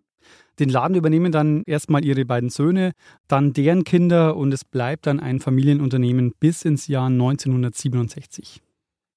Den 0.59 0.67
Laden 0.67 0.97
übernehmen 0.97 1.31
dann 1.31 1.63
erstmal 1.65 2.03
ihre 2.03 2.25
beiden 2.25 2.49
Söhne, 2.49 2.91
dann 3.29 3.53
deren 3.53 3.85
Kinder 3.85 4.35
und 4.35 4.53
es 4.53 4.65
bleibt 4.65 5.07
dann 5.07 5.21
ein 5.21 5.39
Familienunternehmen 5.39 6.33
bis 6.41 6.65
ins 6.65 6.87
Jahr 6.87 7.07
1967. 7.07 8.61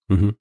Mhm. 0.07 0.37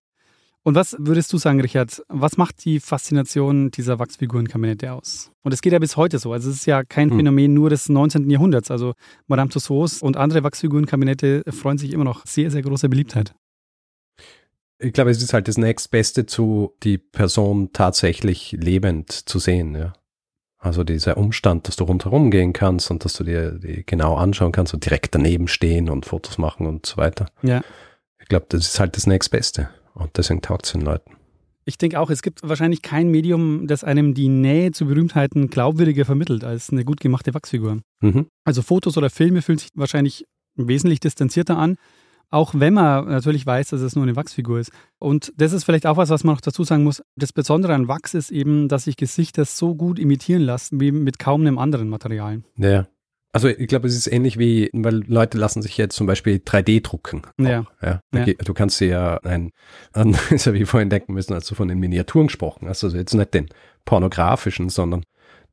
Und 0.66 0.74
was 0.74 0.96
würdest 0.98 1.32
du 1.32 1.38
sagen, 1.38 1.62
Richard, 1.62 2.04
was 2.08 2.38
macht 2.38 2.66
die 2.66 2.80
Faszination 2.80 3.70
dieser 3.70 4.00
Wachsfigurenkabinette 4.00 4.92
aus? 4.94 5.32
Und 5.44 5.54
es 5.54 5.62
geht 5.62 5.74
ja 5.74 5.78
bis 5.78 5.96
heute 5.96 6.18
so. 6.18 6.34
Also 6.34 6.50
es 6.50 6.56
ist 6.56 6.66
ja 6.66 6.84
kein 6.84 7.12
hm. 7.12 7.18
Phänomen 7.18 7.54
nur 7.54 7.70
des 7.70 7.88
19. 7.88 8.28
Jahrhunderts. 8.32 8.72
Also 8.72 8.94
Madame 9.28 9.52
Tussauds 9.52 10.02
und 10.02 10.18
andere 10.18 10.44
Wachsfigurenkabinette 10.44 11.44
freuen 11.52 11.78
sich 11.78 11.94
immer 11.94 12.04
noch 12.04 12.26
sehr, 12.26 12.50
sehr 12.50 12.64
großer 12.64 12.90
Beliebtheit. 12.90 13.36
Ich 14.80 14.92
glaube, 14.92 15.12
es 15.12 15.22
ist 15.22 15.34
halt 15.34 15.48
das 15.48 15.60
nächstbeste 15.60 16.26
zu 16.26 16.74
die 16.82 16.98
Person 16.98 17.70
tatsächlich 17.72 18.52
lebend 18.54 19.12
zu 19.12 19.38
sehen, 19.38 19.76
ja. 19.76 19.94
Also 20.58 20.84
dieser 20.84 21.18
Umstand, 21.18 21.68
dass 21.68 21.76
du 21.76 21.84
rundherum 21.84 22.32
gehen 22.32 22.54
kannst 22.54 22.90
und 22.90 23.06
dass 23.06 23.14
du 23.14 23.24
dir 23.24 23.52
die 23.52 23.86
genau 23.86 24.16
anschauen 24.16 24.52
kannst 24.52 24.74
und 24.74 24.84
direkt 24.84 25.14
daneben 25.14 25.48
stehen 25.48 25.92
und 25.92 26.08
Fotos 26.08 26.40
machen 26.40 26.66
und 26.66 26.88
so 26.88 26.98
weiter. 26.98 27.28
Ja. 27.44 27.62
Ich 28.20 28.30
glaube, 28.30 28.48
das 28.50 28.66
ist 28.66 28.80
halt 28.80 28.98
das 28.98 29.06
nächstbeste. 29.06 29.70
Und 29.96 30.16
deswegen 30.18 30.42
taugt 30.42 30.66
es 30.66 30.74
den 30.74 30.82
Leuten. 30.82 31.12
Ich 31.68 31.80
denke 31.80 32.00
auch, 32.00 32.12
es 32.12 32.22
gibt 32.22 32.48
wahrscheinlich 32.48 32.84
kein 32.84 33.10
Medium, 33.10 33.66
das 33.66 33.84
einem 33.84 34.14
die 34.14 34.30
Nähe 34.30 34.72
zu 34.72 34.86
Berühmtheiten 34.86 35.50
glaubwürdiger 35.50 36.06
vermittelt 36.06 36.44
als 36.44 36.70
eine 36.70 36.86
gut 36.86 37.00
gemachte 37.00 37.34
Wachsfigur. 37.34 37.80
Mhm. 38.02 38.28
Also 38.44 38.62
Fotos 38.62 38.98
oder 38.98 39.10
Filme 39.10 39.42
fühlen 39.42 39.58
sich 39.58 39.70
wahrscheinlich 39.74 40.26
wesentlich 40.56 41.00
distanzierter 41.00 41.58
an, 41.58 41.78
auch 42.30 42.54
wenn 42.56 42.76
man 42.76 43.08
natürlich 43.08 43.46
weiß, 43.48 43.70
dass 43.70 43.82
es 43.82 43.96
nur 43.96 44.04
eine 44.04 44.16
Wachsfigur 44.16 44.60
ist. 44.60 44.72
Und 45.00 45.34
das 45.38 45.54
ist 45.54 45.64
vielleicht 45.64 45.88
auch 45.88 45.98
was, 45.98 46.10
was 46.10 46.24
man 46.24 46.36
noch 46.36 46.42
dazu 46.42 46.64
sagen 46.64 46.84
muss. 46.84 47.02
Das 47.16 47.34
Besondere 47.34 47.74
an 47.74 47.88
Wachs 47.88 48.14
ist 48.14 48.30
eben, 48.32 48.68
dass 48.68 48.84
sich 48.84 48.96
Gesichter 48.96 49.46
so 49.46 49.74
gut 49.74 49.98
imitieren 49.98 50.44
lassen 50.44 50.80
wie 50.80 50.92
mit 50.92 51.18
kaum 51.18 51.42
einem 51.42 51.58
anderen 51.58 51.90
Material. 51.90 52.44
Ja. 52.58 52.88
Also 53.36 53.50
ich 53.50 53.68
glaube, 53.68 53.86
es 53.86 53.98
ist 53.98 54.08
ähnlich 54.08 54.40
wie, 54.40 54.70
weil 54.72 55.04
Leute 55.08 55.38
lassen 55.38 55.62
sich 55.62 55.78
jetzt 55.78 55.98
zum 55.98 56.08
Beispiel 56.08 56.38
3D 56.38 56.82
drucken. 56.82 57.24
Ja. 57.38 57.66
ja. 57.82 58.00
ja. 58.14 58.26
Du 58.26 58.54
kannst 58.54 58.80
dir 58.80 58.88
ja 58.88 59.18
ein, 59.26 59.52
an, 59.92 60.16
ist 60.30 60.46
ja 60.46 60.54
wie 60.54 60.64
vorhin 60.64 60.90
denken 60.90 61.14
müssen, 61.14 61.34
als 61.34 61.46
du 61.46 61.54
von 61.54 61.68
den 61.68 61.78
Miniaturen 61.78 62.28
gesprochen 62.28 62.70
hast. 62.70 62.86
Also 62.86 62.96
jetzt 62.96 63.14
nicht 63.14 63.34
den 63.34 63.48
pornografischen, 63.84 64.70
sondern 64.70 65.04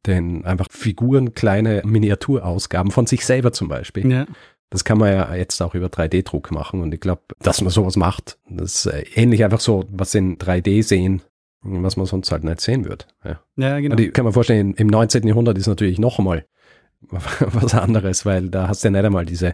den 0.06 0.44
einfach 0.44 0.68
Figuren, 0.70 1.34
kleine 1.34 1.82
Miniaturausgaben 1.84 2.92
von 2.92 3.08
sich 3.08 3.26
selber 3.26 3.52
zum 3.52 3.66
Beispiel. 3.66 4.08
Ja. 4.08 4.26
Das 4.70 4.84
kann 4.84 4.98
man 4.98 5.12
ja 5.12 5.34
jetzt 5.34 5.60
auch 5.60 5.74
über 5.74 5.88
3D-Druck 5.88 6.52
machen 6.52 6.82
und 6.82 6.94
ich 6.94 7.00
glaube, 7.00 7.22
dass 7.40 7.62
man 7.62 7.70
sowas 7.70 7.96
macht, 7.96 8.38
das 8.48 8.86
ist 8.86 9.16
ähnlich 9.16 9.42
einfach 9.42 9.60
so, 9.60 9.86
was 9.90 10.14
in 10.14 10.38
3D 10.38 10.84
sehen, 10.84 11.20
was 11.62 11.96
man 11.96 12.06
sonst 12.06 12.30
halt 12.30 12.44
nicht 12.44 12.60
sehen 12.60 12.84
würde. 12.84 13.06
Ja, 13.24 13.40
ja 13.56 13.80
genau. 13.80 13.96
Und 13.96 14.00
ich 14.00 14.12
kann 14.12 14.24
mir 14.24 14.32
vorstellen, 14.32 14.74
im 14.74 14.86
19. 14.86 15.26
Jahrhundert 15.26 15.58
ist 15.58 15.66
natürlich 15.66 15.98
noch 15.98 16.20
einmal 16.20 16.46
was 17.10 17.74
anderes, 17.74 18.24
weil 18.24 18.48
da 18.48 18.68
hast 18.68 18.82
du 18.84 18.88
ja 18.88 18.92
nicht 18.92 19.04
einmal 19.04 19.26
diese 19.26 19.52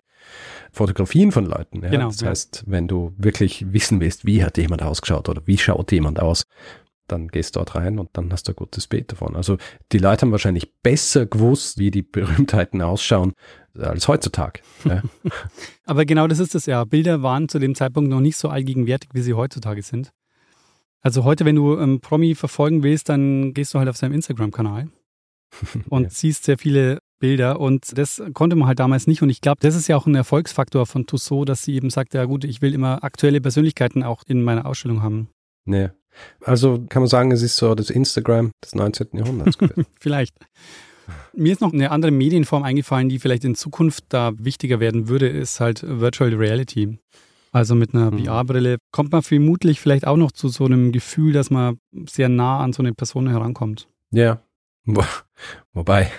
Fotografien 0.73 1.33
von 1.33 1.47
Leuten. 1.47 1.83
Ja? 1.83 1.91
Genau, 1.91 2.09
das 2.09 2.21
ja. 2.21 2.29
heißt, 2.29 2.65
wenn 2.67 2.89
du 2.89 3.13
wirklich 3.17 3.73
wissen 3.73 4.01
willst, 4.01 4.25
wie 4.27 4.45
hat 4.45 4.59
jemand 4.59 4.83
ausgeschaut 4.83 5.29
oder 5.29 5.43
wie 5.47 5.59
schaut 5.59 5.93
jemand 5.93 6.21
aus, 6.21 6.45
dann 7.09 7.29
gehst 7.29 7.57
du 7.57 7.61
dort 7.61 7.75
rein 7.75 7.99
und 7.99 8.11
dann 8.13 8.31
hast 8.33 8.49
du 8.49 8.53
ein 8.53 8.57
gutes 8.57 8.87
Bild 8.87 9.11
davon. 9.11 9.35
Also 9.35 9.57
die 9.93 9.99
Leute 9.99 10.23
haben 10.23 10.33
wahrscheinlich 10.33 10.75
besser 10.83 11.27
gewusst, 11.27 11.79
wie 11.79 11.91
die 11.91 12.03
Berühmtheiten 12.03 12.83
ausschauen, 12.83 13.33
als 13.75 14.09
heutzutage. 14.09 14.61
Ja. 14.85 15.03
Aber 15.87 16.05
genau 16.05 16.27
das 16.27 16.39
ist 16.39 16.55
es 16.55 16.67
ja. 16.67 16.85
Bilder 16.85 17.23
waren 17.23 17.49
zu 17.49 17.59
dem 17.59 17.75
Zeitpunkt 17.75 18.11
noch 18.11 18.21
nicht 18.21 18.37
so 18.37 18.49
allgegenwärtig, 18.49 19.11
wie 19.15 19.23
sie 19.23 19.35
heutzutage 19.35 19.83
sind. 19.83 20.11
Also 21.01 21.25
heute, 21.25 21.45
wenn 21.45 21.57
du 21.57 21.79
ähm, 21.79 22.01
Promi 22.01 22.35
verfolgen 22.35 22.83
willst, 22.83 23.09
dann 23.09 23.55
gehst 23.55 23.73
du 23.73 23.79
halt 23.79 23.89
auf 23.89 23.97
seinem 23.97 24.15
Instagram-Kanal 24.15 24.89
und 25.89 26.03
ja. 26.03 26.11
siehst 26.11 26.45
sehr 26.45 26.59
viele 26.59 26.99
Bilder 27.19 27.61
und 27.61 27.97
das 27.97 28.23
konnte 28.35 28.57
man 28.57 28.69
halt 28.69 28.79
damals 28.79 29.07
nicht 29.07 29.23
und 29.23 29.31
ich 29.31 29.41
glaube, 29.41 29.59
das 29.61 29.75
ist 29.75 29.89
ja 29.89 29.97
auch 29.97 30.07
ein 30.07 30.15
Erfolgsfaktor 30.15 30.87
von 30.87 31.07
Tussaud, 31.07 31.49
dass 31.49 31.63
sie 31.63 31.75
eben 31.75 31.91
sagt, 31.91 32.15
ja 32.15 32.25
gut, 32.25 32.45
ich 32.45 32.63
will 32.63 32.75
immer 32.75 33.03
aktuelle 33.05 33.41
Persönlichkeiten 33.41 34.03
auch 34.03 34.23
in 34.27 34.43
meiner 34.43 34.67
Ausstellung 34.67 35.03
haben. 35.03 35.29
Nee. 35.65 35.91
Also 36.45 36.85
kann 36.89 37.03
man 37.03 37.09
sagen, 37.09 37.31
es 37.31 37.43
ist 37.43 37.57
so 37.57 37.75
das 37.75 37.91
Instagram 37.91 38.51
des 38.65 38.75
19. 38.75 39.09
Jahrhunderts. 39.13 39.59
vielleicht. 40.01 40.35
Mir 41.33 41.53
ist 41.53 41.61
noch 41.61 41.73
eine 41.73 41.91
andere 41.91 42.11
Medienform 42.11 42.63
eingefallen, 42.63 43.09
die 43.09 43.19
vielleicht 43.19 43.45
in 43.45 43.55
Zukunft 43.55 44.05
da 44.09 44.33
wichtiger 44.39 44.81
werden 44.81 45.09
würde, 45.09 45.29
ist 45.29 45.61
halt 45.61 45.83
Virtual 45.87 46.35
Reality. 46.35 46.99
Also 47.53 47.75
mit 47.75 47.95
einer 47.95 48.11
mhm. 48.11 48.25
VR-Brille 48.25 48.79
kommt 48.93 49.13
man 49.13 49.23
vermutlich 49.23 49.81
vielleicht 49.81 50.07
auch 50.07 50.17
noch 50.17 50.33
zu 50.33 50.49
so 50.49 50.65
einem 50.67 50.93
Gefühl, 50.93 51.33
dass 51.33 51.51
man 51.51 51.79
sehr 52.07 52.29
nah 52.29 52.61
an 52.61 52.73
so 52.73 52.83
eine 52.83 52.93
Person 52.93 53.29
herankommt. 53.29 53.89
Ja. 54.11 54.43
Wobei, 55.73 56.11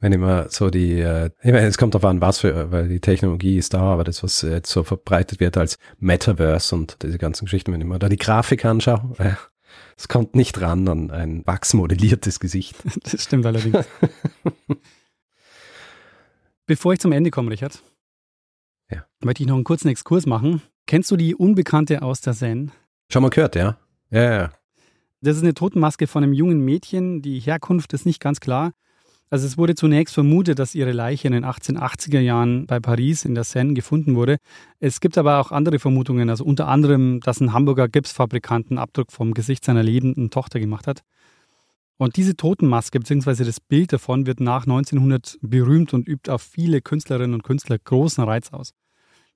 wenn 0.00 0.12
immer 0.12 0.48
so 0.48 0.70
die, 0.70 1.00
äh, 1.00 1.30
ich 1.42 1.52
meine, 1.52 1.66
es 1.66 1.78
kommt 1.78 1.94
darauf 1.94 2.08
an, 2.08 2.20
was 2.20 2.40
für, 2.40 2.70
weil 2.70 2.88
die 2.88 3.00
Technologie 3.00 3.58
ist 3.58 3.74
da, 3.74 3.80
aber 3.80 4.04
das, 4.04 4.22
was 4.22 4.42
jetzt 4.42 4.70
so 4.70 4.84
verbreitet 4.84 5.40
wird 5.40 5.56
als 5.56 5.78
Metaverse 5.98 6.74
und 6.74 7.02
diese 7.02 7.18
ganzen 7.18 7.46
Geschichten, 7.46 7.72
wenn 7.72 7.80
ich 7.80 7.86
mir 7.86 7.98
da 7.98 8.08
die 8.08 8.16
Grafik 8.16 8.64
anschaue, 8.64 9.14
äh, 9.18 9.32
es 9.96 10.06
kommt 10.06 10.36
nicht 10.36 10.60
ran 10.60 10.86
an 10.88 11.10
ein 11.10 11.46
wachsmodelliertes 11.46 12.40
Gesicht. 12.40 12.76
Das 13.02 13.22
stimmt 13.22 13.46
allerdings. 13.46 13.78
Bevor 16.66 16.92
ich 16.92 17.00
zum 17.00 17.12
Ende 17.12 17.30
komme, 17.30 17.50
Richard, 17.50 17.82
ja. 18.90 19.04
möchte 19.24 19.42
ich 19.42 19.48
noch 19.48 19.56
einen 19.56 19.64
kurzen 19.64 19.88
Exkurs 19.88 20.26
machen. 20.26 20.62
Kennst 20.86 21.10
du 21.10 21.16
die 21.16 21.34
Unbekannte 21.34 22.02
aus 22.02 22.20
der 22.20 22.34
Seine? 22.34 22.68
Schon 23.10 23.22
mal 23.22 23.30
gehört, 23.30 23.56
ja? 23.56 23.78
Ja, 24.10 24.32
ja. 24.32 24.50
Das 25.20 25.36
ist 25.36 25.42
eine 25.42 25.54
Totenmaske 25.54 26.06
von 26.06 26.22
einem 26.22 26.32
jungen 26.32 26.60
Mädchen. 26.60 27.22
Die 27.22 27.40
Herkunft 27.40 27.92
ist 27.92 28.06
nicht 28.06 28.20
ganz 28.20 28.40
klar. 28.40 28.72
Also 29.30 29.46
es 29.46 29.58
wurde 29.58 29.74
zunächst 29.74 30.14
vermutet, 30.14 30.58
dass 30.58 30.74
ihre 30.74 30.92
Leiche 30.92 31.28
in 31.28 31.34
den 31.34 31.44
1880er 31.44 32.20
Jahren 32.20 32.66
bei 32.66 32.80
Paris 32.80 33.26
in 33.26 33.34
der 33.34 33.44
Seine 33.44 33.74
gefunden 33.74 34.14
wurde. 34.14 34.38
Es 34.80 35.00
gibt 35.00 35.18
aber 35.18 35.38
auch 35.38 35.52
andere 35.52 35.78
Vermutungen, 35.78 36.30
also 36.30 36.44
unter 36.44 36.68
anderem, 36.68 37.20
dass 37.20 37.40
ein 37.40 37.52
Hamburger 37.52 37.88
Gipsfabrikant 37.88 38.70
einen 38.70 38.78
Abdruck 38.78 39.12
vom 39.12 39.34
Gesicht 39.34 39.64
seiner 39.64 39.82
lebenden 39.82 40.30
Tochter 40.30 40.60
gemacht 40.60 40.86
hat. 40.86 41.02
Und 41.98 42.16
diese 42.16 42.36
Totenmaske 42.36 43.00
bzw. 43.00 43.44
das 43.44 43.60
Bild 43.60 43.92
davon 43.92 44.24
wird 44.24 44.40
nach 44.40 44.62
1900 44.62 45.38
berühmt 45.42 45.92
und 45.92 46.08
übt 46.08 46.30
auf 46.30 46.42
viele 46.42 46.80
Künstlerinnen 46.80 47.34
und 47.34 47.42
Künstler 47.42 47.76
großen 47.78 48.24
Reiz 48.24 48.52
aus. 48.52 48.72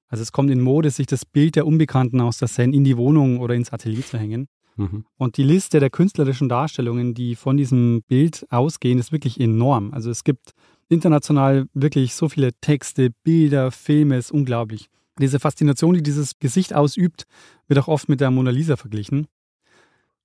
Also 0.09 0.23
es 0.23 0.33
kommt 0.33 0.51
in 0.51 0.61
Mode, 0.61 0.91
sich 0.91 1.07
das 1.07 1.25
Bild 1.27 1.57
der 1.57 1.67
Unbekannten 1.67 2.21
aus 2.21 2.39
der 2.39 2.49
Seine 2.49 2.77
in 2.77 2.85
die 2.85 2.97
Wohnung 2.97 3.41
oder 3.41 3.55
ins 3.55 3.73
Atelier 3.73 4.05
zu 4.05 4.19
hängen. 4.19 4.47
Mhm. 4.77 5.05
Und 5.17 5.37
die 5.37 5.43
Liste 5.43 5.81
der 5.81 5.91
künstlerischen 5.91 6.49
Darstellungen, 6.49 7.15
die 7.15 7.37
von 7.37 7.57
diesem 7.57 8.03
Bild 8.07 8.47
ausgehen, 8.51 8.99
ist 8.99 9.13
wirklich 9.13 9.41
enorm. 9.41 9.93
Also 9.93 10.11
es 10.11 10.25
gibt 10.25 10.53
international 10.89 11.67
wirklich 11.75 12.15
so 12.15 12.29
viele 12.29 12.53
Texte, 12.61 13.11
Bilder, 13.25 13.71
Filme, 13.71 14.17
ist 14.17 14.31
unglaublich. 14.31 14.89
Diese 15.19 15.41
Faszination, 15.41 15.95
die 15.95 16.03
dieses 16.03 16.39
Gesicht 16.39 16.75
ausübt, 16.75 17.25
wird 17.69 17.79
auch 17.79 17.89
oft 17.89 18.09
mit 18.09 18.21
der 18.21 18.31
Mona 18.31 18.51
Lisa 18.51 18.77
verglichen. 18.77 19.27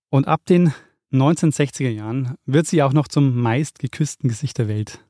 Und 0.10 0.28
ab 0.28 0.46
den 0.46 0.74
1960er 1.12 1.90
Jahren 1.90 2.36
wird 2.46 2.68
sie 2.68 2.84
auch 2.84 2.94
noch 2.94 3.08
zum 3.08 3.40
meistgeküssten 3.42 4.30
Gesicht 4.30 4.58
der 4.58 4.68
Welt. 4.68 5.04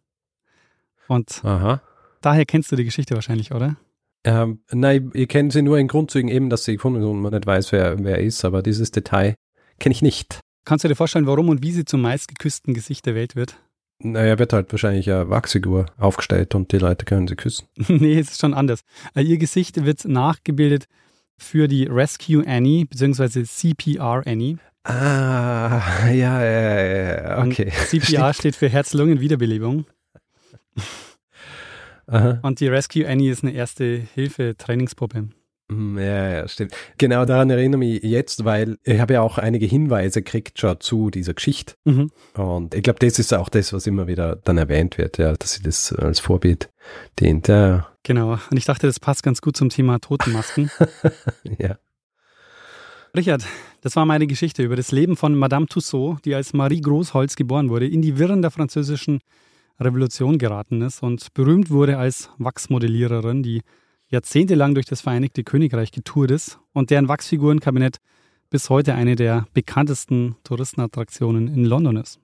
Und 1.07 1.43
Aha. 1.43 1.81
daher 2.21 2.45
kennst 2.45 2.71
du 2.71 2.75
die 2.75 2.83
Geschichte 2.83 3.15
wahrscheinlich, 3.15 3.51
oder? 3.51 3.77
Ähm, 4.27 4.59
nein, 4.73 5.11
ihr 5.13 5.25
kennt 5.25 5.53
sie 5.53 5.61
nur 5.61 5.79
in 5.79 5.87
Grundzügen 5.87 6.29
eben, 6.29 6.49
dass 6.49 6.65
sie 6.65 6.73
gefunden 6.73 6.99
ist 6.99 7.07
und 7.07 7.21
man 7.21 7.31
nicht 7.31 7.45
weiß, 7.45 7.71
wer, 7.71 8.03
wer 8.03 8.19
ist, 8.19 8.43
aber 8.43 8.61
dieses 8.61 8.91
Detail 8.91 9.35
kenne 9.79 9.93
ich 9.93 10.01
nicht. 10.01 10.41
Kannst 10.65 10.83
du 10.83 10.89
dir 10.89 10.97
vorstellen, 10.97 11.27
warum 11.27 11.47
und 11.47 11.63
wie 11.63 11.71
sie 11.71 11.85
zum 11.85 12.01
meistgeküssten 12.01 12.73
Gesicht 12.73 13.05
der 13.05 13.15
Welt 13.15 13.37
wird? 13.37 13.57
Naja, 13.99 14.37
wird 14.37 14.51
halt 14.51 14.69
wahrscheinlich 14.73 15.09
eine 15.09 15.29
Wachsfigur 15.29 15.85
aufgestellt 15.97 16.55
und 16.55 16.73
die 16.73 16.77
Leute 16.77 17.05
können 17.05 17.29
sie 17.29 17.37
küssen. 17.37 17.67
nee, 17.87 18.19
es 18.19 18.31
ist 18.31 18.41
schon 18.41 18.53
anders. 18.53 18.81
Äh, 19.15 19.21
ihr 19.21 19.37
Gesicht 19.37 19.85
wird 19.85 20.03
nachgebildet 20.03 20.87
für 21.37 21.69
die 21.69 21.85
Rescue 21.85 22.45
Annie, 22.45 22.85
beziehungsweise 22.85 23.45
CPR 23.45 24.23
Annie. 24.25 24.57
Ah, 24.83 26.09
ja, 26.09 26.43
ja, 26.43 26.81
ja, 26.81 27.45
okay. 27.45 27.71
Und 27.71 28.01
CPR 28.01 28.33
steht 28.33 28.57
für 28.57 28.67
Herz-Lungen-Wiederbelebung. 28.67 29.85
Aha. 32.07 32.39
Und 32.41 32.59
die 32.59 32.67
Rescue 32.67 33.07
Annie 33.07 33.31
ist 33.31 33.43
eine 33.43 33.53
erste 33.53 34.01
Hilfe-Trainingspuppe. 34.15 35.29
Hm, 35.69 35.97
ja, 35.97 36.29
ja, 36.29 36.47
stimmt. 36.47 36.73
Genau 36.97 37.25
daran 37.25 37.49
erinnere 37.49 37.83
ich 37.83 38.01
mich 38.01 38.03
jetzt, 38.03 38.45
weil 38.45 38.77
ich 38.83 38.99
habe 39.01 39.15
ja 39.15 39.21
auch 39.21 39.37
einige 39.37 39.65
Hinweise 39.65 40.21
gekriegt 40.21 40.59
schon 40.59 40.79
zu 40.79 41.09
dieser 41.09 41.33
Geschichte. 41.33 41.73
Mhm. 41.83 42.09
Und 42.35 42.73
ich 42.73 42.83
glaube, 42.83 42.99
das 42.99 43.19
ist 43.19 43.33
auch 43.33 43.49
das, 43.49 43.73
was 43.73 43.85
immer 43.85 44.07
wieder 44.07 44.37
dann 44.37 44.57
erwähnt 44.57 44.97
wird, 44.97 45.17
ja, 45.17 45.33
dass 45.33 45.55
sie 45.55 45.63
das 45.63 45.91
als 45.91 46.21
Vorbild 46.21 46.69
dient. 47.19 47.49
Ja. 47.49 47.89
Genau. 48.03 48.39
Und 48.49 48.57
ich 48.57 48.63
dachte, 48.63 48.87
das 48.87 49.01
passt 49.01 49.23
ganz 49.23 49.41
gut 49.41 49.57
zum 49.57 49.67
Thema 49.67 49.99
Totenmasken. 49.99 50.71
ja. 51.59 51.77
Richard, 53.15 53.43
das 53.81 53.95
war 53.97 54.05
meine 54.05 54.27
Geschichte 54.27 54.63
über 54.63 54.77
das 54.77 54.93
Leben 54.93 55.17
von 55.17 55.35
Madame 55.35 55.65
Tussaud, 55.65 56.23
die 56.23 56.35
als 56.35 56.53
Marie 56.53 56.81
Großholz 56.81 57.35
geboren 57.35 57.69
wurde, 57.69 57.87
in 57.87 58.01
die 58.01 58.17
Wirren 58.17 58.41
der 58.41 58.51
französischen 58.51 59.19
Revolution 59.79 60.37
geraten 60.37 60.81
ist 60.81 61.03
und 61.03 61.33
berühmt 61.33 61.69
wurde 61.69 61.97
als 61.97 62.29
Wachsmodelliererin, 62.37 63.43
die 63.43 63.61
jahrzehntelang 64.09 64.73
durch 64.73 64.85
das 64.85 65.01
Vereinigte 65.01 65.43
Königreich 65.43 65.91
getourt 65.91 66.31
ist 66.31 66.59
und 66.73 66.89
deren 66.89 67.07
Wachsfigurenkabinett 67.07 67.97
bis 68.49 68.69
heute 68.69 68.93
eine 68.93 69.15
der 69.15 69.45
bekanntesten 69.53 70.37
Touristenattraktionen 70.43 71.47
in 71.47 71.65
London 71.65 71.97
ist. 71.97 72.19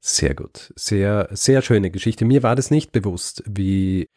Sehr 0.00 0.34
gut. 0.34 0.72
Sehr, 0.76 1.28
sehr 1.32 1.62
schöne 1.62 1.90
Geschichte. 1.90 2.24
Mir 2.24 2.42
war 2.42 2.56
das 2.56 2.70
nicht 2.70 2.92
bewusst, 2.92 3.42
wie 3.46 4.08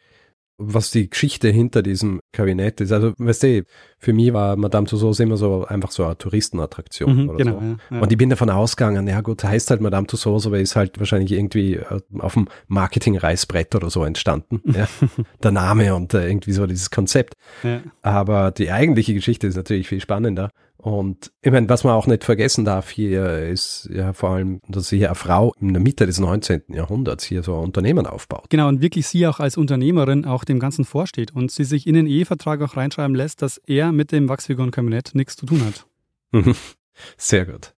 was 0.58 0.90
die 0.90 1.08
Geschichte 1.08 1.48
hinter 1.48 1.82
diesem 1.82 2.20
Kabinett 2.32 2.80
ist. 2.80 2.90
Also, 2.90 3.12
weißt 3.16 3.44
du, 3.44 3.64
für 3.98 4.12
mich 4.12 4.32
war 4.32 4.56
Madame 4.56 4.86
Tussauds 4.86 5.20
immer 5.20 5.36
so 5.36 5.64
einfach 5.64 5.92
so 5.92 6.04
eine 6.04 6.18
Touristenattraktion 6.18 7.14
mhm, 7.14 7.28
oder 7.30 7.38
genau, 7.38 7.60
so. 7.60 7.66
Ja, 7.66 7.76
ja. 7.90 8.00
Und 8.00 8.12
ich 8.12 8.18
bin 8.18 8.28
davon 8.28 8.50
ausgegangen, 8.50 9.06
ja 9.06 9.20
gut, 9.20 9.44
heißt 9.44 9.70
halt 9.70 9.80
Madame 9.80 10.08
Tussauds, 10.08 10.46
aber 10.46 10.58
ist 10.58 10.74
halt 10.74 10.98
wahrscheinlich 10.98 11.32
irgendwie 11.32 11.74
äh, 11.74 12.00
auf 12.18 12.34
dem 12.34 12.48
Marketing-Reißbrett 12.66 13.76
oder 13.76 13.88
so 13.88 14.02
entstanden. 14.04 14.60
ja. 14.72 14.88
Der 15.42 15.52
Name 15.52 15.94
und 15.94 16.12
äh, 16.14 16.28
irgendwie 16.28 16.52
so 16.52 16.66
dieses 16.66 16.90
Konzept. 16.90 17.34
Aber 18.02 18.50
die 18.50 18.70
eigentliche 18.70 19.14
Geschichte 19.14 19.46
ist 19.46 19.56
natürlich 19.56 19.88
viel 19.88 20.00
spannender. 20.00 20.50
Und 20.80 21.32
ich 21.42 21.50
meine, 21.50 21.68
was 21.68 21.82
man 21.82 21.94
auch 21.94 22.06
nicht 22.06 22.22
vergessen 22.22 22.64
darf 22.64 22.88
hier 22.88 23.48
ist 23.48 23.90
ja 23.92 24.12
vor 24.12 24.30
allem, 24.30 24.60
dass 24.68 24.90
hier 24.90 25.08
eine 25.08 25.16
Frau 25.16 25.52
in 25.60 25.72
der 25.72 25.82
Mitte 25.82 26.06
des 26.06 26.20
19. 26.20 26.62
Jahrhunderts 26.68 27.24
hier 27.24 27.42
so 27.42 27.56
ein 27.56 27.64
Unternehmen 27.64 28.06
aufbaut. 28.06 28.46
Genau, 28.48 28.68
und 28.68 28.80
wirklich 28.80 29.08
sie 29.08 29.26
auch 29.26 29.40
als 29.40 29.56
Unternehmerin 29.56 30.24
auch 30.24 30.44
dem 30.44 30.60
Ganzen 30.60 30.84
vorsteht 30.84 31.34
und 31.34 31.50
sie 31.50 31.64
sich 31.64 31.88
in 31.88 31.94
den 31.94 32.06
Ehevertrag 32.06 32.62
auch 32.62 32.76
reinschreiben 32.76 33.16
lässt, 33.16 33.42
dass 33.42 33.58
er 33.58 33.90
mit 33.90 34.12
dem 34.12 34.28
Wachsfigurenkabinett 34.28 35.10
nichts 35.14 35.34
zu 35.34 35.46
tun 35.46 35.64
hat. 35.64 35.86
Mhm. 36.30 36.54
Sehr 37.16 37.46
gut. 37.46 37.74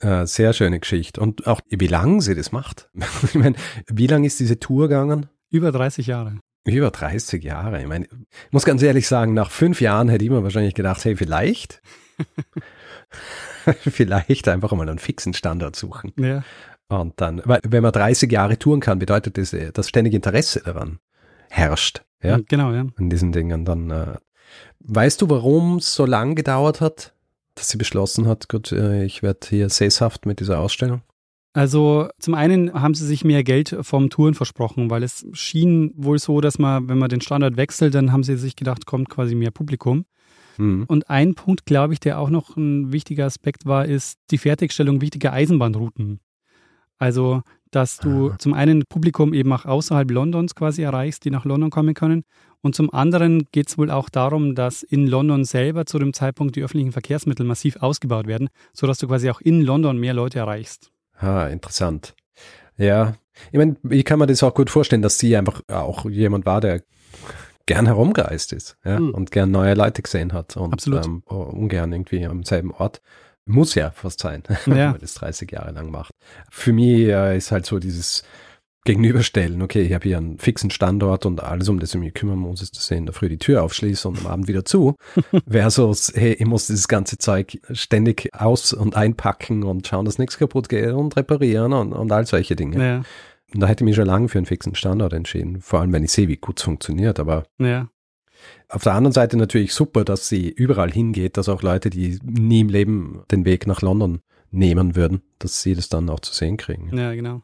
Äh, 0.00 0.26
sehr 0.26 0.52
schöne 0.52 0.78
Geschichte. 0.78 1.22
Und 1.22 1.46
auch 1.46 1.60
wie 1.70 1.86
lange 1.86 2.20
sie 2.20 2.34
das 2.34 2.52
macht. 2.52 2.90
ich 3.22 3.34
meine, 3.34 3.56
wie 3.88 4.06
lange 4.06 4.26
ist 4.26 4.40
diese 4.40 4.60
Tour 4.60 4.88
gegangen? 4.88 5.26
Über 5.50 5.72
30 5.72 6.06
Jahre. 6.06 6.38
Über 6.66 6.90
30 6.90 7.42
Jahre. 7.42 7.80
Ich 7.80 7.86
meine, 7.86 8.04
ich 8.06 8.52
muss 8.52 8.64
ganz 8.64 8.82
ehrlich 8.82 9.08
sagen, 9.08 9.32
nach 9.32 9.50
fünf 9.50 9.80
Jahren 9.80 10.08
hätte 10.08 10.24
ich 10.24 10.30
mir 10.30 10.42
wahrscheinlich 10.42 10.74
gedacht, 10.74 11.02
hey, 11.04 11.16
vielleicht 11.16 11.80
Vielleicht 13.80 14.48
einfach 14.48 14.72
mal 14.72 14.88
einen 14.88 14.98
fixen 14.98 15.34
Standard 15.34 15.76
suchen. 15.76 16.12
Ja. 16.18 16.42
Und 16.88 17.20
dann, 17.20 17.42
weil 17.44 17.60
wenn 17.66 17.82
man 17.82 17.92
30 17.92 18.30
Jahre 18.30 18.58
touren 18.58 18.80
kann, 18.80 18.98
bedeutet 18.98 19.38
das, 19.38 19.52
äh, 19.52 19.72
dass 19.72 19.88
ständig 19.88 20.14
Interesse 20.14 20.60
daran 20.64 20.98
herrscht. 21.50 22.02
Ja, 22.22 22.38
genau, 22.48 22.72
ja. 22.72 22.86
An 22.96 23.10
diesen 23.10 23.32
Dingen 23.32 23.64
dann. 23.64 23.90
Äh, 23.90 24.16
weißt 24.80 25.20
du, 25.20 25.28
warum 25.28 25.78
es 25.78 25.94
so 25.94 26.06
lang 26.06 26.34
gedauert 26.34 26.80
hat, 26.80 27.14
dass 27.54 27.68
sie 27.68 27.78
beschlossen 27.78 28.26
hat, 28.26 28.48
gut, 28.48 28.72
äh, 28.72 29.04
ich 29.04 29.22
werde 29.22 29.46
hier 29.48 29.68
sesshaft 29.68 30.26
mit 30.26 30.40
dieser 30.40 30.60
Ausstellung? 30.60 31.02
Also 31.52 32.08
zum 32.18 32.34
einen 32.34 32.74
haben 32.74 32.94
sie 32.94 33.06
sich 33.06 33.24
mehr 33.24 33.42
Geld 33.42 33.76
vom 33.80 34.10
Touren 34.10 34.34
versprochen, 34.34 34.90
weil 34.90 35.02
es 35.02 35.26
schien 35.32 35.90
wohl 35.96 36.18
so, 36.18 36.42
dass 36.42 36.58
man, 36.58 36.88
wenn 36.88 36.98
man 36.98 37.08
den 37.08 37.22
Standard 37.22 37.56
wechselt, 37.56 37.94
dann 37.94 38.12
haben 38.12 38.24
sie 38.24 38.36
sich 38.36 38.56
gedacht, 38.56 38.84
kommt 38.84 39.08
quasi 39.08 39.34
mehr 39.34 39.50
Publikum. 39.50 40.04
Mhm. 40.58 40.84
Und 40.86 41.10
ein 41.10 41.34
Punkt, 41.34 41.66
glaube 41.66 41.92
ich, 41.92 42.00
der 42.00 42.18
auch 42.18 42.30
noch 42.30 42.56
ein 42.56 42.92
wichtiger 42.92 43.26
Aspekt 43.26 43.66
war, 43.66 43.86
ist 43.86 44.18
die 44.30 44.38
Fertigstellung 44.38 45.00
wichtiger 45.00 45.32
Eisenbahnrouten. 45.32 46.20
Also, 46.98 47.42
dass 47.70 47.98
du 47.98 48.30
ah. 48.30 48.38
zum 48.38 48.54
einen 48.54 48.84
Publikum 48.88 49.34
eben 49.34 49.52
auch 49.52 49.64
außerhalb 49.64 50.10
Londons 50.10 50.54
quasi 50.54 50.82
erreichst, 50.82 51.24
die 51.24 51.30
nach 51.30 51.44
London 51.44 51.70
kommen 51.70 51.94
können. 51.94 52.24
Und 52.62 52.74
zum 52.74 52.92
anderen 52.92 53.46
geht 53.52 53.68
es 53.68 53.78
wohl 53.78 53.90
auch 53.90 54.08
darum, 54.08 54.54
dass 54.54 54.82
in 54.82 55.06
London 55.06 55.44
selber 55.44 55.86
zu 55.86 55.98
dem 55.98 56.12
Zeitpunkt 56.12 56.56
die 56.56 56.62
öffentlichen 56.62 56.92
Verkehrsmittel 56.92 57.44
massiv 57.44 57.76
ausgebaut 57.76 58.26
werden, 58.26 58.48
sodass 58.72 58.98
du 58.98 59.06
quasi 59.06 59.30
auch 59.30 59.40
in 59.40 59.60
London 59.62 59.98
mehr 59.98 60.14
Leute 60.14 60.38
erreichst. 60.38 60.90
Ah, 61.18 61.46
interessant. 61.46 62.14
Ja, 62.76 63.14
ich 63.52 63.58
meine, 63.58 63.76
ich 63.90 64.04
kann 64.04 64.18
mir 64.18 64.26
das 64.26 64.42
auch 64.42 64.54
gut 64.54 64.70
vorstellen, 64.70 65.02
dass 65.02 65.18
sie 65.18 65.36
einfach 65.36 65.62
auch 65.68 66.08
jemand 66.08 66.46
war, 66.46 66.60
der 66.60 66.82
gern 67.66 67.86
herumgereist 67.86 68.52
ist 68.52 68.76
ja, 68.84 68.98
mhm. 68.98 69.10
und 69.10 69.30
gern 69.30 69.50
neue 69.50 69.74
Leute 69.74 70.02
gesehen 70.02 70.32
hat 70.32 70.56
und. 70.56 70.86
Ähm, 70.86 71.22
ungern 71.26 71.92
irgendwie 71.92 72.24
am 72.24 72.44
selben 72.44 72.72
Ort. 72.72 73.00
Muss 73.44 73.74
ja 73.74 73.90
fast 73.90 74.20
sein, 74.20 74.42
ja. 74.48 74.58
wenn 74.66 74.90
man 74.90 75.00
das 75.00 75.14
30 75.14 75.50
Jahre 75.52 75.72
lang 75.72 75.90
macht. 75.90 76.12
Für 76.50 76.72
mich 76.72 77.06
äh, 77.06 77.36
ist 77.36 77.52
halt 77.52 77.66
so 77.66 77.78
dieses 77.78 78.24
Gegenüberstellen, 78.86 79.62
okay, 79.62 79.82
ich 79.82 79.92
habe 79.92 80.04
hier 80.04 80.16
einen 80.16 80.38
fixen 80.38 80.70
Standort 80.70 81.26
und 81.26 81.42
alles, 81.42 81.68
um 81.68 81.80
das 81.80 81.94
ich 81.94 82.00
mich 82.00 82.14
kümmern 82.14 82.38
muss, 82.38 82.62
ist, 82.62 82.76
dass 82.76 82.90
ich 82.90 82.96
in 82.96 83.06
der 83.06 83.14
Früh 83.14 83.28
die 83.28 83.38
Tür 83.38 83.62
aufschließe 83.62 84.08
und 84.08 84.20
am 84.20 84.26
Abend 84.28 84.48
wieder 84.48 84.64
zu. 84.64 84.94
Versus, 85.48 86.12
hey, 86.14 86.32
ich 86.32 86.46
muss 86.46 86.68
dieses 86.68 86.88
ganze 86.88 87.18
Zeug 87.18 87.60
ständig 87.72 88.30
aus- 88.32 88.72
und 88.72 88.96
einpacken 88.96 89.64
und 89.64 89.86
schauen, 89.86 90.04
dass 90.04 90.18
nichts 90.18 90.38
kaputt 90.38 90.68
geht 90.68 90.92
und 90.92 91.16
reparieren 91.16 91.72
und, 91.72 91.92
und 91.92 92.12
all 92.12 92.26
solche 92.26 92.56
Dinge. 92.56 92.78
Ja. 92.78 93.02
Und 93.54 93.60
da 93.60 93.66
hätte 93.66 93.84
ich 93.84 93.86
mich 93.86 93.96
schon 93.96 94.06
lange 94.06 94.28
für 94.28 94.38
einen 94.38 94.46
fixen 94.46 94.74
Standard 94.74 95.12
entschieden, 95.12 95.60
vor 95.60 95.80
allem 95.80 95.92
wenn 95.92 96.04
ich 96.04 96.12
sehe, 96.12 96.28
wie 96.28 96.36
gut 96.36 96.58
es 96.58 96.64
funktioniert. 96.64 97.20
Aber 97.20 97.44
ja. 97.58 97.88
auf 98.68 98.82
der 98.82 98.94
anderen 98.94 99.12
Seite 99.12 99.36
natürlich 99.36 99.72
super, 99.72 100.04
dass 100.04 100.28
sie 100.28 100.48
überall 100.48 100.90
hingeht, 100.90 101.36
dass 101.36 101.48
auch 101.48 101.62
Leute, 101.62 101.90
die 101.90 102.18
nie 102.22 102.60
im 102.60 102.68
Leben 102.68 103.22
den 103.30 103.44
Weg 103.44 103.66
nach 103.66 103.82
London 103.82 104.20
nehmen 104.50 104.96
würden, 104.96 105.22
dass 105.38 105.62
sie 105.62 105.74
das 105.74 105.88
dann 105.88 106.08
auch 106.10 106.20
zu 106.20 106.34
sehen 106.34 106.56
kriegen. 106.56 106.96
Ja, 106.96 107.14
genau. 107.14 107.42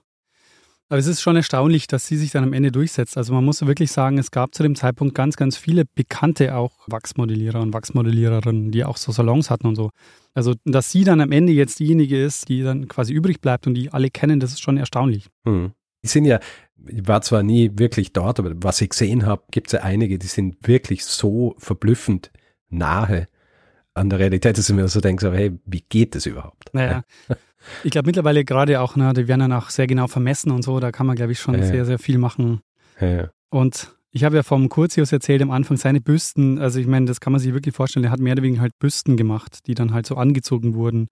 Aber 0.93 0.99
es 0.99 1.07
ist 1.07 1.23
schon 1.23 1.37
erstaunlich, 1.37 1.87
dass 1.87 2.07
sie 2.07 2.19
sich 2.19 2.33
dann 2.33 2.45
am 2.45 2.53
Ende 2.53 2.71
durchsetzt. 2.71 3.17
Also 3.17 3.33
man 3.33 3.47
muss 3.47 3.65
wirklich 3.65 3.91
sagen, 3.91 4.19
es 4.19 4.31
gab 4.31 4.55
zu 4.55 4.63
dem 4.63 4.75
Zeitpunkt 4.75 5.15
ganz, 5.15 5.37
ganz 5.37 5.57
viele 5.57 5.85
bekannte 5.87 6.55
auch 6.55 6.81
Wachsmodellierer 6.87 7.63
und 7.63 7.73
Wachsmodelliererinnen, 7.73 8.71
die 8.73 8.85
auch 8.85 8.99
so 8.99 9.11
Salons 9.11 9.49
hatten 9.49 9.69
und 9.69 9.75
so. 9.75 9.89
Also 10.35 10.55
dass 10.67 10.91
sie 10.91 11.05
dann 11.05 11.23
am 11.23 11.33
Ende 11.33 11.53
jetzt 11.53 11.81
diejenige 11.81 12.23
ist, 12.23 12.51
die 12.51 12.63
dann 12.63 12.89
quasi 12.89 13.15
übrig 13.15 13.41
bleibt 13.41 13.67
und 13.67 13.73
die 13.73 13.91
alle 13.91 14.11
kennen, 14.11 14.39
das 14.39 14.51
ist 14.53 14.61
schon 14.61 14.77
erstaunlich. 14.77 15.29
Hm. 15.47 15.73
Die 16.03 16.09
sind 16.09 16.25
ja, 16.25 16.41
ich 16.87 17.07
war 17.07 17.23
zwar 17.23 17.43
nie 17.43 17.71
wirklich 17.75 18.13
dort, 18.13 18.41
aber 18.41 18.53
was 18.57 18.81
ich 18.81 18.91
gesehen 18.91 19.27
habe, 19.27 19.43
gibt 19.51 19.69
es 19.69 19.73
ja 19.73 19.81
einige, 19.81 20.19
die 20.19 20.27
sind 20.27 20.57
wirklich 20.67 21.05
so 21.05 21.55
verblüffend 21.59 22.31
nahe 22.69 23.29
an 23.95 24.11
der 24.11 24.19
Realität, 24.19 24.59
dass 24.59 24.69
ich 24.69 24.75
mir 24.75 24.89
so 24.89 25.01
denke, 25.01 25.25
so, 25.25 25.33
hey, 25.33 25.59
wie 25.65 25.85
geht 25.89 26.15
das 26.15 26.27
überhaupt? 26.27 26.73
Naja. 26.73 27.03
Ich 27.85 27.93
glaube 27.93 28.07
mittlerweile 28.07 28.45
gerade 28.45 28.81
auch, 28.81 28.97
ne, 28.97 29.13
die 29.13 29.29
werden 29.29 29.39
dann 29.39 29.53
auch 29.53 29.71
sehr 29.71 29.87
genau 29.87 30.09
vermessen 30.09 30.51
und 30.51 30.63
so, 30.63 30.81
da 30.81 30.91
kann 30.91 31.07
man, 31.07 31.15
glaube 31.15 31.31
ich, 31.31 31.39
schon 31.39 31.55
ja. 31.55 31.63
sehr, 31.63 31.85
sehr 31.85 32.01
viel 32.01 32.19
machen. 32.19 32.61
Ja. 33.01 33.31
Und 33.51 33.97
ich 34.11 34.25
habe 34.25 34.35
ja 34.35 34.43
vom 34.43 34.69
Curtius 34.69 35.13
erzählt 35.13 35.43
am 35.43 35.53
Anfang, 35.53 35.77
seine 35.77 36.01
Büsten, 36.01 36.59
also 36.59 36.81
ich 36.81 36.89
meine, 36.89 37.07
das 37.07 37.21
kann 37.21 37.33
man 37.33 37.41
sich 37.41 37.55
wirklich 37.55 37.75
vorstellen, 37.75 38.05
er 38.05 38.11
hat 38.11 38.19
mehr 38.19 38.33
oder 38.33 38.43
weniger 38.43 38.63
halt 38.63 38.77
Büsten 38.81 39.17
gemacht, 39.17 39.61
die 39.69 39.75
dann 39.75 39.95
halt 39.95 40.07
so 40.07 40.17
angezogen 40.17 40.75
wurden 40.75 41.07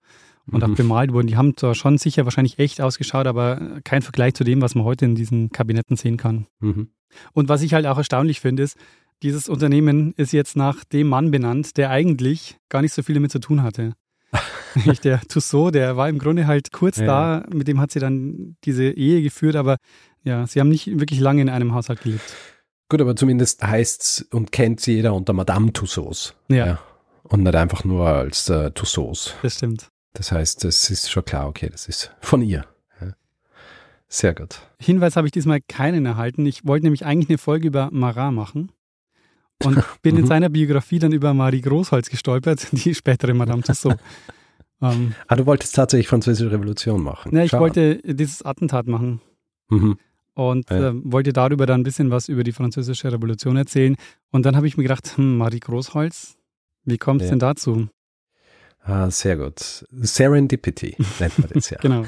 und 0.51 0.63
mhm. 0.65 0.71
auch 0.71 0.75
bemalt 0.75 1.13
wurden. 1.13 1.27
Die 1.27 1.37
haben 1.37 1.55
zwar 1.55 1.75
schon 1.75 1.97
sicher 1.97 2.25
wahrscheinlich 2.25 2.59
echt 2.59 2.81
ausgeschaut, 2.81 3.27
aber 3.27 3.79
kein 3.83 4.01
Vergleich 4.01 4.33
zu 4.33 4.43
dem, 4.43 4.61
was 4.61 4.75
man 4.75 4.83
heute 4.83 5.05
in 5.05 5.15
diesen 5.15 5.51
Kabinetten 5.51 5.95
sehen 5.95 6.17
kann. 6.17 6.47
Mhm. 6.59 6.89
Und 7.33 7.49
was 7.49 7.61
ich 7.61 7.73
halt 7.73 7.85
auch 7.85 7.97
erstaunlich 7.97 8.39
finde, 8.39 8.63
ist, 8.63 8.77
dieses 9.23 9.49
Unternehmen 9.49 10.13
ist 10.17 10.33
jetzt 10.33 10.55
nach 10.55 10.83
dem 10.83 11.07
Mann 11.07 11.31
benannt, 11.31 11.77
der 11.77 11.89
eigentlich 11.89 12.57
gar 12.69 12.81
nicht 12.81 12.93
so 12.93 13.03
viel 13.03 13.15
damit 13.15 13.31
zu 13.31 13.39
tun 13.39 13.61
hatte. 13.61 13.93
der 15.03 15.21
Tussaud, 15.21 15.75
der 15.75 15.97
war 15.97 16.09
im 16.09 16.17
Grunde 16.17 16.47
halt 16.47 16.71
kurz 16.71 16.97
ja. 16.97 17.05
da, 17.05 17.45
mit 17.53 17.67
dem 17.67 17.79
hat 17.79 17.91
sie 17.91 17.99
dann 17.99 18.55
diese 18.63 18.89
Ehe 18.89 19.21
geführt, 19.21 19.55
aber 19.55 19.77
ja, 20.23 20.47
sie 20.47 20.59
haben 20.59 20.69
nicht 20.69 20.99
wirklich 20.99 21.19
lange 21.19 21.41
in 21.41 21.49
einem 21.49 21.73
Haushalt 21.73 22.01
gelebt. 22.01 22.35
Gut, 22.89 23.01
aber 23.01 23.15
zumindest 23.15 23.63
heißt 23.63 24.27
und 24.31 24.51
kennt 24.51 24.81
sie 24.81 24.95
jeder 24.95 25.13
unter 25.13 25.33
Madame 25.33 25.71
Tussauds. 25.71 26.35
Ja. 26.49 26.65
ja. 26.65 26.79
Und 27.23 27.43
nicht 27.43 27.55
einfach 27.55 27.83
nur 27.83 28.07
als 28.07 28.49
äh, 28.49 28.71
Tussauds. 28.71 29.33
Das 29.41 29.55
stimmt. 29.55 29.89
Das 30.13 30.31
heißt, 30.31 30.65
es 30.65 30.89
ist 30.89 31.09
schon 31.09 31.25
klar, 31.25 31.47
okay, 31.47 31.69
das 31.69 31.87
ist 31.87 32.11
von 32.21 32.41
ihr. 32.41 32.65
Sehr 34.13 34.35
gut. 34.35 34.59
Hinweis 34.77 35.15
habe 35.15 35.27
ich 35.27 35.31
diesmal 35.31 35.61
keinen 35.61 36.05
erhalten. 36.05 36.45
Ich 36.45 36.67
wollte 36.67 36.85
nämlich 36.85 37.05
eigentlich 37.05 37.29
eine 37.29 37.37
Folge 37.37 37.67
über 37.67 37.87
Marat 37.93 38.33
machen 38.33 38.73
und 39.63 39.81
bin 40.01 40.17
in 40.17 40.23
mhm. 40.23 40.27
seiner 40.27 40.49
Biografie 40.49 40.99
dann 40.99 41.13
über 41.13 41.33
Marie 41.33 41.61
Großholz 41.61 42.09
gestolpert, 42.09 42.67
die 42.73 42.93
spätere 42.93 43.33
Madame 43.33 43.63
Tussauds. 43.63 44.01
ähm, 44.81 45.15
ah, 45.27 45.35
du 45.37 45.45
wolltest 45.45 45.75
tatsächlich 45.75 46.09
Französische 46.09 46.51
Revolution 46.51 47.01
machen. 47.01 47.33
Ja, 47.33 47.43
ich 47.43 47.51
Schade. 47.51 47.61
wollte 47.61 48.01
dieses 48.03 48.43
Attentat 48.43 48.85
machen. 48.85 49.21
Mhm. 49.69 49.97
Und 50.33 50.69
ja. 50.69 50.89
äh, 50.89 50.93
wollte 51.05 51.31
darüber 51.31 51.65
dann 51.65 51.79
ein 51.79 51.83
bisschen 51.83 52.11
was 52.11 52.27
über 52.27 52.43
die 52.43 52.51
Französische 52.51 53.13
Revolution 53.13 53.55
erzählen. 53.55 53.95
Und 54.31 54.45
dann 54.45 54.57
habe 54.57 54.67
ich 54.67 54.75
mir 54.75 54.83
gedacht, 54.83 55.15
hm, 55.15 55.37
Marie 55.37 55.61
Großholz, 55.61 56.35
wie 56.83 56.97
kommt 56.97 57.21
es 57.21 57.27
ja. 57.27 57.31
denn 57.31 57.39
dazu? 57.39 57.87
Ah, 58.83 59.09
sehr 59.11 59.37
gut. 59.37 59.85
Serendipity 59.91 60.95
nennt 61.19 61.39
man 61.39 61.49
das 61.53 61.69
ja. 61.69 61.77
genau. 61.79 62.05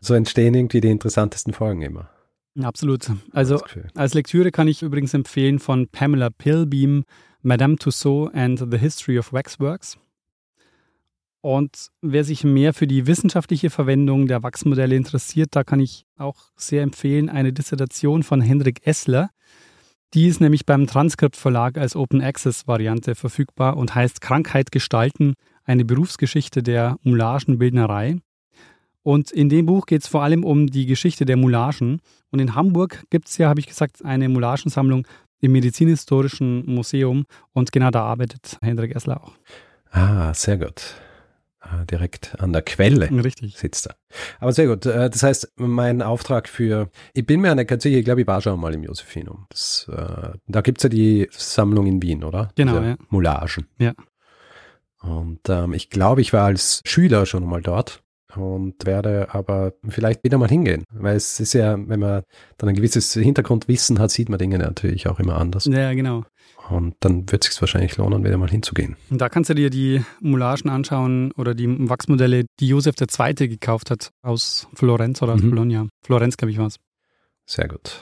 so 0.00 0.14
entstehen 0.14 0.54
irgendwie 0.54 0.80
die 0.80 0.90
interessantesten 0.90 1.52
Folgen 1.52 1.82
immer. 1.82 2.10
Absolut. 2.62 3.10
Also 3.32 3.60
als 3.94 4.14
Lektüre 4.14 4.52
kann 4.52 4.68
ich 4.68 4.82
übrigens 4.82 5.12
empfehlen 5.12 5.58
von 5.58 5.88
Pamela 5.88 6.30
Pilbeam 6.30 7.04
Madame 7.42 7.76
Tussaud 7.76 8.32
and 8.34 8.58
the 8.70 8.78
History 8.78 9.18
of 9.18 9.32
Waxworks. 9.32 9.98
Und 11.40 11.88
wer 12.00 12.24
sich 12.24 12.42
mehr 12.42 12.72
für 12.72 12.86
die 12.86 13.06
wissenschaftliche 13.06 13.68
Verwendung 13.68 14.26
der 14.28 14.42
Wachsmodelle 14.42 14.96
interessiert, 14.96 15.50
da 15.54 15.62
kann 15.62 15.78
ich 15.78 16.06
auch 16.16 16.52
sehr 16.56 16.82
empfehlen 16.82 17.28
eine 17.28 17.52
Dissertation 17.52 18.22
von 18.22 18.40
Hendrik 18.40 18.86
Essler. 18.86 19.28
Die 20.14 20.28
ist 20.28 20.40
nämlich 20.40 20.64
beim 20.64 20.86
Transkript 20.86 21.34
Verlag 21.34 21.76
als 21.76 21.96
Open 21.96 22.22
Access 22.22 22.68
Variante 22.68 23.16
verfügbar 23.16 23.76
und 23.76 23.96
heißt 23.96 24.20
Krankheit 24.20 24.70
gestalten, 24.70 25.34
eine 25.64 25.84
Berufsgeschichte 25.84 26.62
der 26.62 26.98
Moulagenbildnerei. 27.02 28.18
Und 29.02 29.32
in 29.32 29.48
dem 29.48 29.66
Buch 29.66 29.86
geht 29.86 30.02
es 30.02 30.08
vor 30.08 30.22
allem 30.22 30.44
um 30.44 30.68
die 30.68 30.86
Geschichte 30.86 31.24
der 31.24 31.36
Moulagen. 31.36 32.00
Und 32.30 32.38
in 32.38 32.54
Hamburg 32.54 33.02
gibt 33.10 33.28
es 33.28 33.38
ja, 33.38 33.48
habe 33.48 33.58
ich 33.58 33.66
gesagt, 33.66 34.04
eine 34.04 34.28
Moulagensammlung 34.28 35.04
im 35.40 35.50
Medizinhistorischen 35.50 36.64
Museum. 36.64 37.24
Und 37.52 37.72
genau 37.72 37.90
da 37.90 38.04
arbeitet 38.04 38.58
Hendrik 38.62 38.94
Essler 38.94 39.20
auch. 39.20 39.32
Ah, 39.90 40.32
sehr 40.32 40.58
gut. 40.58 40.94
Ah, 41.66 41.84
direkt 41.86 42.38
an 42.40 42.52
der 42.52 42.60
Quelle 42.60 43.10
Richtig. 43.24 43.56
sitzt 43.56 43.86
er. 43.86 43.96
Aber 44.38 44.52
sehr 44.52 44.66
gut. 44.66 44.84
Äh, 44.84 45.08
das 45.08 45.22
heißt, 45.22 45.52
mein 45.56 46.02
Auftrag 46.02 46.46
für, 46.48 46.90
ich 47.14 47.24
bin 47.24 47.40
mir 47.40 47.50
an 47.50 47.56
der 47.56 47.80
sicher, 47.80 47.98
ich 47.98 48.04
glaube, 48.04 48.20
ich 48.20 48.26
war 48.26 48.42
schon 48.42 48.60
mal 48.60 48.74
im 48.74 48.82
Josephinum. 48.82 49.46
Das, 49.48 49.90
äh, 49.90 50.36
da 50.46 50.60
gibt 50.60 50.78
es 50.78 50.82
ja 50.82 50.88
die 50.90 51.28
Sammlung 51.30 51.86
in 51.86 52.02
Wien, 52.02 52.22
oder? 52.22 52.50
Genau, 52.54 52.78
Diese 52.78 52.86
ja. 52.90 52.96
Moulagen. 53.08 53.66
Ja. 53.78 53.94
Und 55.00 55.40
ähm, 55.48 55.72
ich 55.72 55.88
glaube, 55.88 56.20
ich 56.20 56.32
war 56.34 56.44
als 56.44 56.82
Schüler 56.84 57.24
schon 57.24 57.44
mal 57.46 57.62
dort 57.62 58.03
und 58.36 58.86
werde 58.86 59.34
aber 59.34 59.74
vielleicht 59.88 60.24
wieder 60.24 60.38
mal 60.38 60.48
hingehen, 60.48 60.84
weil 60.92 61.16
es 61.16 61.40
ist 61.40 61.52
ja, 61.54 61.76
wenn 61.88 62.00
man 62.00 62.22
dann 62.58 62.68
ein 62.68 62.74
gewisses 62.74 63.12
Hintergrundwissen 63.14 63.98
hat, 63.98 64.10
sieht 64.10 64.28
man 64.28 64.38
Dinge 64.38 64.58
natürlich 64.58 65.08
auch 65.08 65.20
immer 65.20 65.36
anders. 65.36 65.64
Ja, 65.66 65.92
genau. 65.94 66.24
Und 66.70 66.94
dann 67.00 67.30
wird 67.30 67.44
es 67.44 67.52
sich 67.52 67.60
wahrscheinlich 67.60 67.96
lohnen, 67.98 68.24
wieder 68.24 68.38
mal 68.38 68.48
hinzugehen. 68.50 68.96
Und 69.10 69.20
da 69.20 69.28
kannst 69.28 69.50
du 69.50 69.54
dir 69.54 69.68
die 69.70 70.02
Moulagen 70.20 70.70
anschauen 70.70 71.32
oder 71.32 71.54
die 71.54 71.66
Wachsmodelle, 71.88 72.46
die 72.60 72.68
Josef 72.68 72.94
II. 73.00 73.34
gekauft 73.48 73.90
hat 73.90 74.10
aus 74.22 74.66
Florenz 74.74 75.20
oder 75.22 75.34
aus 75.34 75.42
Mhm. 75.42 75.50
Bologna. 75.50 75.88
Florenz, 76.02 76.36
glaube 76.36 76.52
ich, 76.52 76.58
war 76.58 76.66
es. 76.68 76.76
Sehr 77.46 77.68
gut. 77.68 78.00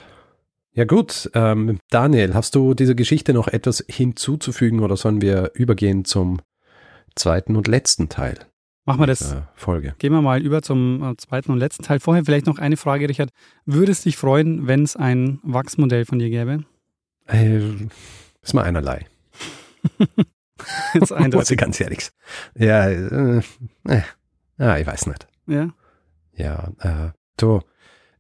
Ja 0.75 0.85
gut, 0.85 1.31
ähm, 1.35 1.79
Daniel, 1.91 2.33
hast 2.35 2.55
du 2.55 2.73
dieser 2.75 2.95
Geschichte 2.95 3.35
noch 3.35 3.49
etwas 3.49 3.85
hinzuzufügen 3.89 4.81
oder 4.81 4.97
sollen 4.97 5.21
wir 5.21 5.51
übergehen 5.55 6.05
zum 6.07 6.41
zweiten 7.15 7.57
und 7.57 7.69
letzten 7.69 8.09
Teil 8.09 8.39
Machen 8.85 9.01
wir 9.01 9.07
das. 9.07 9.21
der 9.31 9.49
Folge? 9.55 9.95
Gehen 9.99 10.13
wir 10.13 10.23
mal 10.23 10.43
über 10.43 10.61
zum 10.63 11.03
äh, 11.03 11.17
zweiten 11.17 11.53
und 11.53 11.59
letzten 11.59 11.85
Teil. 11.85 12.01
Vorher 12.01 12.25
vielleicht 12.25 12.47
noch 12.47 12.59
eine 12.59 12.77
Frage, 12.77 13.09
Richard. 13.09 13.31
Würdest 13.65 14.05
dich 14.05 14.17
freuen, 14.17 14.67
wenn 14.67 14.83
es 14.83 14.97
ein 14.97 15.39
Wachsmodell 15.45 16.05
von 16.05 16.19
dir 16.19 16.31
gäbe? 16.31 16.65
Äh, 17.29 17.61
ist 18.43 18.55
mal 18.55 18.65
einerlei. 18.65 19.07
Jetzt 20.95 20.95
Muss 20.95 21.11
ich 21.11 21.17
eindeutig. 21.17 21.59
ganz 21.59 21.81
ehrlich. 21.81 22.11
Ja, 22.57 22.89
äh, 22.89 23.43
äh, 23.89 24.03
ah, 24.59 24.79
ich 24.79 24.87
weiß 24.87 25.07
nicht. 25.07 25.27
Ja? 25.47 25.71
Ja, 26.35 26.73
äh, 26.81 27.13
du, 27.37 27.61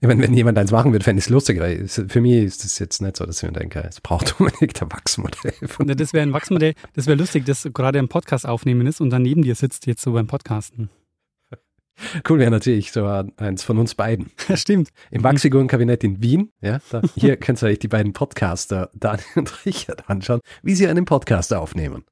ich 0.02 0.08
meine, 0.08 0.20
wenn 0.20 0.34
jemand 0.34 0.58
eins 0.58 0.72
machen 0.72 0.90
würde, 0.90 1.04
fände 1.04 1.20
ich 1.20 1.26
es 1.26 1.30
lustig, 1.30 1.60
für 1.88 2.20
mich 2.20 2.32
ist 2.42 2.64
es 2.64 2.80
jetzt 2.80 3.00
nicht 3.00 3.16
so, 3.16 3.24
dass 3.24 3.40
ich 3.40 3.48
mir 3.48 3.56
denke, 3.56 3.84
es 3.88 4.00
braucht 4.00 4.34
unbedingt 4.40 4.82
ein 4.82 4.90
Wachsmodell. 4.90 5.54
Ne, 5.78 5.94
Das 5.94 6.12
wäre 6.12 6.24
ein 6.24 6.32
Wachsmodell, 6.32 6.74
das 6.94 7.06
wäre 7.06 7.16
lustig, 7.16 7.44
das 7.44 7.68
gerade 7.72 8.00
im 8.00 8.08
Podcast 8.08 8.44
aufnehmen 8.44 8.88
ist 8.88 9.00
und 9.00 9.10
dann 9.10 9.22
neben 9.22 9.42
dir 9.42 9.54
sitzt 9.54 9.86
jetzt 9.86 10.02
so 10.02 10.12
beim 10.12 10.26
Podcasten. 10.26 10.90
cool 12.28 12.40
wäre 12.40 12.50
natürlich 12.50 12.90
so 12.90 13.06
eins 13.06 13.62
von 13.62 13.78
uns 13.78 13.94
beiden. 13.94 14.32
Ja, 14.48 14.56
stimmt. 14.56 14.88
Im 15.12 15.22
Wachsfigurenkabinett 15.22 16.02
in 16.02 16.20
Wien, 16.20 16.50
ja, 16.60 16.80
da, 16.90 17.00
hier 17.14 17.36
könnt 17.36 17.62
ihr 17.62 17.68
euch 17.68 17.78
die 17.78 17.86
beiden 17.86 18.12
Podcaster, 18.12 18.90
Daniel 18.94 19.24
und 19.36 19.64
Richard, 19.64 20.10
anschauen, 20.10 20.40
wie 20.64 20.74
sie 20.74 20.88
einen 20.88 21.04
Podcast 21.04 21.54
aufnehmen. 21.54 22.02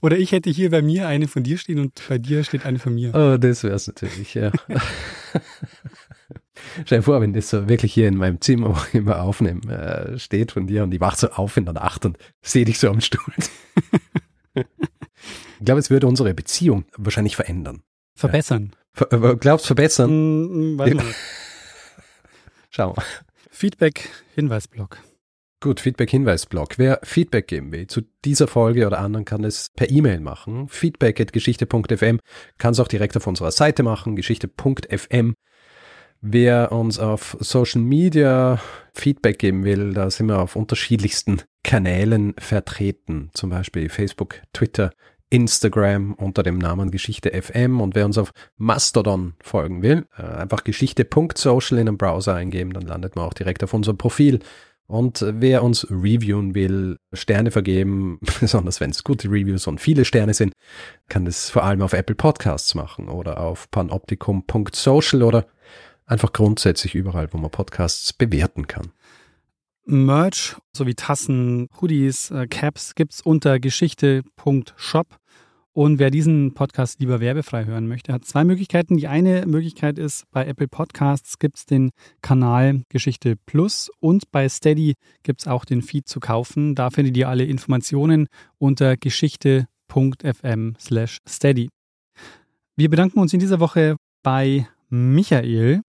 Oder 0.00 0.16
ich 0.16 0.32
hätte 0.32 0.48
hier 0.48 0.70
bei 0.70 0.80
mir 0.80 1.06
eine 1.06 1.28
von 1.28 1.42
dir 1.42 1.58
stehen 1.58 1.78
und 1.78 2.00
bei 2.08 2.16
dir 2.16 2.42
steht 2.44 2.64
eine 2.64 2.78
von 2.78 2.94
mir. 2.94 3.14
Oh, 3.14 3.36
das 3.36 3.62
wäre 3.62 3.74
es 3.74 3.86
natürlich, 3.86 4.32
ja. 4.32 4.50
Stell 6.84 6.98
dir 6.98 7.02
vor, 7.02 7.20
wenn 7.20 7.32
das 7.32 7.50
so 7.50 7.68
wirklich 7.68 7.92
hier 7.92 8.08
in 8.08 8.16
meinem 8.16 8.40
Zimmer, 8.40 8.70
wo 8.74 8.78
ich 8.88 8.94
immer 8.94 9.22
aufnehmen, 9.22 9.68
äh, 9.68 10.18
steht 10.18 10.52
von 10.52 10.66
dir 10.66 10.82
und 10.82 10.92
ich 10.92 11.00
wach 11.00 11.16
so 11.16 11.28
auf 11.30 11.56
in 11.56 11.64
der 11.64 11.74
Nacht 11.74 12.04
und 12.04 12.18
sehe 12.42 12.64
dich 12.64 12.78
so 12.78 12.88
am 12.88 13.00
Stuhl. 13.00 13.34
ich 14.54 15.64
glaube, 15.64 15.80
es 15.80 15.90
würde 15.90 16.06
unsere 16.06 16.34
Beziehung 16.34 16.84
wahrscheinlich 16.96 17.36
verändern. 17.36 17.82
Verbessern. 18.14 18.72
Ver 18.92 19.12
äh, 19.12 19.36
glaubst 19.36 19.66
verbessern? 19.66 20.10
Hm, 20.10 20.78
weiß 20.78 20.88
Ja. 20.90 20.94
man 20.96 21.06
nicht. 21.06 21.18
Schau 22.70 22.92
mal. 22.94 23.04
Feedback, 23.50 24.08
Hinweisblock. 24.34 24.98
Gut, 25.60 25.80
Feedback-Hinweis-Blog. 25.80 26.74
Wer 26.76 27.00
Feedback 27.02 27.48
geben 27.48 27.72
will 27.72 27.86
zu 27.86 28.02
dieser 28.26 28.46
Folge 28.46 28.86
oder 28.86 28.98
anderen, 28.98 29.24
kann 29.24 29.42
es 29.42 29.70
per 29.74 29.88
E-Mail 29.90 30.20
machen. 30.20 30.68
Feedback.geschichte.fm 30.68 32.20
kann 32.58 32.72
es 32.72 32.78
auch 32.78 32.88
direkt 32.88 33.16
auf 33.16 33.26
unserer 33.26 33.50
Seite 33.50 33.82
machen, 33.82 34.16
geschichte.fm. 34.16 35.34
Wer 36.20 36.72
uns 36.72 36.98
auf 36.98 37.36
Social 37.40 37.82
Media 37.82 38.60
Feedback 38.94 39.38
geben 39.38 39.64
will, 39.64 39.92
da 39.92 40.10
sind 40.10 40.26
wir 40.26 40.40
auf 40.40 40.56
unterschiedlichsten 40.56 41.42
Kanälen 41.62 42.34
vertreten. 42.38 43.30
Zum 43.34 43.50
Beispiel 43.50 43.88
Facebook, 43.88 44.36
Twitter, 44.52 44.90
Instagram 45.30 46.14
unter 46.14 46.42
dem 46.42 46.58
Namen 46.58 46.90
Geschichte 46.90 47.30
FM. 47.30 47.80
Und 47.80 47.94
wer 47.94 48.06
uns 48.06 48.18
auf 48.18 48.32
Mastodon 48.56 49.34
folgen 49.42 49.82
will, 49.82 50.06
äh, 50.16 50.22
einfach 50.22 50.64
geschichte.social 50.64 51.78
in 51.78 51.86
den 51.86 51.98
Browser 51.98 52.34
eingeben, 52.34 52.72
dann 52.72 52.84
landet 52.84 53.16
man 53.16 53.26
auch 53.26 53.34
direkt 53.34 53.62
auf 53.64 53.74
unserem 53.74 53.98
Profil. 53.98 54.40
Und 54.88 55.24
wer 55.28 55.64
uns 55.64 55.90
reviewen 55.90 56.54
will, 56.54 56.98
Sterne 57.12 57.50
vergeben, 57.50 58.20
besonders 58.40 58.80
wenn 58.80 58.90
es 58.90 59.02
gute 59.02 59.28
Reviews 59.28 59.66
und 59.66 59.80
viele 59.80 60.04
Sterne 60.04 60.32
sind, 60.32 60.52
kann 61.08 61.24
das 61.24 61.50
vor 61.50 61.64
allem 61.64 61.82
auf 61.82 61.92
Apple 61.92 62.14
Podcasts 62.14 62.74
machen 62.76 63.08
oder 63.08 63.40
auf 63.40 63.68
panoptikum.social 63.70 65.22
oder 65.24 65.46
einfach 66.06 66.32
grundsätzlich 66.32 66.94
überall, 66.94 67.32
wo 67.32 67.38
man 67.38 67.50
Podcasts 67.50 68.12
bewerten 68.12 68.66
kann. 68.66 68.92
Merch 69.84 70.56
sowie 70.72 70.94
Tassen, 70.94 71.68
Hoodies, 71.80 72.30
äh, 72.32 72.46
Caps 72.48 72.94
gibt's 72.94 73.20
unter 73.20 73.60
geschichte.shop. 73.60 75.18
Und 75.72 75.98
wer 75.98 76.10
diesen 76.10 76.54
Podcast 76.54 77.00
lieber 77.00 77.20
werbefrei 77.20 77.66
hören 77.66 77.86
möchte, 77.86 78.12
hat 78.12 78.24
zwei 78.24 78.44
Möglichkeiten. 78.44 78.96
Die 78.96 79.08
eine 79.08 79.44
Möglichkeit 79.46 79.98
ist, 79.98 80.24
bei 80.30 80.46
Apple 80.46 80.68
Podcasts 80.68 81.38
gibt's 81.38 81.66
den 81.66 81.90
Kanal 82.22 82.82
Geschichte 82.88 83.36
Plus 83.44 83.90
und 84.00 84.30
bei 84.32 84.48
Steady 84.48 84.94
gibt's 85.22 85.46
auch 85.46 85.66
den 85.66 85.82
Feed 85.82 86.08
zu 86.08 86.18
kaufen. 86.18 86.74
Da 86.74 86.88
findet 86.88 87.16
ihr 87.18 87.28
alle 87.28 87.44
Informationen 87.44 88.26
unter 88.56 88.96
geschichte.fm 88.96 90.76
slash 90.80 91.18
steady. 91.28 91.68
Wir 92.74 92.88
bedanken 92.88 93.20
uns 93.20 93.34
in 93.34 93.40
dieser 93.40 93.60
Woche 93.60 93.96
bei 94.22 94.66
Michael, 94.88 95.82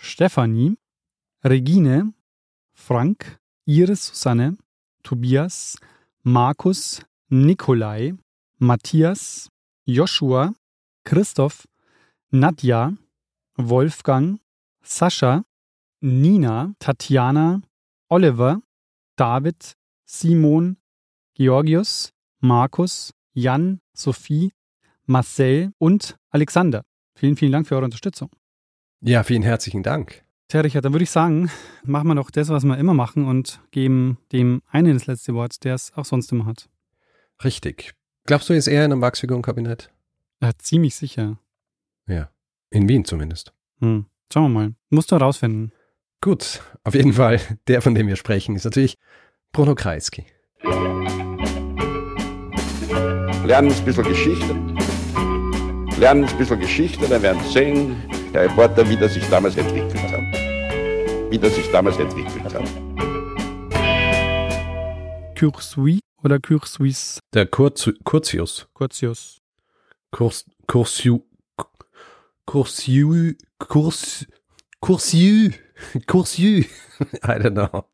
Stefanie, 0.00 0.78
Regine, 1.44 2.14
Frank, 2.72 3.38
Iris 3.66 4.06
Susanne, 4.06 4.56
Tobias, 5.02 5.76
Markus, 6.22 7.02
Nikolai, 7.28 8.14
Matthias, 8.58 9.50
Joshua, 9.84 10.54
Christoph, 11.04 11.68
Nadja, 12.30 12.94
Wolfgang, 13.56 14.40
Sascha, 14.82 15.44
Nina, 16.00 16.74
Tatjana, 16.78 17.60
Oliver, 18.08 18.60
David, 19.16 19.76
Simon, 20.06 20.78
Georgius, 21.34 22.12
Markus, 22.40 23.12
Jan, 23.34 23.80
Sophie, 23.92 24.52
Marcel 25.04 25.72
und 25.78 26.16
Alexander. 26.30 26.82
Vielen, 27.14 27.36
vielen 27.36 27.52
Dank 27.52 27.68
für 27.68 27.74
eure 27.74 27.84
Unterstützung. 27.84 28.30
Ja, 29.02 29.22
vielen 29.22 29.42
herzlichen 29.42 29.82
Dank. 29.82 30.22
Tja, 30.48 30.60
Richard, 30.60 30.84
dann 30.84 30.92
würde 30.92 31.04
ich 31.04 31.10
sagen, 31.10 31.50
machen 31.84 32.08
wir 32.08 32.16
doch 32.16 32.30
das, 32.30 32.50
was 32.50 32.64
wir 32.64 32.76
immer 32.76 32.92
machen 32.92 33.24
und 33.24 33.60
geben 33.70 34.18
dem 34.30 34.60
einen 34.70 34.92
das 34.92 35.06
letzte 35.06 35.32
Wort, 35.32 35.64
der 35.64 35.74
es 35.74 35.90
auch 35.94 36.04
sonst 36.04 36.30
immer 36.32 36.44
hat. 36.44 36.68
Richtig. 37.42 37.94
Glaubst 38.26 38.50
du, 38.50 38.52
ist 38.52 38.66
er 38.66 38.84
in 38.84 38.92
einem 38.92 39.00
Wachsfigurenkabinett? 39.00 39.90
Ja, 40.42 40.50
ziemlich 40.58 40.96
sicher. 40.96 41.38
Ja. 42.06 42.28
In 42.68 42.90
Wien 42.90 43.06
zumindest. 43.06 43.54
Hm. 43.78 44.04
Schauen 44.30 44.42
wir 44.42 44.48
mal. 44.60 44.74
Musst 44.90 45.10
du 45.10 45.16
herausfinden. 45.16 45.72
Gut, 46.20 46.60
auf 46.84 46.94
jeden 46.94 47.14
Fall, 47.14 47.40
der, 47.68 47.80
von 47.80 47.94
dem 47.94 48.06
wir 48.06 48.16
sprechen, 48.16 48.54
ist 48.54 48.64
natürlich 48.64 48.98
Bruno 49.52 49.74
Kreisky. 49.74 50.26
Lernen 53.46 53.72
ein 53.72 53.84
bisschen 53.84 54.04
Geschichte. 54.04 54.54
Lernen 55.98 56.24
ein 56.24 56.36
bisschen 56.36 56.60
Geschichte, 56.60 57.08
dann 57.08 57.22
werden 57.22 57.42
Sie 57.44 57.52
sehen, 57.52 57.96
der 58.32 58.42
Reporter, 58.42 58.88
wie 58.88 58.96
das 58.96 59.14
sich 59.14 59.28
damals 59.28 59.56
entwickelt 59.56 60.02
hat. 60.12 60.20
Wie 61.30 61.38
das 61.38 61.54
sich 61.54 61.70
damals 61.70 61.98
entwickelt 61.98 62.54
hat. 62.54 62.64
Cursui 65.38 66.00
oder 66.22 66.38
Cursuis 66.38 67.18
Der 67.32 67.46
Kurz, 67.46 67.90
Curtius. 68.04 68.68
Curtius. 68.74 69.40
Kurs, 70.10 70.44
Kursiu, 70.66 71.20
Kursiu, 72.44 73.34
Kurs, 73.58 74.26
Kursiu, 74.80 75.50
Kursiu. 76.06 76.64
I 77.22 77.38
don't 77.38 77.52
know. 77.54 77.84